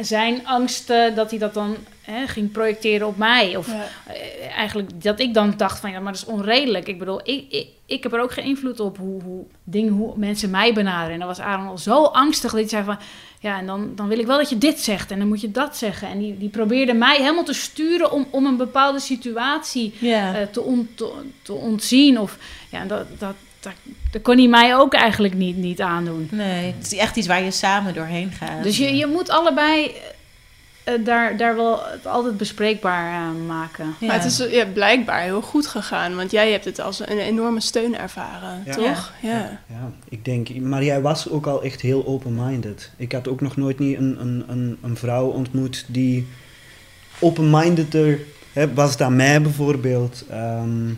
zijn 0.00 0.46
angsten, 0.46 1.14
dat 1.14 1.30
hij 1.30 1.38
dat 1.38 1.54
dan 1.54 1.76
hè, 2.02 2.26
ging 2.26 2.52
projecteren 2.52 3.06
op 3.06 3.16
mij. 3.16 3.56
Of 3.56 3.66
Ja. 3.66 3.84
eh, 4.06 4.56
eigenlijk 4.56 5.02
dat 5.02 5.20
ik 5.20 5.34
dan 5.34 5.54
dacht 5.56 5.78
van 5.80 5.90
ja, 5.90 6.00
maar 6.00 6.12
dat 6.12 6.22
is 6.22 6.28
onredelijk. 6.28 6.88
Ik 6.88 6.98
bedoel, 6.98 7.20
ik, 7.22 7.44
ik, 7.52 7.66
ik 7.86 8.02
heb 8.02 8.12
er 8.12 8.20
ook 8.20 8.32
geen 8.32 8.44
invloed 8.44 8.80
op 8.80 8.96
hoe, 8.98 9.22
hoe 9.22 9.44
dingen, 9.64 9.92
hoe 9.92 10.12
mensen 10.16 10.50
mij 10.50 10.72
benaderen. 10.74 11.12
En 11.12 11.18
dan 11.18 11.28
was 11.28 11.40
Aaron 11.40 11.66
al 11.66 11.78
zo 11.78 12.04
angstig 12.04 12.50
dat 12.50 12.60
hij 12.60 12.68
zei 12.68 12.84
van 12.84 12.98
ja, 13.40 13.58
en 13.58 13.66
dan, 13.66 13.92
dan 13.94 14.08
wil 14.08 14.18
ik 14.18 14.26
wel 14.26 14.36
dat 14.38 14.48
je 14.48 14.58
dit 14.58 14.80
zegt 14.80 15.10
en 15.10 15.18
dan 15.18 15.28
moet 15.28 15.40
je 15.40 15.50
dat 15.50 15.76
zeggen. 15.76 16.08
En 16.08 16.18
die, 16.18 16.38
die 16.38 16.48
probeerde 16.48 16.92
mij 16.94 17.16
helemaal 17.16 17.44
te 17.44 17.52
sturen 17.52 18.12
om, 18.12 18.26
om 18.30 18.46
een 18.46 18.56
bepaalde 18.56 18.98
situatie 19.00 19.94
Ja. 19.98 20.34
eh, 20.34 20.46
te, 20.46 20.60
on, 20.62 20.88
te, 20.94 21.12
te 21.42 21.52
ontzien. 21.52 22.20
Of 22.20 22.38
ja, 22.70 22.84
dat, 22.84 23.06
dat, 23.18 23.34
dat, 23.64 23.72
dat 24.10 24.22
kon 24.22 24.38
hij 24.38 24.48
mij 24.48 24.76
ook 24.76 24.94
eigenlijk 24.94 25.34
niet, 25.34 25.56
niet 25.56 25.80
aandoen. 25.80 26.28
Nee, 26.30 26.74
het 26.78 26.92
is 26.92 26.98
echt 26.98 27.16
iets 27.16 27.26
waar 27.26 27.42
je 27.42 27.50
samen 27.50 27.94
doorheen 27.94 28.30
gaat. 28.30 28.62
Dus 28.62 28.76
je, 28.76 28.96
je 28.96 29.06
moet 29.06 29.30
allebei 29.30 29.84
eh, 29.84 29.92
eh, 30.94 31.04
daar, 31.04 31.36
daar 31.36 31.56
wel 31.56 31.80
altijd 32.04 32.36
bespreekbaar 32.36 33.12
eh, 33.12 33.46
maken. 33.46 33.94
Ja. 34.00 34.06
Maar 34.06 34.16
het 34.16 34.24
is 34.24 34.46
ja, 34.50 34.66
blijkbaar 34.66 35.22
heel 35.22 35.42
goed 35.42 35.66
gegaan. 35.66 36.16
Want 36.16 36.30
jij 36.30 36.50
hebt 36.50 36.64
het 36.64 36.80
als 36.80 37.00
een 37.00 37.18
enorme 37.18 37.60
steun 37.60 37.98
ervaren, 37.98 38.62
Ja. 38.64 38.74
toch? 38.74 39.12
Ja. 39.22 39.60
Ja, 39.68 39.90
ik 40.08 40.24
denk, 40.24 40.60
maar 40.60 40.84
jij 40.84 41.00
was 41.00 41.30
ook 41.30 41.46
al 41.46 41.62
echt 41.62 41.80
heel 41.80 42.06
open-minded. 42.06 42.90
Ik 42.96 43.12
had 43.12 43.28
ook 43.28 43.40
nog 43.40 43.56
nooit 43.56 43.78
niet 43.78 43.98
een, 43.98 44.20
een, 44.20 44.44
een, 44.48 44.78
een 44.82 44.96
vrouw 44.96 45.26
ontmoet 45.26 45.84
die 45.88 46.26
open-mindeder 47.18 48.18
hè, 48.52 48.74
was 48.74 48.96
dan 48.96 49.16
mij 49.16 49.42
bijvoorbeeld. 49.42 50.24
Ehm, 50.30 50.88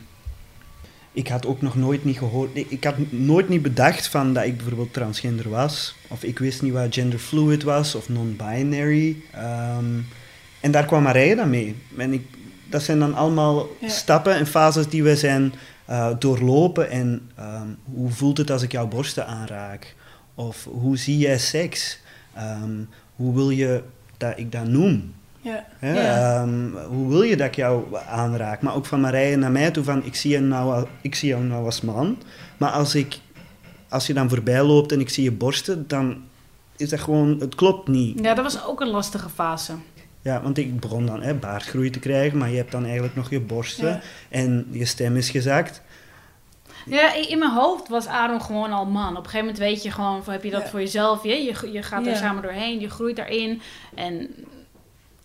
ik 1.17 1.29
had 1.29 1.47
ook 1.47 1.62
nog 1.62 1.77
nooit 1.77 2.05
niet 2.05 2.19
gehoord, 2.19 2.51
ik, 2.55 2.85
had 2.85 2.95
nooit 3.11 3.49
niet 3.49 3.62
bedacht 3.62 4.07
van 4.09 4.33
dat 4.33 4.45
ik 4.45 4.57
bijvoorbeeld 4.57 4.93
transgender 4.93 5.49
was. 5.49 5.95
Of 6.09 6.23
ik 6.23 6.39
wist 6.39 6.62
niet 6.62 6.73
wat 6.73 6.95
genderfluid 6.95 7.62
was 7.62 7.95
of 7.95 8.09
non-binary. 8.09 9.17
Ehm, 9.33 9.85
en 10.61 10.71
daar 10.71 10.85
kwam 10.85 11.03
Marije 11.03 11.37
dan 11.37 11.51
mee. 11.51 11.75
En 11.97 12.12
ik, 12.12 12.27
dat 12.71 12.83
zijn 12.83 12.99
dan 12.99 13.14
allemaal 13.14 13.69
Ja. 13.81 13.89
stappen 13.89 14.35
en 14.35 14.47
fases 14.47 14.89
die 14.89 15.03
we 15.03 15.17
zijn 15.17 15.53
eh, 15.85 16.11
doorlopen. 16.19 16.91
En 16.91 17.31
ehm, 17.35 17.69
hoe 17.95 18.11
voelt 18.11 18.39
het 18.39 18.51
als 18.51 18.62
ik 18.62 18.73
jouw 18.73 18.87
borsten 18.89 19.27
aanraak? 19.27 19.95
Of 20.35 20.64
hoe 20.64 20.97
zie 20.97 21.19
jij 21.19 21.39
seks? 21.39 21.99
Ehm, 22.35 22.75
hoe 23.17 23.35
wil 23.35 23.51
je 23.51 23.83
dat 24.17 24.33
ik 24.39 24.53
dat 24.53 24.67
noem? 24.69 25.14
Ja. 25.47 25.64
Ehm, 25.80 26.70
hoe 26.88 27.09
wil 27.09 27.22
je 27.22 27.36
dat 27.36 27.47
ik 27.47 27.55
jou 27.57 27.97
aanraak? 28.09 28.62
Maar 28.62 28.74
ook 28.74 28.86
van 28.86 29.01
Marije 29.01 29.36
naar 29.36 29.51
mij 29.51 29.70
toe 29.70 29.84
van, 29.84 30.05
ik 30.05 30.14
zie, 30.14 30.30
je 30.30 30.38
nou, 30.40 30.74
al- 30.74 30.88
ik 31.01 31.14
zie 31.14 31.28
jou 31.28 31.42
nou 31.44 31.64
als 31.64 31.80
man. 31.80 32.18
Maar 32.57 32.70
als, 32.70 32.94
ik, 32.94 33.18
als 33.88 34.07
je 34.07 34.14
dan 34.14 34.28
voorbij 34.28 34.62
loopt 34.62 34.92
en 34.92 35.01
ik 35.01 35.09
zie 35.09 35.24
je 35.24 35.32
borsten, 35.32 35.84
dan 35.88 36.22
is 36.76 36.88
dat 36.88 37.01
gewoon, 37.01 37.36
het 37.40 37.55
klopt 37.55 37.88
niet. 37.88 38.18
Ja, 38.22 38.34
dat 38.34 38.44
was 38.44 38.64
ook 38.64 38.80
een 38.80 38.88
lastige 38.90 39.28
fase. 39.28 39.72
Ja, 40.22 40.42
want 40.42 40.59
ik 40.59 40.80
begon 40.80 41.07
dan 41.07 41.22
hè, 41.22 41.34
baardgroei 41.34 41.90
te 41.90 41.99
krijgen, 41.99 42.38
maar 42.38 42.51
je 42.51 42.57
hebt 42.57 42.72
dan 42.72 42.84
eigenlijk 42.84 43.14
nog 43.14 43.30
je 43.30 43.40
borsten 43.40 43.88
Ja. 43.88 44.01
en 44.28 44.66
je 44.70 44.84
stem 44.84 45.16
is 45.16 45.30
gezakt. 45.30 45.82
Ja, 46.86 47.14
in 47.14 47.28
in 47.28 47.38
mijn 47.38 47.51
hoofd 47.53 47.88
was 47.88 48.07
Aaron 48.07 48.42
gewoon 48.42 48.72
al 48.72 48.86
man. 48.86 49.11
Op 49.11 49.16
een 49.16 49.30
gegeven 49.30 49.38
moment 49.47 49.59
weet 49.59 49.82
je 49.82 49.90
gewoon, 49.90 50.24
van, 50.24 50.32
heb 50.32 50.44
je 50.44 50.51
dat 50.51 50.62
Ja. 50.62 50.68
voor 50.68 50.80
jezelf? 50.80 51.22
Je, 51.22 51.28
je, 51.42 51.72
je 51.72 51.82
gaat 51.82 52.07
er 52.07 52.12
Ja. 52.12 52.16
samen 52.18 52.42
doorheen, 52.42 52.80
je 52.80 52.90
groeit 52.90 53.16
daarin. 53.16 53.61
En 53.94 54.28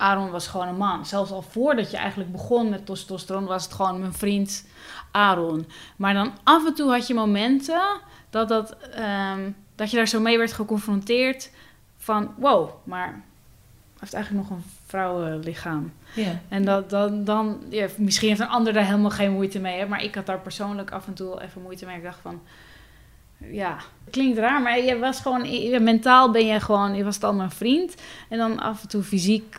Aaron 0.01 0.29
was 0.31 0.47
gewoon 0.47 0.67
een 0.67 0.77
man. 0.77 1.05
Zelfs 1.05 1.31
al 1.31 1.41
voordat 1.41 1.91
je 1.91 1.97
eigenlijk 1.97 2.31
begon 2.31 2.69
met 2.69 2.85
testosteron, 2.85 3.45
was 3.45 3.63
het 3.63 3.73
gewoon 3.73 3.99
mijn 3.99 4.13
vriend 4.13 4.65
Aaron. 5.11 5.65
Maar 5.95 6.13
dan 6.13 6.31
af 6.43 6.65
en 6.65 6.73
toe 6.73 6.91
had 6.91 7.07
je 7.07 7.13
momenten 7.13 7.81
dat, 8.29 8.47
dat, 8.47 8.77
ehm, 8.77 9.49
dat 9.75 9.91
je 9.91 9.97
daar 9.97 10.07
zo 10.07 10.19
mee 10.19 10.37
werd 10.37 10.53
geconfronteerd 10.53 11.51
van, 11.97 12.33
wow, 12.37 12.69
maar 12.83 13.21
heeft 13.99 14.13
eigenlijk 14.13 14.49
nog 14.49 14.57
een 14.57 14.63
vrouwenlichaam. 14.85 15.93
Ja. 16.15 16.39
En 16.49 16.65
dat, 16.65 16.89
dan, 16.89 17.23
dan 17.23 17.61
ja, 17.69 17.87
misschien 17.97 18.27
heeft 18.27 18.41
een 18.41 18.47
ander 18.47 18.73
daar 18.73 18.85
helemaal 18.85 19.09
geen 19.11 19.31
moeite 19.31 19.59
mee. 19.59 19.79
Hè? 19.79 19.87
Maar 19.87 20.03
ik 20.03 20.15
had 20.15 20.25
daar 20.25 20.39
persoonlijk 20.39 20.91
af 20.91 21.07
en 21.07 21.13
toe 21.13 21.41
even 21.41 21.61
moeite 21.61 21.85
mee. 21.85 21.97
Ik 21.97 22.03
dacht 22.03 22.19
van, 22.21 22.41
ja, 23.37 23.77
klinkt 24.09 24.37
raar, 24.37 24.61
maar 24.61 24.79
je 24.79 24.99
was 24.99 25.19
gewoon, 25.19 25.51
je- 25.51 25.79
mentaal 25.79 26.31
ben 26.31 26.45
je 26.45 26.59
gewoon, 26.59 26.95
je 26.95 27.03
was 27.03 27.19
dan 27.19 27.35
mijn 27.35 27.51
vriend. 27.51 27.95
En 28.29 28.37
dan 28.37 28.59
af 28.59 28.81
en 28.81 28.87
toe 28.87 29.03
fysiek 29.03 29.55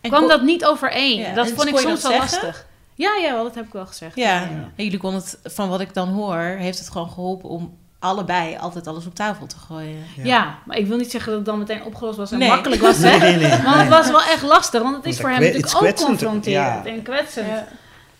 En 0.00 0.08
kwam 0.10 0.20
kon- 0.20 0.28
dat 0.30 0.42
niet 0.42 0.64
overeen. 0.64 1.18
Ja, 1.18 1.34
dat 1.34 1.48
en 1.48 1.54
vond 1.56 1.68
ik 1.68 1.78
soms 1.78 2.02
wel 2.02 2.18
lastig. 2.18 2.66
Ja, 2.94 3.10
ja, 3.22 3.32
wel, 3.32 3.42
dat 3.44 3.54
heb 3.54 3.66
ik 3.66 3.72
wel 3.72 3.86
gezegd. 3.86 4.16
Ja, 4.16 4.42
en 4.76 4.84
jullie 4.84 4.98
konden 4.98 5.20
het, 5.20 5.38
van 5.54 5.68
wat 5.68 5.80
ik 5.80 5.94
dan 5.94 6.08
hoor, 6.08 6.36
heeft 6.38 6.78
het 6.78 6.90
gewoon 6.90 7.10
geholpen 7.10 7.48
om 7.48 7.78
allebei 7.98 8.56
altijd 8.56 8.86
alles 8.86 9.06
op 9.06 9.14
tafel 9.14 9.46
te 9.46 9.56
gooien. 9.56 9.96
Ja. 10.16 10.24
Ja. 10.24 10.58
maar 10.64 10.76
ik 10.76 10.86
wil 10.86 10.96
niet 10.96 11.10
zeggen 11.10 11.28
dat 11.30 11.38
het 11.40 11.48
dan 11.48 11.58
meteen 11.58 11.84
opgelost 11.84 12.16
was 12.16 12.32
en 12.32 12.38
Nee. 12.38 12.48
makkelijk 12.48 12.82
was. 12.82 12.98
Nee, 13.00 13.10
Hè? 13.10 13.18
nee, 13.18 13.36
nee. 13.36 13.62
Want 13.62 13.76
het 13.76 13.88
was 13.88 14.10
wel 14.10 14.22
echt 14.22 14.42
lastig, 14.42 14.82
want 14.82 14.96
het 14.96 15.04
is 15.04 15.10
Want 15.10 15.20
voor 15.20 15.30
hem 15.30 15.40
natuurlijk 15.40 15.74
ook 15.74 15.80
kwetsend, 15.80 16.08
confronterend 16.08 16.84
ja. 16.84 16.90
en 16.90 17.02
kwetsend. 17.02 17.46
Ja. 17.46 17.66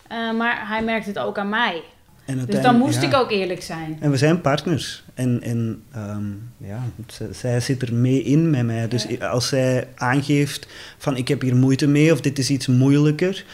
Eh, 0.08 0.36
maar 0.36 0.68
hij 0.68 0.82
merkte 0.82 1.08
het 1.08 1.18
ook 1.18 1.38
aan 1.38 1.48
mij. 1.48 1.82
En 2.24 2.44
Dus 2.46 2.60
dan 2.62 2.76
moest 2.76 3.00
ja. 3.02 3.08
ik 3.08 3.14
ook 3.14 3.30
eerlijk 3.30 3.62
zijn. 3.62 3.96
En 4.00 4.10
we 4.10 4.16
zijn 4.16 4.40
partners. 4.40 5.02
En, 5.20 5.42
en 5.42 5.82
ehm, 5.92 6.26
ja, 6.56 6.82
zij 7.30 7.60
zit 7.60 7.82
er 7.82 7.94
mee 7.94 8.22
in 8.22 8.50
met 8.50 8.64
mij. 8.66 8.88
Dus 8.88 9.04
Ja. 9.04 9.28
als 9.28 9.48
zij 9.48 9.88
aangeeft 9.96 10.66
van 10.98 11.16
ik 11.16 11.28
heb 11.28 11.40
hier 11.40 11.56
moeite 11.56 11.86
mee 11.86 12.12
of 12.12 12.20
dit 12.20 12.38
is 12.38 12.50
iets 12.50 12.66
moeilijker, 12.66 13.44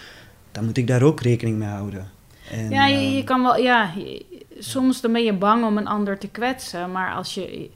dan 0.52 0.64
moet 0.64 0.76
ik 0.76 0.86
daar 0.86 1.02
ook 1.02 1.20
rekening 1.20 1.56
mee 1.58 1.68
houden. 1.68 2.10
En, 2.50 2.70
Ja, 2.70 2.86
je, 2.86 2.96
ehm, 2.96 3.16
je 3.16 3.24
kan 3.24 3.42
wel, 3.42 3.56
ja, 3.56 3.92
je- 3.96 4.24
soms 4.58 5.00
dan 5.00 5.12
ben 5.12 5.24
je 5.24 5.32
bang 5.32 5.64
om 5.64 5.76
een 5.76 5.86
ander 5.86 6.18
te 6.18 6.28
kwetsen. 6.28 6.92
Maar 6.92 7.14
als 7.14 7.34
je, 7.34 7.70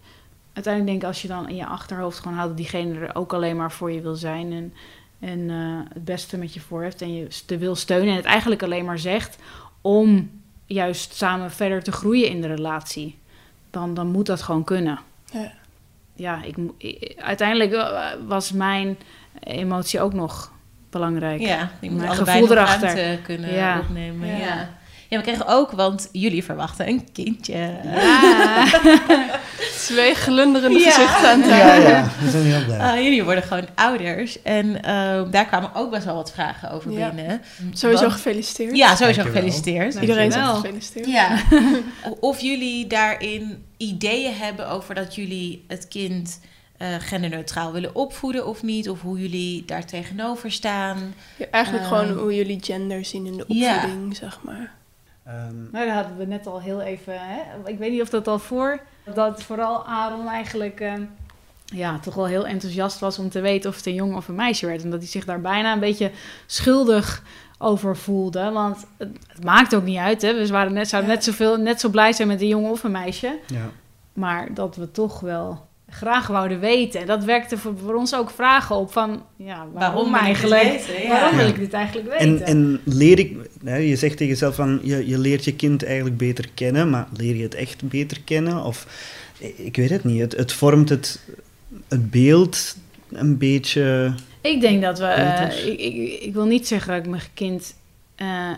uiteindelijk 0.53 0.93
denk 0.93 1.03
ik 1.03 1.09
als 1.09 1.23
je 1.23 1.29
dan 1.29 1.49
in 1.49 1.57
je 1.57 1.67
achterhoofd 1.67 2.19
gewoon 2.19 2.37
houdt 2.37 2.49
dat 2.51 2.59
diegene 2.59 2.99
er 2.99 3.15
ook 3.15 3.33
alleen 3.33 3.57
maar 3.57 3.73
voor 3.73 3.93
je 3.93 4.01
wil 4.01 4.15
zijn. 4.15 4.53
En, 4.53 4.73
en 5.21 5.51
eh, 5.51 5.93
het 5.95 6.05
beste 6.05 6.37
met 6.39 6.55
je 6.55 6.61
voor 6.61 6.83
heeft 6.83 7.03
en 7.03 7.15
je 7.15 7.27
te 7.47 7.59
wil 7.59 7.75
steunen. 7.75 8.09
En 8.11 8.17
het 8.17 8.25
eigenlijk 8.25 8.63
alleen 8.63 8.85
maar 8.85 8.99
zegt 8.99 9.37
om 9.81 10.31
juist 10.67 11.15
samen 11.15 11.51
verder 11.51 11.83
te 11.83 11.93
groeien 11.93 12.29
in 12.29 12.41
de 12.41 12.47
relatie, 12.47 13.19
dan, 13.71 13.95
dan 13.95 14.07
moet 14.07 14.27
dat 14.27 14.43
gewoon 14.43 14.65
kunnen. 14.65 14.99
Ja. 15.33 15.53
Ja, 16.15 16.41
ik, 16.43 16.57
uiteindelijk 17.19 17.73
eh, 17.73 18.07
was 18.27 18.53
mijn 18.53 18.99
emotie 19.41 20.01
ook 20.01 20.13
nog 20.13 20.53
belangrijk. 20.91 21.41
Ja, 21.41 21.71
je 21.81 21.91
moet 21.91 22.01
Mijn 22.01 22.15
gevoel 22.15 22.51
erachter. 22.51 23.19
kunnen 23.19 23.53
Ja. 23.53 23.79
opnemen. 23.81 24.29
Ja. 24.29 24.37
Ja. 24.37 24.69
Ja. 25.11 25.17
we 25.19 25.23
kregen 25.23 25.47
ook, 25.47 25.71
want 25.71 26.09
jullie 26.13 26.45
verwachten 26.45 26.89
een 26.89 27.13
kindje. 27.13 27.57
Ja. 27.85 28.67
Twee 29.87 30.15
glunderende 30.15 30.79
Ja. 30.79 30.91
gezichten 30.91 31.29
aan 31.31 31.41
Ja, 31.41 31.75
ja, 31.75 32.09
we 32.21 32.31
zijn 32.31 32.45
heel 32.45 32.65
blij. 32.65 32.79
Ah, 32.79 32.95
jullie 33.03 33.25
worden 33.25 33.43
gewoon 33.43 33.67
ouders. 33.75 34.43
En 34.43 34.83
eh, 34.83 35.23
daar 35.31 35.47
kwamen 35.47 35.75
ook 35.75 35.91
best 35.91 36.05
wel 36.05 36.15
wat 36.15 36.33
vragen 36.33 36.71
over 36.71 36.93
Ja. 36.93 37.09
binnen. 37.13 37.41
Sowieso 37.73 38.03
Want- 38.03 38.15
gefeliciteerd. 38.15 38.77
Ja, 38.77 38.97
sowieso 38.97 39.23
Dankjewel. 39.23 39.33
gefeliciteerd. 39.33 39.95
Iedereen 39.95 40.33
zegt 40.33 40.49
gefeliciteerd. 40.51 41.07
Ja. 41.07 41.39
of 42.21 42.41
jullie 42.41 42.87
daarin 42.87 43.65
ideeën 43.77 44.35
hebben 44.35 44.69
over 44.69 44.95
dat 44.95 45.15
jullie 45.15 45.65
het 45.69 45.89
kind 45.89 46.41
eh, 46.77 46.89
genderneutraal 46.99 47.73
willen 47.73 47.95
opvoeden 47.95 48.47
of 48.47 48.63
niet. 48.63 48.89
Of 48.91 49.01
hoe 49.01 49.21
jullie 49.21 49.65
daar 49.65 49.85
tegenover 49.85 50.53
staan. 50.53 51.15
Ja, 51.37 51.47
eigenlijk 51.51 51.85
Ehm, 51.85 51.95
gewoon 51.95 52.19
hoe 52.19 52.35
jullie 52.35 52.59
gender 52.63 53.05
zien 53.05 53.27
in 53.27 53.37
de 53.37 53.45
ja. 53.49 53.75
opvoeding, 53.75 54.17
zeg 54.17 54.39
maar. 54.43 54.73
Ehm, 55.31 55.55
Nou, 55.73 55.87
daar 55.87 55.95
hadden 55.95 56.17
we 56.17 56.25
net 56.25 56.47
al 56.47 56.61
heel 56.61 56.81
even. 56.81 57.15
Hè? 57.17 57.41
Ik 57.65 57.79
weet 57.79 57.91
niet 57.91 58.03
of 58.03 58.09
dat 58.11 58.29
al 58.29 58.39
voor. 58.39 58.81
Dat 59.15 59.43
vooral 59.43 59.87
Aaron 59.87 60.29
eigenlijk. 60.29 60.81
eh, 60.81 60.93
ja, 61.65 61.99
toch 61.99 62.15
wel 62.15 62.27
heel 62.27 62.47
enthousiast 62.47 62.99
was 62.99 63.19
om 63.19 63.29
te 63.31 63.41
weten 63.41 63.71
of 63.71 63.77
het 63.77 63.87
een 63.87 63.95
jongen 63.95 64.17
of 64.17 64.29
een 64.29 64.35
meisje 64.35 64.67
werd. 64.67 64.83
En 64.83 64.91
dat 64.91 64.99
hij 65.01 65.09
zich 65.09 65.25
daar 65.25 65.41
bijna 65.41 65.73
een 65.73 65.81
beetje 65.81 66.11
schuldig 66.47 67.23
over 67.59 67.97
voelde. 67.97 68.51
Want 68.51 68.87
het, 68.97 69.19
het 69.27 69.45
maakt 69.45 69.75
ook 69.75 69.83
niet 69.85 69.99
uit. 69.99 70.23
Hè? 70.23 70.35
We 70.35 70.47
waren 70.49 70.73
net, 70.73 70.89
zouden 70.89 71.11
net, 71.11 71.25
zoveel, 71.25 71.57
net 71.57 71.81
zo 71.81 71.89
blij 71.89 72.13
zijn 72.13 72.29
met 72.29 72.41
een 72.41 72.49
jongen 72.49 72.71
of 72.71 72.85
een 72.85 72.91
meisje. 72.91 73.39
ja. 73.47 73.69
Maar 74.13 74.55
dat 74.55 74.77
we 74.77 74.91
toch 74.91 75.21
wel 75.21 75.67
graag 75.91 76.27
wouden 76.27 76.61
weten. 76.61 77.01
En 77.01 77.07
dat 77.07 77.25
werkte 77.25 77.59
voor, 77.59 77.75
voor 77.85 77.95
ons 77.95 78.15
ook 78.15 78.31
vragen 78.31 78.77
op 78.77 78.93
van... 78.93 79.23
Ja, 79.37 79.67
waarom, 79.73 80.15
eigenlijk? 80.15 80.63
weten? 80.63 81.03
Ja. 81.03 81.09
Waarom 81.09 81.37
wil 81.37 81.47
ik 81.47 81.59
dit 81.59 81.73
eigenlijk 81.73 82.09
weten? 82.09 82.27
En, 82.27 82.43
en 82.43 82.81
leer 82.85 83.19
ik, 83.19 83.37
hè, 83.65 83.77
je 83.77 83.97
zegt 83.97 84.17
tegen 84.17 84.33
jezelf 84.33 84.55
van 84.55 84.81
je, 84.83 85.09
je 85.09 85.19
leert 85.19 85.45
je 85.45 85.55
kind 85.55 85.85
eigenlijk 85.85 86.17
beter 86.17 86.49
kennen, 86.55 86.91
maar 86.91 87.09
leer 87.17 87.37
je 87.37 87.43
het 87.43 87.55
echt 87.55 87.89
beter 87.89 88.21
kennen? 88.25 88.65
Of 88.65 88.87
ik 89.57 89.77
weet 89.77 89.91
het 89.91 90.05
niet, 90.05 90.21
het, 90.21 90.37
het 90.37 90.53
vormt 90.53 90.89
het, 90.89 91.21
het 91.89 92.11
beeld 92.11 92.77
een 93.09 93.39
beetje. 93.39 94.15
Ik 94.41 94.61
denk 94.61 94.83
dat 94.83 94.99
we. 94.99 95.05
eh, 95.07 95.67
ik, 95.67 96.23
ik 96.23 96.33
wil 96.33 96.45
niet 96.47 96.69
zeggen 96.69 96.93
dat 96.93 97.05
ik 97.05 97.11
mijn 97.11 97.23
kind 97.35 97.75
eh, 98.15 98.51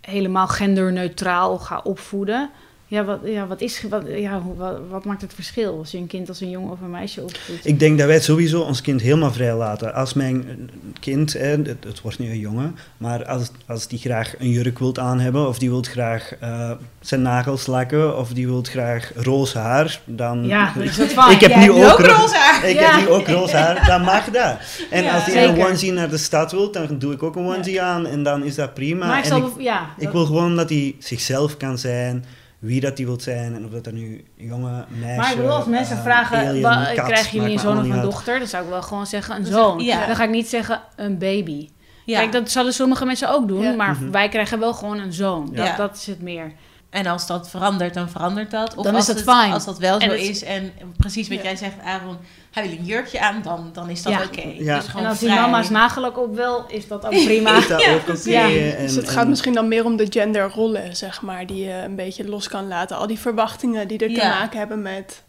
helemaal 0.00 0.46
genderneutraal 0.46 1.58
ga 1.58 1.80
opvoeden. 1.84 2.50
Ja, 2.92 3.04
wat, 3.04 3.18
ja, 3.24 3.46
wat, 3.46 3.60
is, 3.60 3.82
wat, 3.88 4.02
ja, 4.08 4.42
wat, 4.56 4.78
wat 4.90 5.04
maakt 5.04 5.22
het 5.22 5.34
verschil 5.34 5.78
als 5.78 5.90
je 5.90 5.98
een 5.98 6.06
kind 6.06 6.28
als 6.28 6.40
een 6.40 6.50
jongen 6.50 6.72
of 6.72 6.80
een 6.80 6.90
meisje 6.90 7.22
opvoedt? 7.22 7.66
Ik 7.66 7.78
denk 7.78 7.98
dat 7.98 8.06
wij 8.06 8.20
sowieso 8.20 8.60
ons 8.60 8.80
kind 8.80 9.00
helemaal 9.00 9.32
vrij 9.32 9.54
laten. 9.54 9.94
Als 9.94 10.14
mijn 10.14 10.70
kind, 11.00 11.32
hè, 11.32 11.38
het, 11.48 11.84
het 11.84 12.00
wordt 12.00 12.18
nu 12.18 12.30
een 12.30 12.38
jongen, 12.38 12.76
maar 12.96 13.24
als, 13.24 13.50
als 13.66 13.86
die 13.88 13.98
graag 13.98 14.34
een 14.38 14.50
jurk 14.50 14.78
wilt 14.78 14.98
aan 14.98 15.20
hebben, 15.20 15.48
of 15.48 15.58
die 15.58 15.70
wilt 15.70 15.88
graag 15.88 16.32
eh, 16.40 16.70
zijn 17.00 17.22
nagels 17.22 17.66
lakken, 17.66 18.18
of 18.18 18.28
die 18.32 18.46
wilt 18.46 18.68
graag 18.68 19.12
roze 19.16 19.58
haar, 19.58 20.00
dan. 20.04 20.46
ja, 20.46 20.74
is 20.80 20.98
ik 21.30 21.40
heb 21.40 21.56
nu 21.56 21.70
ook, 21.70 21.98
ro- 21.98 22.14
roze 22.14 22.36
haar. 22.36 22.68
Ik 22.68 22.78
Ja. 22.80 22.90
heb 22.96 23.00
nu 23.08 23.12
ook 23.14 23.28
roze 23.28 23.56
haar, 23.56 23.86
dan 23.86 24.02
mag 24.02 24.24
dat. 24.30 24.56
En 24.90 25.02
Ja, 25.04 25.14
als 25.14 25.24
die 25.24 25.38
een 25.40 25.64
onesie 25.64 25.92
naar 25.92 26.10
de 26.10 26.18
stad 26.18 26.52
wil, 26.52 26.72
dan 26.72 26.98
doe 26.98 27.12
ik 27.12 27.22
ook 27.22 27.36
een 27.36 27.44
onesie 27.46 27.82
aan 27.82 28.06
en 28.06 28.22
dan 28.22 28.44
is 28.44 28.54
dat 28.54 28.74
prima. 28.74 29.06
maar 29.06 29.18
ik 29.18 29.24
en 29.24 29.30
zal, 29.30 29.46
ik, 29.46 29.52
ja, 29.62 29.88
ik 29.98 30.08
wil 30.10 30.26
gewoon 30.26 30.56
dat 30.56 30.68
hij 30.68 30.96
zichzelf 30.98 31.56
kan 31.56 31.78
zijn, 31.78 32.24
wie 32.62 32.80
dat 32.80 32.96
hij 32.96 33.06
wil 33.06 33.20
zijn, 33.20 33.54
en 33.54 33.64
of 33.64 33.70
dat 33.70 33.86
er 33.86 33.92
nu 33.92 34.24
jongen, 34.36 34.86
meisje, 35.00 35.16
maar 35.20 35.30
ik 35.30 35.36
bedoel, 35.36 35.52
als 35.52 35.66
mensen 35.66 35.96
eh, 35.96 36.02
vragen, 36.02 36.38
alien, 36.46 36.62
kat, 36.62 37.06
krijgen 37.06 37.32
jullie 37.32 37.40
maakt 37.40 37.52
een 37.52 37.58
zoon 37.58 37.78
of 37.78 37.84
een 37.84 37.92
uit. 37.92 38.02
dochter? 38.02 38.38
Dan 38.38 38.48
zou 38.48 38.64
ik 38.64 38.68
wel 38.70 38.82
gewoon 38.82 39.06
zeggen 39.06 39.36
een 39.36 39.44
zoon. 39.46 39.78
ja. 39.80 40.06
Dan 40.06 40.16
ga 40.16 40.24
ik 40.24 40.30
niet 40.30 40.48
zeggen 40.48 40.80
een 40.96 41.18
baby. 41.18 41.68
Ja. 42.04 42.18
Kijk, 42.18 42.32
dat 42.32 42.50
zullen 42.50 42.72
sommige 42.72 43.04
mensen 43.04 43.28
ook 43.30 43.48
doen, 43.48 43.62
Ja. 43.62 43.72
maar 43.74 43.90
Mhm. 44.00 44.10
wij 44.10 44.28
krijgen 44.28 44.58
wel 44.58 44.74
gewoon 44.74 44.98
een 44.98 45.12
zoon. 45.12 45.48
Ja. 45.52 45.64
Dat, 45.66 45.76
dat 45.76 45.96
is 45.96 46.06
het 46.06 46.22
meer. 46.22 46.52
En 46.92 47.06
als 47.06 47.26
dat 47.26 47.50
verandert, 47.50 47.94
dan 47.94 48.08
verandert 48.10 48.50
dat. 48.50 48.74
Of 48.76 48.84
Dan 48.84 48.94
als 48.94 49.08
is 49.08 49.14
dat 49.14 49.24
het, 49.24 49.34
fijn. 49.34 49.52
Als 49.52 49.64
dat 49.64 49.78
wel 49.78 50.00
zo 50.00 50.10
is 50.10 50.44
en 50.44 50.72
precies 50.96 51.28
wat 51.28 51.36
Ja. 51.36 51.42
jij 51.42 51.56
zegt, 51.56 51.74
Aaron, 51.84 52.16
hij 52.50 52.62
wil 52.68 52.78
een 52.78 52.84
jurkje 52.84 53.20
aan, 53.20 53.40
dan, 53.42 53.70
dan 53.72 53.90
is 53.90 54.02
dat 54.02 54.12
Ja. 54.12 54.22
oké. 54.22 54.48
Ja. 54.58 54.76
Dus 54.78 54.86
gewoon 54.86 55.02
En 55.04 55.08
als 55.10 55.18
die 55.18 55.28
vrij. 55.28 55.40
mama's 55.40 55.70
nagelak 55.70 56.18
op 56.18 56.34
wil, 56.36 56.64
is 56.68 56.88
dat 56.88 57.04
ook 57.04 57.10
prima. 57.24 57.56
Is 57.56 57.68
dat 57.68 57.86
ook 57.86 58.08
oké? 58.08 58.30
Ja. 58.30 58.42
en- 58.50 58.82
Dus 58.82 58.94
het 58.94 59.04
en- 59.06 59.10
gaat 59.12 59.28
misschien 59.28 59.52
dan 59.54 59.68
meer 59.68 59.84
om 59.84 59.96
de 59.96 60.06
genderrollen, 60.10 60.96
zeg 60.96 61.22
maar, 61.22 61.46
die 61.46 61.64
je 61.64 61.72
een 61.84 61.96
beetje 61.96 62.28
los 62.28 62.48
kan 62.48 62.68
laten. 62.68 62.96
Al 62.96 63.06
die 63.06 63.18
verwachtingen 63.18 63.88
die 63.88 63.98
er 63.98 64.14
te 64.14 64.26
maken 64.26 64.58
hebben 64.58 64.82
met 64.82 65.22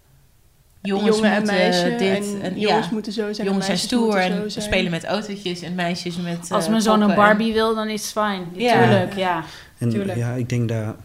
jongens 0.81 1.15
jongen 1.15 1.31
en 1.31 1.37
moeten 1.37 1.55
meisje. 1.55 1.95
dit 1.95 1.99
en 2.35 2.41
en 2.41 2.59
jongens 2.59 2.85
ja. 2.87 2.93
moeten 2.93 3.11
zo 3.13 3.21
zijn. 3.21 3.37
en 3.37 3.43
Jongens 3.53 3.65
zijn 3.65 3.77
meisjes 3.77 3.81
stoer 3.81 4.29
moeten 4.39 4.55
en 4.55 4.61
spelen 4.61 4.91
met 4.91 5.05
autootjes 5.05 5.61
en 5.61 5.75
meisjes 5.75 6.15
met 6.17 6.47
Als 6.51 6.63
eh, 6.63 6.69
mijn 6.69 6.81
zoon 6.81 7.01
een 7.01 7.09
en- 7.09 7.15
Barbie 7.15 7.53
wil, 7.53 7.75
dan 7.75 7.87
is 7.89 8.01
het 8.01 8.11
fijn. 8.11 8.47
Ja. 8.55 8.73
Tuurlijk, 8.83 9.15
ja. 9.15 9.43
En 9.77 9.89
Tuurlijk. 9.89 10.17
ja, 10.17 10.31
ik 10.33 10.49
denk 10.49 10.69
dat, 10.69 10.95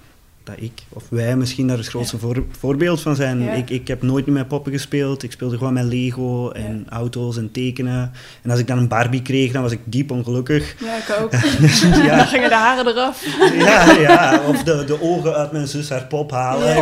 dat 0.48 0.64
ik, 0.64 0.82
of 0.88 1.04
wij 1.08 1.36
misschien 1.36 1.66
daar 1.66 1.76
het 1.76 1.86
grootste 1.88 2.18
voor, 2.18 2.44
voorbeeld 2.58 3.00
van 3.00 3.16
zijn. 3.16 3.42
Ja. 3.42 3.52
Ik, 3.52 3.70
ik 3.70 3.88
heb 3.88 4.02
nooit 4.02 4.26
meer 4.26 4.34
met 4.34 4.48
poppen 4.48 4.72
gespeeld. 4.72 5.22
Ik 5.22 5.32
speelde 5.32 5.56
gewoon 5.56 5.72
met 5.72 5.84
Lego 5.84 6.50
en 6.50 6.86
auto's 6.88 7.36
en 7.36 7.50
tekenen. 7.50 8.12
En 8.42 8.50
als 8.50 8.60
ik 8.60 8.66
dan 8.66 8.78
een 8.78 8.88
Barbie 8.88 9.22
kreeg, 9.22 9.52
dan 9.52 9.62
was 9.62 9.72
ik 9.72 9.80
diep 9.84 10.10
ongelukkig. 10.10 10.74
Ja, 10.78 10.96
ik 10.96 11.16
ook. 11.20 11.30
Dus 11.60 11.80
Dan 11.90 12.02
ja, 12.04 12.24
gingen 12.24 12.48
de 12.48 12.54
haren 12.54 12.86
eraf. 12.86 13.24
ja, 13.54 13.92
ja, 13.92 14.40
of 14.46 14.62
de, 14.62 14.84
de 14.84 15.02
ogen 15.02 15.34
uit 15.34 15.52
mijn 15.52 15.66
zus 15.66 15.88
haar 15.88 16.06
pop 16.06 16.30
halen. 16.30 16.74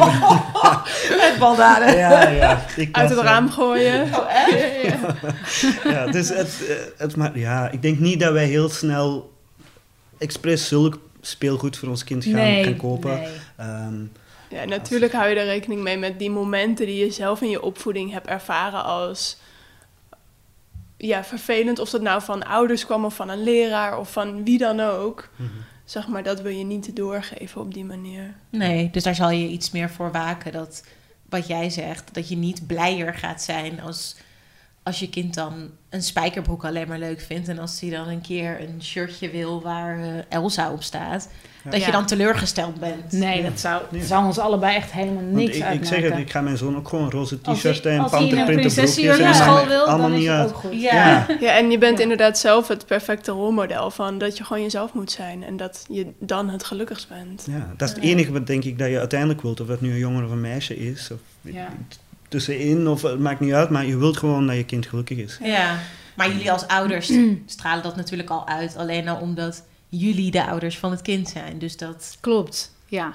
Met 1.21 1.37
baldaden. 1.39 1.97
Ja, 1.97 2.29
ja. 2.29 2.65
Ik 2.77 2.97
Uit 2.97 3.09
was, 3.09 3.19
het 3.19 3.27
raam 3.27 3.51
gooien. 3.51 4.03
Oh? 4.03 4.31
Ja, 4.51 4.67
ja. 4.83 5.15
Ja, 5.93 6.07
dus 6.07 6.29
het, 6.29 6.63
het, 6.97 7.17
maar, 7.17 7.39
ja, 7.39 7.71
ik 7.71 7.83
denk 7.83 7.99
niet 7.99 8.21
dat 8.21 8.33
wij 8.33 8.47
heel 8.47 8.69
snel 8.69 9.33
expres 10.19 10.69
zulk 10.69 10.99
speelgoed 11.27 11.77
voor 11.77 11.89
ons 11.89 12.05
kind 12.05 12.25
gaan, 12.25 12.35
nee, 12.35 12.65
gaan 12.65 12.77
kopen. 12.77 13.15
nee. 13.15 13.27
Ehm, 13.57 14.05
Ja, 14.49 14.65
natuurlijk 14.65 15.13
hou 15.13 15.29
je 15.29 15.35
er 15.35 15.45
rekening 15.45 15.83
mee 15.83 15.99
met 15.99 16.19
die 16.19 16.31
momenten 16.31 16.87
die 16.87 17.05
je 17.05 17.11
zelf 17.11 17.41
in 17.43 17.51
je 17.51 17.63
opvoeding 17.63 18.13
hebt 18.13 18.27
ervaren 18.27 18.85
als 18.85 19.37
ja, 20.97 21.25
vervelend. 21.25 21.79
Of 21.79 21.91
dat 21.91 22.03
nou 22.03 22.23
van 22.23 22.47
ouders 22.47 22.87
kwam 22.87 23.05
of 23.05 23.15
van 23.15 23.29
een 23.29 23.43
leraar 23.43 23.99
of 23.99 24.13
van 24.13 24.45
wie 24.45 24.59
dan 24.59 24.81
ook. 24.81 25.29
mhm. 25.37 25.49
Zeg 25.85 26.09
maar, 26.09 26.23
dat 26.23 26.41
wil 26.41 26.53
je 26.53 26.65
niet 26.65 26.97
doorgeven 26.97 27.61
op 27.61 27.75
die 27.75 27.85
manier. 27.85 28.35
Nee, 28.51 28.91
dus 28.91 29.03
daar 29.03 29.15
zal 29.15 29.31
je 29.31 29.49
iets 29.49 29.71
meer 29.71 29.91
voor 29.91 30.13
waken. 30.13 30.53
Dat 30.53 30.83
wat 31.29 31.47
jij 31.47 31.71
zegt, 31.71 32.15
dat 32.15 32.29
je 32.29 32.37
niet 32.37 32.67
blijer 32.67 33.15
gaat 33.15 33.43
zijn 33.43 33.81
als, 33.81 34.17
als 34.87 34.99
je 34.99 35.09
kind 35.09 35.35
dan 35.35 35.53
een 35.91 36.03
spijkerbroek 36.03 36.65
alleen 36.65 36.89
maar 36.89 36.99
leuk 36.99 37.21
vindt. 37.21 37.49
En 37.49 37.59
als 37.59 37.81
hij 37.81 37.91
dan 37.91 38.09
een 38.09 38.21
keer 38.21 38.61
een 38.61 38.83
shirtje 38.83 39.31
wil 39.31 39.63
waar 39.63 39.99
eh, 40.03 40.09
Elsa 40.29 40.73
op 40.73 40.83
staat. 40.83 41.29
Ja. 41.65 41.71
Dat 41.71 41.81
Ja. 41.81 41.87
je 41.87 41.93
dan 41.93 42.07
teleurgesteld 42.07 42.81
bent. 42.81 43.13
Nee, 43.13 43.43
Ja. 43.43 43.49
dat 43.49 43.61
zou, 43.61 43.83
dat 43.91 44.03
zou 44.03 44.25
ons 44.25 44.39
allebei 44.39 44.77
echt 44.77 44.93
helemaal 44.93 45.23
niks 45.23 45.51
ik, 45.51 45.57
ik 45.57 45.63
uitmaken. 45.63 45.87
zeg 45.87 46.03
het, 46.11 46.19
ik 46.19 46.31
ga 46.31 46.41
mijn 46.41 46.57
zoon 46.57 46.77
ook 46.77 46.89
gewoon 46.89 47.11
roze 47.11 47.41
t-shirts 47.41 47.81
en 47.81 47.99
als 48.01 48.11
hij 48.13 48.21
in 48.21 48.27
een 48.29 48.37
panterprinte 48.37 48.75
broekjes. 48.75 49.19
naar 49.19 49.35
school 49.35 49.67
wil, 49.67 49.87
dan 49.87 50.13
is 50.13 50.27
het 50.27 50.47
ook 50.49 50.55
goed. 50.57 50.81
Ja. 50.81 50.95
Ja. 50.95 51.27
Ja, 51.41 51.57
en 51.57 51.71
je 51.71 51.79
bent 51.79 51.97
Ja. 51.97 52.03
inderdaad 52.03 52.39
zelf 52.39 52.69
het 52.69 52.87
perfecte 52.87 53.31
rolmodel 53.33 53.91
van 53.91 54.19
dat 54.19 54.37
je 54.37 54.45
gewoon 54.45 54.63
jezelf 54.63 54.93
moet 54.93 55.11
zijn. 55.11 55.45
En 55.45 55.57
dat 55.57 55.85
je 55.89 56.07
dan 56.19 56.49
het 56.49 56.65
gelukkigst 56.65 57.09
bent. 57.09 57.45
Ja, 57.51 57.73
dat 57.77 57.89
is 57.89 57.95
het 57.95 58.05
Ja. 58.05 58.11
enige 58.11 58.33
wat 58.33 58.47
denk 58.47 58.65
ik 58.65 58.79
dat 58.79 58.89
je 58.89 58.99
uiteindelijk 58.99 59.43
wilt. 59.43 59.61
Of 59.61 59.67
dat 59.67 59.81
nu 59.81 59.91
een 59.91 59.99
jongen 59.99 60.25
of 60.25 60.31
een 60.31 60.41
meisje 60.41 60.77
is. 60.79 61.11
Of 61.13 61.19
Ja. 61.41 61.69
Tussenin, 62.29 62.89
of 62.89 63.03
het 63.03 63.19
maakt 63.19 63.41
niet 63.41 63.53
uit. 63.53 63.71
Maar 63.71 63.87
je 63.87 63.97
wilt 63.97 64.17
gewoon 64.17 64.47
dat 64.47 64.57
je 64.57 64.65
kind 64.65 64.87
gelukkig 64.87 65.19
is. 65.19 65.39
Ja, 65.43 65.79
maar 66.17 66.29
jullie 66.29 66.53
als 66.53 66.67
ouders 66.67 67.13
stralen 67.47 67.83
dat 67.83 67.97
natuurlijk 67.97 68.31
al 68.31 68.49
uit. 68.49 68.77
Alleen 68.77 69.09
al 69.09 69.21
omdat 69.21 69.63
jullie 69.89 70.31
de 70.31 70.47
ouders 70.47 70.79
van 70.79 70.91
het 70.91 71.03
kind 71.03 71.29
zijn. 71.29 71.59
Dus 71.59 71.77
dat... 71.77 72.17
Klopt, 72.21 72.73
ja. 72.87 73.15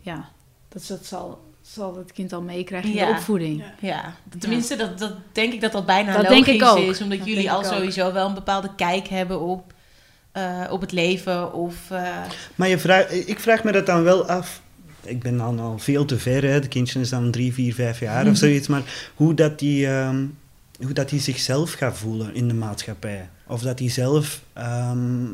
Ja, 0.00 0.28
dat, 0.68 0.86
dat 0.88 1.06
zal, 1.06 1.44
zal 1.62 1.96
het 1.96 2.12
kind 2.12 2.32
al 2.32 2.42
meekrijgen 2.42 2.90
in 2.90 2.96
Ja. 2.96 3.06
de 3.06 3.12
opvoeding. 3.12 3.58
Ja. 3.80 3.88
Ja, 3.88 4.14
tenminste, 4.38 4.76
dat, 4.76 4.98
dat 4.98 5.12
denk 5.32 5.52
ik 5.52 5.60
dat 5.60 5.72
dat 5.72 5.86
bijna 5.86 6.12
Dat 6.12 6.22
logisch 6.28 6.44
denk 6.44 6.60
ik 6.62 6.68
ook. 6.68 6.78
is. 6.78 7.00
Omdat 7.02 7.18
Dat 7.18 7.26
jullie 7.28 7.50
al 7.50 7.64
sowieso 7.64 8.12
wel 8.12 8.28
een 8.28 8.34
bepaalde 8.34 8.70
kijk 8.76 9.08
hebben 9.08 9.40
op, 9.40 9.72
eh, 10.32 10.64
op 10.70 10.80
het 10.80 10.92
leven. 10.92 11.52
Of, 11.52 11.74
eh, 11.90 12.16
Maar 12.54 12.68
je 12.68 12.78
vraag, 12.78 13.10
ik 13.10 13.40
vraag 13.40 13.64
me 13.64 13.72
dat 13.72 13.86
dan 13.86 14.02
wel 14.02 14.26
af. 14.28 14.60
Ik 15.08 15.22
ben 15.22 15.36
dan 15.36 15.60
al 15.60 15.78
veel 15.78 16.04
te 16.04 16.18
ver, 16.18 16.44
hè. 16.44 16.60
de 16.60 16.68
kindje 16.68 17.00
is 17.00 17.08
dan 17.08 17.30
drie, 17.30 17.52
vier, 17.52 17.74
vijf 17.74 18.00
jaar 18.00 18.26
of 18.26 18.36
zoiets. 18.36 18.66
Maar 18.66 18.82
hoe 19.14 19.34
dat 19.34 19.58
die, 19.58 19.86
ehm, 19.86 20.24
hoe 20.80 20.92
dat 20.92 21.08
die 21.08 21.20
zichzelf 21.20 21.72
gaat 21.72 21.96
voelen 21.98 22.34
in 22.34 22.48
de 22.48 22.54
maatschappij. 22.54 23.28
Of 23.46 23.62
dat 23.62 23.78
hij 23.78 23.90
zelf 23.90 24.42
ehm, 24.52 25.24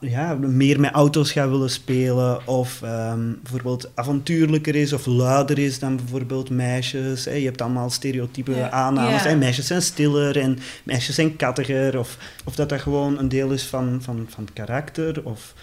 ja, 0.00 0.34
meer 0.34 0.80
met 0.80 0.92
auto's 0.92 1.32
gaat 1.32 1.48
willen 1.48 1.70
spelen. 1.70 2.46
Of 2.46 2.82
ehm, 2.82 3.32
bijvoorbeeld 3.42 3.90
avontuurlijker 3.94 4.74
is 4.74 4.92
of 4.92 5.06
luider 5.06 5.58
is 5.58 5.78
dan 5.78 5.96
bijvoorbeeld 5.96 6.50
meisjes. 6.50 7.24
Hè. 7.24 7.32
Je 7.32 7.44
hebt 7.44 7.60
allemaal 7.62 7.90
stereotype 7.90 8.54
Ja. 8.54 8.70
aannames. 8.70 9.22
Ja. 9.22 9.28
Hè. 9.28 9.36
Meisjes 9.36 9.66
zijn 9.66 9.82
stiller 9.82 10.38
en 10.38 10.58
meisjes 10.84 11.14
zijn 11.14 11.36
kattiger. 11.36 11.98
Of, 11.98 12.16
of 12.44 12.54
dat 12.54 12.68
dat 12.68 12.80
gewoon 12.80 13.18
een 13.18 13.28
deel 13.28 13.50
is 13.50 13.62
van, 13.66 13.98
van, 14.02 14.26
van 14.28 14.44
het 14.44 14.52
karakter. 14.52 15.24
Of, 15.24 15.54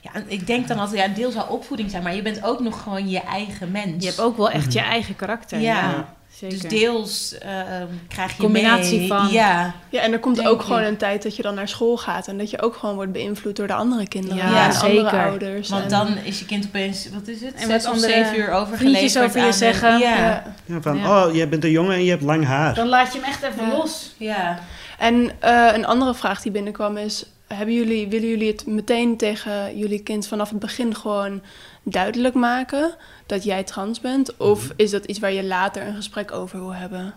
Ja, 0.00 0.10
en 0.12 0.24
ik 0.26 0.46
denk 0.46 0.68
dan 0.68 0.78
altijd, 0.78 0.98
ja, 1.00 1.06
een 1.06 1.14
deel 1.14 1.30
zou 1.30 1.50
opvoeding 1.50 1.90
zijn, 1.90 2.02
maar 2.02 2.14
je 2.14 2.22
bent 2.22 2.44
ook 2.44 2.60
nog 2.60 2.82
gewoon 2.82 3.08
je 3.08 3.20
eigen 3.20 3.70
mens. 3.70 3.94
Je 4.04 4.06
hebt 4.08 4.20
ook 4.20 4.36
wel 4.36 4.50
echt 4.50 4.72
je 4.72 4.80
eigen 4.80 5.16
karakter. 5.16 5.60
Ja. 5.60 5.74
Ja, 5.80 6.14
zeker. 6.34 6.58
Dus 6.60 6.68
deels 6.80 7.38
ehm, 7.38 7.86
krijg 8.08 8.36
je 8.36 8.42
Combinatie 8.42 8.98
mee. 8.98 9.08
van- 9.08 9.28
Ja, 9.30 9.74
Ja, 9.88 10.00
en 10.00 10.12
er 10.12 10.18
komt 10.18 10.36
Denk 10.36 10.48
ook 10.48 10.62
gewoon 10.62 10.82
een 10.82 10.96
tijd 10.96 11.22
dat 11.22 11.36
je 11.36 11.42
dan 11.42 11.54
naar 11.54 11.68
school 11.68 11.96
gaat 11.96 12.28
en 12.28 12.38
dat 12.38 12.50
je 12.50 12.62
ook 12.62 12.74
gewoon 12.76 12.94
wordt 12.94 13.12
beïnvloed 13.12 13.56
door 13.56 13.66
de 13.66 13.72
andere 13.74 14.08
kinderen 14.08 14.36
Ja, 14.36 14.68
en 14.70 14.76
andere 14.80 15.08
zeker. 15.10 15.24
ouders. 15.24 15.68
want 15.68 15.82
en- 15.82 15.88
dan 15.88 16.08
is 16.24 16.38
je 16.38 16.44
kind 16.46 16.66
opeens, 16.66 17.08
wat 17.10 17.28
is 17.28 17.40
het, 17.40 17.54
En 17.54 17.66
zes 17.66 17.86
of 17.86 17.92
andere 17.92 18.12
zeven 18.12 18.38
uur 18.38 18.50
overgeleverd 18.50 18.78
vriendjes 18.98 19.18
over 19.18 19.44
je 19.46 19.52
zeggen. 19.52 19.98
Ja. 19.98 20.16
ja. 20.64 20.80
Van, 20.80 20.98
Ja. 20.98 21.26
oh, 21.26 21.34
jij 21.34 21.48
bent 21.48 21.64
een 21.64 21.70
jongen 21.70 21.94
en 21.94 22.04
je 22.04 22.10
hebt 22.10 22.22
lang 22.22 22.44
haar. 22.44 22.74
Dan 22.74 22.88
laat 22.88 23.12
je 23.12 23.20
hem 23.20 23.28
echt 23.28 23.42
even 23.42 23.66
Ja. 23.66 23.76
los. 23.76 24.14
ja. 24.16 24.58
En 24.98 25.30
eh, 25.40 25.68
een 25.72 25.86
andere 25.86 26.14
vraag 26.14 26.42
die 26.42 26.52
binnenkwam 26.52 26.96
is: 26.96 27.24
hebben 27.48 27.74
jullie, 27.74 28.08
willen 28.08 28.28
jullie 28.28 28.50
het 28.52 28.66
meteen 28.66 29.16
tegen 29.16 29.78
jullie 29.78 30.02
kind 30.02 30.26
vanaf 30.26 30.50
het 30.50 30.58
begin 30.58 30.94
gewoon 30.94 31.42
duidelijk 31.82 32.34
maken 32.34 32.94
dat 33.26 33.44
jij 33.44 33.64
trans 33.64 34.00
bent? 34.00 34.36
Of 34.36 34.64
Mhm. 34.64 34.72
is 34.76 34.90
dat 34.90 35.04
iets 35.04 35.18
waar 35.18 35.32
je 35.32 35.44
later 35.44 35.86
een 35.86 35.94
gesprek 35.94 36.32
over 36.32 36.58
wil 36.58 36.74
hebben? 36.74 37.14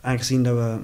Aangezien 0.00 0.42
dat 0.42 0.54
we 0.56 0.78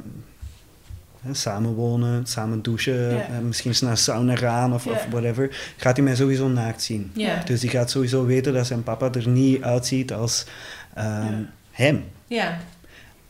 hè, 1.22 1.34
samen 1.34 1.74
wonen, 1.74 2.26
samen 2.26 2.62
douchen, 2.62 3.26
eh, 3.26 3.38
misschien 3.38 3.70
eens 3.70 3.80
naar 3.80 3.90
een 3.90 3.96
sauna 3.96 4.36
gaan 4.36 4.74
of, 4.74 4.84
whatever, 5.10 5.72
gaat 5.76 5.96
hij 5.96 6.04
mij 6.04 6.14
sowieso 6.16 6.48
naakt 6.48 6.82
zien. 6.82 7.12
Dus 7.44 7.60
hij 7.62 7.70
gaat 7.70 7.90
sowieso 7.90 8.24
weten 8.26 8.52
dat 8.52 8.66
zijn 8.66 8.82
papa 8.82 9.12
er 9.12 9.28
niet 9.28 9.62
uitziet 9.62 10.12
als 10.12 10.44
ehm, 10.94 11.42
hem. 11.70 12.04
ja. 12.26 12.58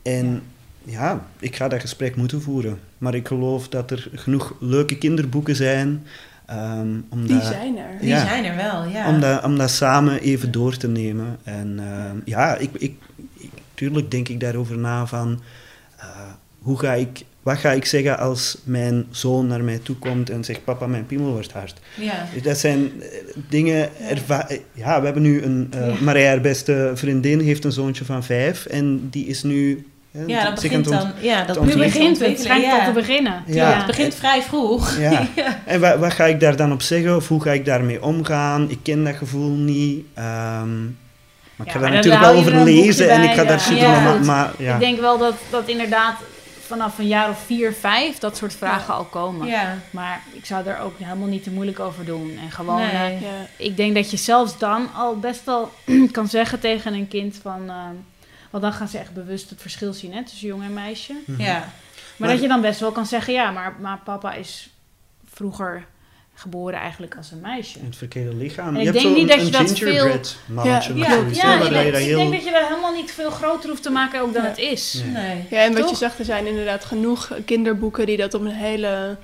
En 0.02 0.42
ja, 0.84 1.26
ik 1.40 1.56
ga 1.56 1.68
dat 1.68 1.80
gesprek 1.80 2.16
moeten 2.16 2.42
voeren. 2.42 2.78
Maar 2.98 3.14
ik 3.14 3.26
geloof 3.26 3.68
dat 3.68 3.90
er 3.90 4.08
genoeg 4.14 4.54
leuke 4.60 4.98
kinderboeken 4.98 5.56
zijn. 5.56 6.06
ehm, 6.46 6.88
om 7.08 7.26
Die 7.26 7.36
dat- 7.36 7.44
zijn 7.44 7.76
er. 7.78 7.98
Die 8.00 8.08
Ja. 8.08 8.26
zijn 8.26 8.44
er 8.44 8.56
wel, 8.56 8.84
ja. 8.84 9.08
Om 9.08 9.20
dat, 9.20 9.44
om 9.44 9.58
dat 9.58 9.70
samen 9.70 10.20
even 10.20 10.50
door 10.50 10.76
te 10.76 10.88
nemen. 10.88 11.38
En 11.42 11.74
ehm, 11.78 12.16
ja, 12.24 12.56
ik, 12.56 12.70
ik, 12.78 12.94
ik, 13.36 13.50
tuurlijk 13.74 14.10
denk 14.10 14.28
ik 14.28 14.40
daarover 14.40 14.78
na 14.78 15.06
van... 15.06 15.40
eh, 15.98 16.06
hoe 16.58 16.78
ga 16.78 16.92
ik, 16.92 17.22
wat 17.42 17.56
ga 17.58 17.70
ik 17.72 17.84
zeggen 17.84 18.18
als 18.18 18.58
mijn 18.64 19.04
zoon 19.10 19.46
naar 19.46 19.64
mij 19.64 19.78
toe 19.78 19.96
komt 19.96 20.30
en 20.30 20.44
zegt... 20.44 20.64
Papa, 20.64 20.86
mijn 20.86 21.06
piemel 21.06 21.30
wordt 21.32 21.52
hard. 21.52 21.80
ja. 22.00 22.26
Dat 22.42 22.58
zijn 22.58 22.90
eh, 23.02 23.08
dingen... 23.48 23.88
erva- 24.08 24.48
eh, 24.48 24.58
ja, 24.72 24.98
we 24.98 25.04
hebben 25.04 25.22
nu 25.22 25.42
een... 25.42 25.68
eh 25.70 26.00
Maria, 26.00 26.26
haar 26.28 26.40
beste 26.40 26.90
vriendin, 26.94 27.40
heeft 27.40 27.64
een 27.64 27.72
zoontje 27.72 28.04
van 28.04 28.24
vijf. 28.24 28.66
En 28.66 29.08
die 29.10 29.26
is 29.26 29.42
nu... 29.42 29.86
hè, 30.18 30.24
Ja, 30.26 30.44
dat 30.44 30.54
begint 30.62 30.84
dan. 30.88 31.12
Ja, 31.20 31.44
dat 31.44 31.64
Nu 31.64 31.76
begint 31.76 32.18
het. 32.18 32.28
Het 32.28 32.40
schijnt 32.40 32.64
al 32.64 32.76
ja. 32.76 32.84
te 32.84 32.92
beginnen. 32.92 33.42
Ja. 33.46 33.76
Het 33.76 33.86
begint 33.86 34.14
vrij 34.14 34.42
vroeg. 34.42 34.96
Ja. 34.98 35.26
En 35.66 35.80
wat, 35.80 35.98
wat 35.98 36.12
ga 36.12 36.24
ik 36.24 36.40
daar 36.40 36.56
dan 36.56 36.72
op 36.72 36.82
zeggen? 36.82 37.16
Of 37.16 37.28
hoe 37.28 37.42
ga 37.42 37.50
ik 37.52 37.64
daarmee 37.64 38.02
omgaan? 38.02 38.70
Ik 38.70 38.78
ken 38.82 39.04
dat 39.04 39.14
gevoel 39.16 39.50
niet. 39.50 40.04
ehm, 40.14 40.82
maar 41.56 41.66
ik 41.66 41.72
Ja, 41.72 41.72
ga 41.72 41.78
daar 41.78 41.90
natuurlijk 41.90 42.22
wel 42.24 42.34
over 42.34 42.54
er 42.54 42.64
lezen 42.64 43.10
en 43.10 43.20
bij, 43.20 43.28
ik 43.30 43.34
ga 43.36 43.42
daar 43.44 43.52
ja. 43.52 43.58
zitten. 43.58 43.88
Ja. 43.88 44.00
Maar, 44.00 44.20
maar 44.24 44.50
ja. 44.58 44.74
Ik 44.74 44.80
denk 44.80 45.00
wel 45.00 45.18
dat, 45.18 45.34
dat 45.50 45.68
inderdaad 45.68 46.14
vanaf 46.66 46.98
een 46.98 47.06
jaar 47.06 47.28
of 47.30 47.38
vier, 47.46 47.72
vijf 47.72 48.18
dat 48.18 48.36
soort 48.36 48.54
vragen 48.54 48.94
al 48.94 49.04
komen. 49.04 49.46
Ja. 49.46 49.78
Maar 49.90 50.20
ik 50.32 50.46
zou 50.46 50.66
er 50.66 50.78
ook 50.80 50.94
helemaal 50.98 51.28
niet 51.28 51.42
te 51.42 51.50
moeilijk 51.50 51.80
over 51.80 52.04
doen. 52.04 52.38
En 52.44 52.50
gewoon, 52.50 52.76
Nee. 52.80 52.86
eh, 52.90 53.20
Ja. 53.20 53.28
ik 53.56 53.76
denk 53.76 53.94
dat 53.94 54.10
je 54.10 54.16
zelfs 54.16 54.58
dan 54.58 54.88
al 54.96 55.18
best 55.18 55.44
wel 55.44 55.72
kan 56.12 56.28
zeggen 56.28 56.60
tegen 56.60 56.94
een 56.94 57.08
kind 57.08 57.38
van... 57.42 57.60
eh, 57.68 57.74
want 58.54 58.66
dan 58.66 58.74
gaan 58.74 58.88
ze 58.88 58.98
echt 58.98 59.12
bewust 59.12 59.50
het 59.50 59.60
verschil 59.60 59.92
zien 59.92 60.12
hè, 60.12 60.24
tussen 60.24 60.46
jongen 60.46 60.66
en 60.66 60.72
meisje. 60.74 61.12
Mhm. 61.24 61.40
Ja. 61.40 61.58
Maar, 61.58 61.68
Maar- 62.16 62.28
dat 62.28 62.40
je 62.40 62.48
dan 62.48 62.60
best 62.60 62.80
wel 62.80 62.92
kan 62.92 63.06
zeggen, 63.06 63.32
ja, 63.32 63.50
maar, 63.50 63.76
maar 63.80 63.98
papa 64.04 64.34
is 64.34 64.68
vroeger 65.32 65.84
geboren 66.34 66.78
eigenlijk 66.78 67.16
als 67.16 67.30
een 67.30 67.40
meisje. 67.40 67.78
In 67.78 67.84
het 67.84 67.96
verkeerde 67.96 68.34
lichaam. 68.34 68.68
En 68.68 68.74
je 68.74 68.78
ik 68.78 68.84
hebt 68.84 68.98
denk 68.98 69.08
zo 69.08 69.20
niet 69.20 69.30
een, 69.30 69.36
dat 69.36 69.46
je 69.46 69.58
een 69.58 69.64
dat 69.66 69.78
gingerbread 69.78 70.36
mannetje 70.46 70.94
Ja, 70.94 71.04
ik 71.04 71.08
denk, 71.10 71.32
je 71.34 71.70
dat 71.70 72.00
ik 72.00 72.06
heel... 72.06 72.18
denk 72.18 72.32
dat 72.32 72.44
je 72.44 72.50
dat 72.50 72.68
helemaal 72.68 72.92
niet 72.94 73.12
veel 73.12 73.30
groter 73.30 73.68
hoeft 73.68 73.82
te 73.82 73.90
maken 73.90 74.20
ook 74.20 74.32
dan 74.32 74.42
Ja. 74.42 74.48
het 74.48 74.58
is. 74.58 75.02
Nee. 75.04 75.12
Nee. 75.12 75.46
Ja, 75.50 75.58
en 75.64 75.74
wat 75.74 75.90
je 75.90 75.96
zegt, 75.96 76.18
er 76.18 76.24
zijn 76.24 76.46
inderdaad 76.46 76.84
genoeg 76.84 77.32
kinderboeken 77.44 78.06
die 78.06 78.16
dat 78.16 78.34
op 78.34 78.40
een 78.40 78.46
hele... 78.50 79.16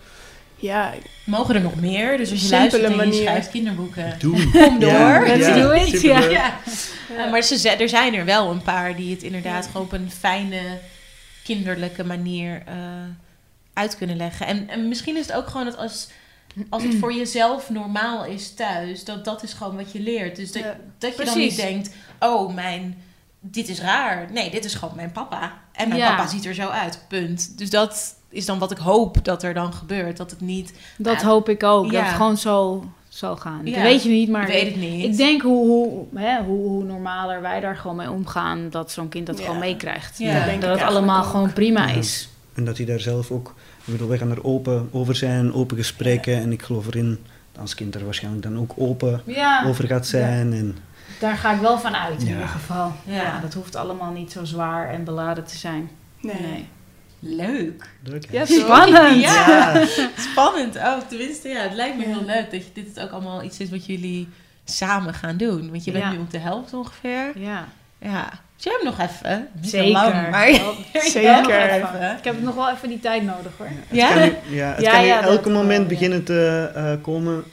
Ja, 0.60 0.94
Mogen 1.24 1.54
er 1.54 1.60
nog 1.60 1.74
meer? 1.80 2.16
Dus 2.16 2.30
als 2.30 2.40
je 2.40 2.46
Simpele 2.46 2.60
luistert 2.60 2.84
en 2.84 2.90
je 2.90 2.96
manier. 2.96 3.22
schrijft 3.22 3.50
kinderboeken. 3.50 4.16
Doen. 4.18 4.50
Kom 4.52 4.78
door. 4.78 4.90
Ja, 4.90 5.20
Let's 5.26 5.46
ja, 5.46 5.54
do 5.54 5.70
it, 5.70 5.86
superleuk. 5.88 6.30
Ja. 6.30 6.54
Ja, 7.16 7.26
maar 7.30 7.42
ze, 7.42 7.68
er 7.70 7.88
zijn 7.88 8.14
er 8.14 8.24
wel 8.24 8.50
een 8.50 8.62
paar 8.62 8.96
die 8.96 9.14
het 9.14 9.22
inderdaad 9.22 9.66
gewoon 9.66 9.82
op 9.82 9.92
een 9.92 10.10
fijne, 10.18 10.60
kinderlijke 11.44 12.04
manier 12.04 12.62
eh, 12.66 12.74
uit 13.72 13.96
kunnen 13.96 14.16
leggen. 14.16 14.46
En, 14.46 14.68
en 14.68 14.88
misschien 14.88 15.16
is 15.16 15.26
het 15.26 15.36
ook 15.36 15.46
gewoon 15.46 15.64
dat 15.66 15.76
als, 15.76 16.08
als 16.68 16.82
het 16.82 16.94
voor 17.00 17.12
jezelf 17.14 17.70
normaal 17.70 18.24
is 18.24 18.54
thuis, 18.54 19.04
dat 19.04 19.24
dat 19.24 19.42
is 19.42 19.52
gewoon 19.52 19.76
wat 19.76 19.92
je 19.92 20.00
leert. 20.00 20.36
Dus 20.36 20.52
dat, 20.52 20.62
Ja. 20.62 20.76
dat 20.98 21.16
je 21.16 21.24
dan 21.24 21.38
niet 21.38 21.56
denkt, 21.56 21.90
oh, 22.20 22.54
mijn, 22.54 23.02
dit 23.40 23.68
is 23.68 23.80
raar. 23.80 24.28
Nee, 24.32 24.50
dit 24.50 24.64
is 24.64 24.74
gewoon 24.74 24.96
mijn 24.96 25.12
papa. 25.12 25.52
En 25.72 25.88
mijn 25.88 26.00
Ja. 26.00 26.14
papa 26.16 26.28
ziet 26.28 26.44
er 26.44 26.54
zo 26.54 26.68
uit, 26.68 27.04
punt. 27.08 27.58
Dus 27.58 27.70
dat 27.70 28.14
is 28.30 28.46
dan 28.46 28.58
wat 28.58 28.70
ik 28.70 28.78
hoop 28.78 29.24
dat 29.24 29.42
er 29.42 29.54
dan 29.54 29.72
gebeurt. 29.72 30.16
Dat 30.16 30.30
het 30.30 30.40
niet, 30.40 30.72
Dat 30.98 31.22
hoop 31.22 31.48
ik 31.48 31.62
ook. 31.62 31.92
Dat 31.92 32.02
het 32.02 32.12
gewoon 32.14 32.36
zo 32.36 32.84
zal 33.08 33.36
gaan. 33.36 33.60
Ja. 33.64 33.72
Dat 33.74 33.82
weet 33.82 34.02
je 34.02 34.08
niet, 34.08 34.28
maar 34.28 34.42
ik 34.42 34.48
weet 34.48 34.66
het 34.66 34.76
niet. 34.76 35.04
ik 35.04 35.16
denk 35.16 35.42
hoe, 35.42 35.66
hoe, 35.66 36.04
hè, 36.20 36.42
hoe, 36.42 36.68
hoe 36.68 36.84
normaler 36.84 37.40
wij 37.40 37.60
daar 37.60 37.76
gewoon 37.76 37.96
mee 37.96 38.10
omgaan, 38.10 38.70
dat 38.70 38.90
zo'n 38.92 39.08
kind 39.08 39.26
dat 39.26 39.38
Ja. 39.38 39.44
gewoon 39.44 39.58
meekrijgt. 39.60 40.18
Ja. 40.18 40.46
dat 40.46 40.60
dat 40.60 40.78
het 40.78 40.88
allemaal 40.88 41.22
ook. 41.24 41.30
gewoon 41.30 41.52
prima 41.52 41.86
Ja. 41.88 41.94
is. 41.94 42.28
En 42.54 42.64
dat 42.64 42.76
hij 42.76 42.86
daar 42.86 43.00
zelf 43.00 43.30
ook... 43.30 43.54
Ik 43.84 43.92
bedoel, 43.92 44.08
wij 44.08 44.18
gaan 44.18 44.30
er 44.30 44.44
open 44.44 44.88
over 44.92 45.16
zijn, 45.16 45.52
open 45.54 45.76
gesprekken. 45.76 46.36
En 46.36 46.52
ik 46.52 46.62
geloof 46.62 46.86
erin 46.86 47.18
dat 47.52 47.60
ons 47.60 47.74
kind 47.74 47.94
er 47.94 48.04
waarschijnlijk 48.04 48.42
dan 48.42 48.58
ook 48.58 48.72
open 48.76 49.22
Ja, 49.26 49.64
over 49.66 49.86
gaat 49.86 50.06
zijn. 50.06 50.52
En 50.52 50.76
daar 51.20 51.36
ga 51.36 51.54
ik 51.54 51.60
wel 51.60 51.78
van 51.78 51.96
uit 51.96 52.20
in 52.20 52.26
Ja. 52.26 52.32
ieder 52.32 52.48
geval. 52.48 52.92
Ja. 53.04 53.14
Ja. 53.14 53.40
dat 53.40 53.54
hoeft 53.54 53.76
allemaal 53.76 54.12
niet 54.12 54.32
zo 54.32 54.44
zwaar 54.44 54.90
en 54.90 55.04
beladen 55.04 55.44
te 55.44 55.56
zijn. 55.56 55.90
nee. 56.20 56.34
Nee. 56.40 56.66
Leuk. 57.20 57.88
Ja, 58.30 58.44
zo. 58.46 58.58
Spannend! 58.60 59.20
Ja, 59.20 59.86
spannend. 60.30 60.76
Oh, 60.76 60.98
tenminste, 61.08 61.48
ja, 61.48 61.60
het 61.60 61.72
lijkt 61.74 61.96
me 61.98 62.04
heel 62.04 62.24
leuk 62.24 62.50
dat 62.50 62.64
je, 62.64 62.70
dit 62.72 62.86
het 62.94 63.00
ook 63.00 63.10
allemaal 63.10 63.42
iets 63.42 63.58
is 63.58 63.70
wat 63.70 63.86
jullie 63.86 64.28
samen 64.64 65.14
gaan 65.14 65.36
doen. 65.36 65.70
Want 65.70 65.84
je 65.84 65.90
bent 65.92 66.04
Ja. 66.04 66.10
nu 66.10 66.18
op 66.18 66.30
de 66.30 66.38
helft 66.38 66.74
ongeveer. 66.74 67.32
Ja. 67.38 67.68
Ja. 67.98 68.28
Dus 68.56 68.64
jij 68.64 68.72
hebt 68.72 68.84
nog 68.84 69.08
even. 69.08 69.48
Niet 69.60 69.70
Zeker. 69.70 69.90
lang, 69.92 70.30
maar 70.30 70.46
Zeker. 71.12 71.42
nog 71.42 71.50
even. 71.50 72.16
Ik 72.18 72.24
heb 72.24 72.42
nog 72.42 72.54
wel 72.54 72.70
even 72.70 72.88
die 72.88 73.00
tijd 73.00 73.22
nodig 73.24 73.52
hoor. 73.56 73.68
Ja? 73.90 74.08
Het 74.08 74.18
kan, 74.32 74.40
nu- 74.50 74.56
ja, 74.56 74.72
het 74.72 74.80
Ja, 74.84 74.90
kan 74.92 75.04
ja, 75.06 75.22
elke 75.22 75.50
wel, 75.50 75.62
moment 75.62 75.82
ja. 75.82 75.88
beginnen 75.88 76.24
te 76.24 76.70
eh, 76.74 76.92
komen 77.02 77.44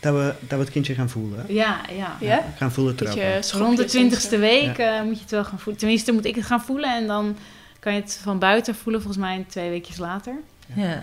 dat 0.00 0.14
we, 0.14 0.32
dat 0.40 0.58
we 0.58 0.64
het 0.64 0.70
kindje 0.70 0.94
gaan 0.94 1.08
voelen. 1.08 1.44
Ja, 1.48 1.80
ja. 1.96 2.16
Ja? 2.20 2.44
Gaan 2.56 2.72
voelen 2.72 2.96
Dat 2.96 3.06
trappen. 3.06 3.26
je 3.28 3.42
schokjes 3.42 3.66
Rond 3.66 3.76
de 3.76 3.84
twintigste 3.84 4.38
week 4.38 4.78
eh, 4.78 5.02
moet 5.02 5.14
je 5.16 5.20
het 5.22 5.30
wel 5.30 5.44
gaan 5.44 5.58
voelen. 5.58 5.80
Tenminste, 5.80 6.12
moet 6.12 6.24
ik 6.24 6.34
het 6.34 6.46
gaan 6.46 6.62
voelen 6.62 6.96
en 6.96 7.06
dan 7.06 7.36
kan 7.84 7.94
je 7.94 8.00
het 8.00 8.18
van 8.22 8.38
buiten 8.38 8.74
voelen, 8.74 9.02
volgens 9.02 9.22
mij 9.24 9.44
twee 9.48 9.70
weekjes 9.70 9.96
later. 9.96 10.34
ja. 10.74 11.02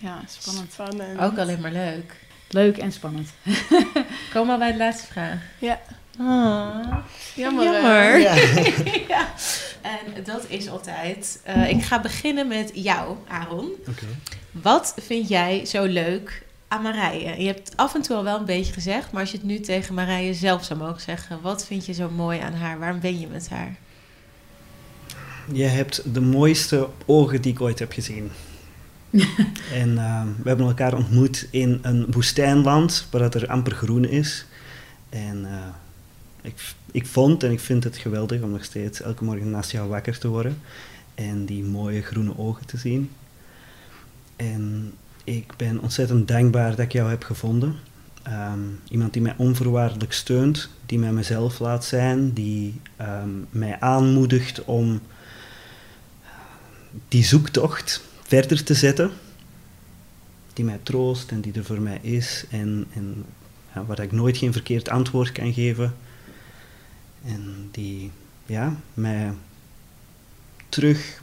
Ja, 0.00 0.20
spannend. 0.28 0.72
Spannend. 0.72 1.20
Ook 1.20 1.38
alleen 1.38 1.60
maar 1.60 1.72
leuk. 1.72 2.16
Leuk 2.48 2.76
en 2.78 2.92
spannend. 2.92 3.28
Kom 4.32 4.46
maar 4.46 4.58
bij 4.58 4.72
de 4.72 4.78
laatste 4.78 5.06
vraag. 5.06 5.38
Ja. 5.58 5.80
Oh. 6.18 6.96
Jammer. 7.34 7.64
Jammer. 7.64 8.18
Ja. 8.18 8.34
ja. 9.16 9.28
En 9.82 10.24
dat 10.24 10.44
is 10.48 10.68
altijd... 10.68 11.40
eh, 11.44 11.68
ik 11.70 11.82
ga 11.82 12.00
beginnen 12.00 12.48
met 12.48 12.70
jou, 12.74 13.16
Aaron. 13.28 13.70
Oké. 13.88 14.06
Wat 14.50 14.94
vind 15.02 15.28
jij 15.28 15.64
zo 15.66 15.84
leuk 15.84 16.46
aan 16.68 16.82
Marije? 16.82 17.40
Je 17.42 17.46
hebt 17.46 17.76
af 17.76 17.94
en 17.94 18.02
toe 18.02 18.16
al 18.16 18.24
wel 18.24 18.38
een 18.38 18.44
beetje 18.44 18.72
gezegd, 18.72 19.12
maar 19.12 19.20
als 19.20 19.30
je 19.30 19.36
het 19.36 19.46
nu 19.46 19.60
tegen 19.60 19.94
Marije 19.94 20.34
zelf 20.34 20.64
zou 20.64 20.78
mogen 20.78 21.00
zeggen, 21.00 21.40
wat 21.40 21.66
vind 21.66 21.86
je 21.86 21.92
zo 21.92 22.10
mooi 22.10 22.40
aan 22.40 22.54
haar? 22.54 22.78
Waarom 22.78 23.00
ben 23.00 23.20
je 23.20 23.26
met 23.26 23.48
haar? 23.48 23.76
Je 25.52 25.64
hebt 25.64 26.14
de 26.14 26.20
mooiste 26.20 26.88
ogen 27.06 27.42
die 27.42 27.52
ik 27.52 27.60
ooit 27.60 27.78
heb 27.78 27.92
gezien. 27.92 28.30
en 29.82 29.98
eh, 29.98 30.22
we 30.42 30.48
hebben 30.48 30.66
elkaar 30.66 30.94
ontmoet 30.94 31.48
in 31.50 31.78
een 31.82 32.06
woestijnland 32.10 33.06
waar 33.10 33.20
het 33.20 33.34
er 33.34 33.48
amper 33.48 33.72
groen 33.72 34.04
is. 34.04 34.46
En 35.08 35.44
eh, 35.44 35.66
ik, 36.42 36.74
ik 36.90 37.06
vond 37.06 37.42
en 37.42 37.50
ik 37.50 37.60
vind 37.60 37.84
het 37.84 37.96
geweldig 37.96 38.42
om 38.42 38.50
nog 38.50 38.64
steeds 38.64 39.00
elke 39.02 39.24
morgen 39.24 39.50
naast 39.50 39.70
jou 39.70 39.88
wakker 39.88 40.18
te 40.18 40.28
worden 40.28 40.60
en 41.14 41.44
die 41.44 41.64
mooie 41.64 42.02
groene 42.02 42.38
ogen 42.38 42.66
te 42.66 42.76
zien. 42.76 43.10
En 44.36 44.92
ik 45.24 45.52
ben 45.56 45.80
ontzettend 45.80 46.28
dankbaar 46.28 46.70
dat 46.70 46.78
ik 46.78 46.92
jou 46.92 47.10
heb 47.10 47.22
gevonden. 47.22 47.76
Ehm, 48.22 48.58
iemand 48.88 49.12
die 49.12 49.22
mij 49.22 49.34
onvoorwaardelijk 49.36 50.12
steunt, 50.12 50.68
die 50.86 50.98
mij 50.98 51.12
mezelf 51.12 51.58
laat 51.58 51.84
zijn, 51.84 52.32
die 52.32 52.80
ehm, 52.96 53.30
mij 53.50 53.80
aanmoedigt 53.80 54.64
om 54.64 55.00
die 57.08 57.24
zoektocht 57.24 58.02
verder 58.22 58.64
te 58.64 58.74
zetten, 58.74 59.10
die 60.52 60.64
mij 60.64 60.80
troost 60.82 61.30
en 61.30 61.40
die 61.40 61.52
er 61.52 61.64
voor 61.64 61.80
mij 61.80 61.98
is 62.02 62.44
en, 62.50 62.86
en 62.92 63.24
ja, 63.74 63.84
waar 63.84 64.00
ik 64.00 64.12
nooit 64.12 64.36
geen 64.36 64.52
verkeerd 64.52 64.88
antwoord 64.88 65.32
kan 65.32 65.52
geven 65.52 65.94
en 67.24 67.68
die 67.70 68.10
ja, 68.46 68.76
mij 68.94 69.32
terug 70.68 71.22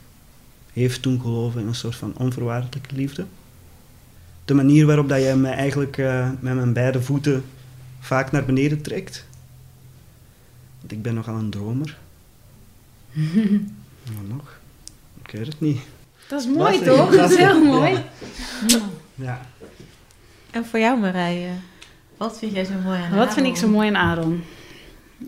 heeft 0.72 1.02
doen 1.02 1.20
geloven 1.20 1.60
in 1.60 1.66
een 1.66 1.74
soort 1.74 1.96
van 1.96 2.16
onvoorwaardelijke 2.16 2.94
liefde. 2.94 3.26
de 4.44 4.54
manier 4.54 4.86
waarop 4.86 5.08
dat 5.08 5.22
je 5.22 5.34
mij 5.34 5.52
eigenlijk 5.52 5.98
eh, 5.98 6.30
met 6.40 6.54
mijn 6.54 6.72
beide 6.72 7.02
voeten 7.02 7.44
vaak 8.00 8.32
naar 8.32 8.44
beneden 8.44 8.82
trekt. 8.82 9.24
Want 10.80 10.92
ik 10.92 11.02
ben 11.02 11.14
nogal 11.14 11.36
een 11.36 11.50
dromer. 11.50 11.98
Wat 14.14 14.28
nog? 14.28 14.60
Ik 15.32 15.38
weet 15.38 15.46
het 15.46 15.60
niet. 15.60 15.80
Dat 16.28 16.40
is 16.40 16.46
mooi, 16.46 16.58
Lastig, 16.58 16.86
toch? 16.86 17.10
Dat 17.16 17.30
is 17.30 17.36
heel 17.36 17.64
mooi. 17.64 18.04
Ja. 19.14 19.40
En 20.50 20.66
voor 20.66 20.78
jou, 20.78 20.98
Marije, 21.00 21.50
wat 22.16 22.38
vind 22.38 22.52
jij 22.52 22.64
zo 22.64 22.72
mooi 22.72 22.98
aan 22.98 23.16
Wat 23.16 23.34
vind 23.34 23.46
ik 23.46 23.56
zo 23.56 23.68
mooi 23.68 23.88
aan 23.88 23.96
Aaron? 23.96 24.44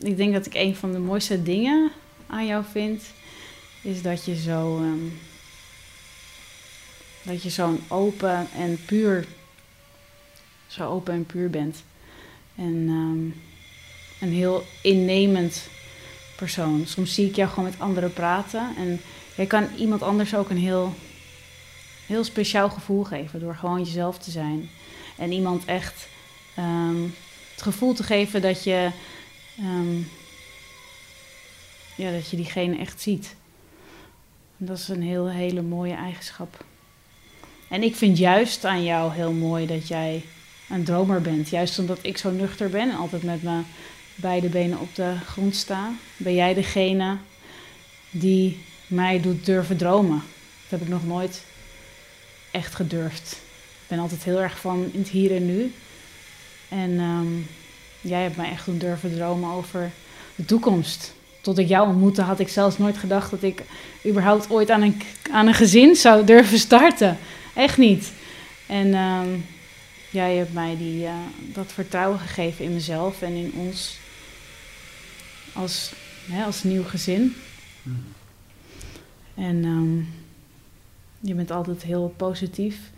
Ik 0.01 0.17
denk 0.17 0.33
dat 0.33 0.47
ik 0.47 0.55
een 0.55 0.77
van 0.77 0.93
de 0.93 0.99
mooiste 0.99 1.43
dingen 1.43 1.91
aan 2.27 2.47
jou 2.47 2.65
vind, 2.71 3.03
is 3.83 4.03
dat 4.03 4.25
je 4.25 4.37
zo. 4.37 4.77
ehm, 4.77 5.09
dat 7.23 7.43
je 7.43 7.51
zo'n 7.51 7.81
open 7.89 8.47
en 8.57 8.79
puur. 8.87 9.27
Zo 10.67 10.89
open 10.89 11.15
en 11.15 11.27
puur 11.27 11.51
bent. 11.51 11.83
En 12.55 12.87
ehm, 12.89 14.29
een 14.29 14.35
heel 14.35 14.65
innemend 14.83 15.69
persoon. 16.37 16.83
Soms 16.87 17.15
zie 17.15 17.29
ik 17.29 17.37
jou 17.37 17.49
gewoon 17.49 17.65
met 17.65 17.81
anderen 17.81 18.13
praten. 18.13 18.77
En 18.77 19.01
jij 19.37 19.47
kan 19.47 19.69
iemand 19.77 20.03
anders 20.03 20.35
ook 20.35 20.51
een 20.51 20.59
heel, 20.59 20.95
heel 22.07 22.25
speciaal 22.25 22.71
gevoel 22.71 23.05
geven 23.05 23.41
door 23.41 23.55
gewoon 23.55 23.83
jezelf 23.83 24.19
te 24.19 24.31
zijn. 24.31 24.71
En 25.17 25.33
iemand 25.33 25.65
echt 25.65 26.09
ehm, 26.55 27.03
het 27.53 27.63
gevoel 27.63 27.95
te 27.95 28.03
geven 28.03 28.43
dat 28.43 28.65
je, 28.65 28.91
ehm, 29.59 29.97
ja, 31.97 32.11
dat 32.11 32.31
je 32.31 32.37
diegene 32.37 32.79
echt 32.79 33.01
ziet. 33.01 33.35
Dat 34.57 34.79
is 34.79 34.89
een 34.89 35.03
heel, 35.03 35.29
hele 35.31 35.63
mooie 35.63 35.95
eigenschap. 35.95 36.65
En 37.69 37.83
ik 37.83 37.97
vind 37.97 38.19
juist 38.19 38.65
aan 38.65 38.85
jou 38.85 39.13
heel 39.13 39.33
mooi 39.33 39.67
dat 39.67 39.89
jij 39.89 40.25
een 40.69 40.85
dromer 40.85 41.21
bent. 41.21 41.49
Juist 41.49 41.79
omdat 41.79 41.99
ik 42.03 42.19
zo 42.19 42.31
nuchter 42.31 42.71
ben 42.71 42.91
en 42.91 42.97
altijd 42.97 43.23
met 43.23 43.43
mijn 43.43 43.67
beide 44.15 44.49
benen 44.49 44.79
op 44.79 44.95
de 44.95 45.15
grond 45.27 45.57
sta, 45.57 45.93
ben 46.17 46.35
jij 46.35 46.55
degene 46.55 47.17
die 48.11 48.63
mij 48.87 49.21
doet 49.21 49.47
durven 49.47 49.77
dromen. 49.77 50.23
Dat 50.63 50.79
heb 50.79 50.81
ik 50.81 50.89
nog 50.89 51.07
nooit 51.07 51.43
echt 52.51 52.75
gedurfd. 52.75 53.33
Ik 53.83 53.89
ben 53.89 53.99
altijd 53.99 54.25
heel 54.25 54.41
erg 54.41 54.59
van 54.59 54.91
in 54.93 55.01
het 55.01 55.09
hier 55.09 55.35
en 55.35 55.47
nu. 55.47 55.73
En 56.69 56.99
ehm, 56.99 57.33
jij 58.01 58.23
hebt 58.23 58.37
mij 58.37 58.51
echt 58.51 58.67
doen 58.67 58.79
durven 58.79 59.15
dromen 59.15 59.51
over 59.51 59.91
de 60.35 60.45
toekomst. 60.45 61.15
Tot 61.41 61.59
ik 61.59 61.69
jou 61.69 61.89
ontmoette 61.89 62.23
had 62.23 62.41
ik 62.41 62.49
zelfs 62.49 62.79
nooit 62.79 62.99
gedacht 62.99 63.31
dat 63.31 63.43
ik 63.43 63.63
überhaupt 64.07 64.51
ooit 64.51 64.71
aan 64.71 64.83
een, 64.83 65.03
aan 65.31 65.47
een 65.47 65.55
gezin 65.55 65.97
zou 65.97 66.25
durven 66.25 66.59
starten. 66.59 67.19
Echt 67.55 67.79
niet. 67.79 68.13
En 68.67 68.95
ehm, 68.95 69.29
jij 70.11 70.37
hebt 70.37 70.53
mij 70.53 70.77
die, 70.77 71.07
eh, 71.07 71.13
dat 71.39 71.73
vertrouwen 71.73 72.19
gegeven 72.19 72.65
in 72.65 72.73
mezelf 72.73 73.23
en 73.23 73.35
in 73.35 73.53
ons 73.57 73.99
als, 75.53 75.93
hè, 76.31 76.45
als 76.45 76.63
nieuw 76.63 76.85
gezin. 76.85 77.37
En 79.35 79.65
ehm, 79.65 79.97
je 81.21 81.35
bent 81.35 81.51
altijd 81.51 81.83
heel 81.83 82.15
positief. 82.17 82.91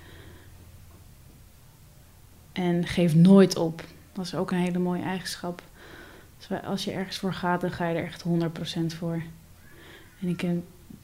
En 2.52 2.86
geef 2.86 3.14
nooit 3.14 3.56
op. 3.56 3.84
Dat 4.12 4.24
is 4.24 4.34
ook 4.34 4.50
een 4.50 4.58
hele 4.58 4.78
mooie 4.78 5.02
eigenschap. 5.02 5.62
Als 6.64 6.84
je 6.84 6.90
ergens 6.90 7.18
voor 7.18 7.34
gaat, 7.34 7.60
dan 7.60 7.70
ga 7.70 7.88
je 7.88 7.98
er 7.98 8.04
echt 8.04 8.22
100% 8.22 8.96
voor. 8.96 9.22
En 10.20 10.28
ik 10.28 10.44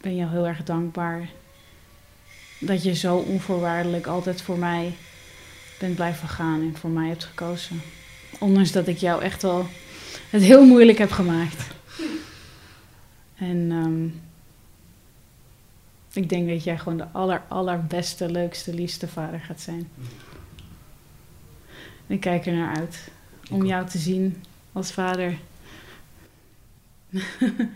ben 0.00 0.16
jou 0.16 0.30
heel 0.30 0.46
erg 0.46 0.62
dankbaar 0.64 1.28
dat 2.58 2.82
je 2.82 2.94
zo 2.94 3.16
onvoorwaardelijk 3.16 4.06
altijd 4.06 4.42
voor 4.42 4.58
mij 4.58 4.94
bent 5.78 5.94
blijven 5.94 6.28
gaan 6.28 6.60
en 6.60 6.76
voor 6.76 6.90
mij 6.90 7.08
hebt 7.08 7.24
gekozen. 7.24 7.80
Ondanks 8.38 8.72
dat 8.72 8.86
ik 8.86 8.98
jou 8.98 9.22
echt 9.22 9.42
wel 9.42 9.66
het 10.30 10.42
heel 10.42 10.66
moeilijk 10.66 10.98
heb 10.98 11.10
gemaakt. 11.10 11.66
En 13.36 13.70
ehm, 13.70 14.08
ik 16.12 16.28
denk 16.28 16.48
dat 16.48 16.64
jij 16.64 16.78
gewoon 16.78 16.98
de 16.98 17.06
aller, 17.12 17.42
allerbeste, 17.48 18.30
leukste, 18.30 18.74
liefste 18.74 19.08
vader 19.08 19.40
gaat 19.40 19.60
zijn. 19.60 19.88
En 22.06 22.14
ik 22.14 22.20
kijk 22.20 22.46
er 22.46 22.52
naar 22.52 22.76
uit 22.76 23.08
om 23.50 23.64
jou 23.66 23.86
te 23.88 23.98
zien 23.98 24.42
als 24.72 24.92
vader. 24.92 25.36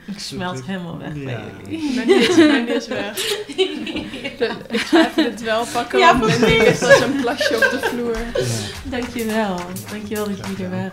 Ik 0.06 0.18
smelt 0.18 0.64
helemaal 0.66 0.98
weg 0.98 1.12
bij 1.12 1.22
Ja. 1.22 1.44
jullie. 1.62 1.94
Mandy 1.94 2.12
is, 2.12 2.28
is 2.76 2.88
weg. 2.88 3.18
Ik 4.70 4.80
ga 4.80 5.06
even 5.08 5.24
dit 5.24 5.42
wel 5.42 5.66
pakken, 5.72 5.98
Ja, 5.98 6.18
want 6.18 6.38
precies. 6.38 6.58
ligt 6.58 6.82
als 6.82 7.00
een 7.00 7.20
plasje 7.20 7.54
op 7.54 7.60
de 7.60 7.78
vloer. 7.82 8.18
Ja. 8.18 8.46
Dankjewel. 8.98 9.60
Dankjewel 9.90 10.26
dat 10.28 10.36
jullie 10.46 10.64
er 10.64 10.70
waren. 10.70 10.92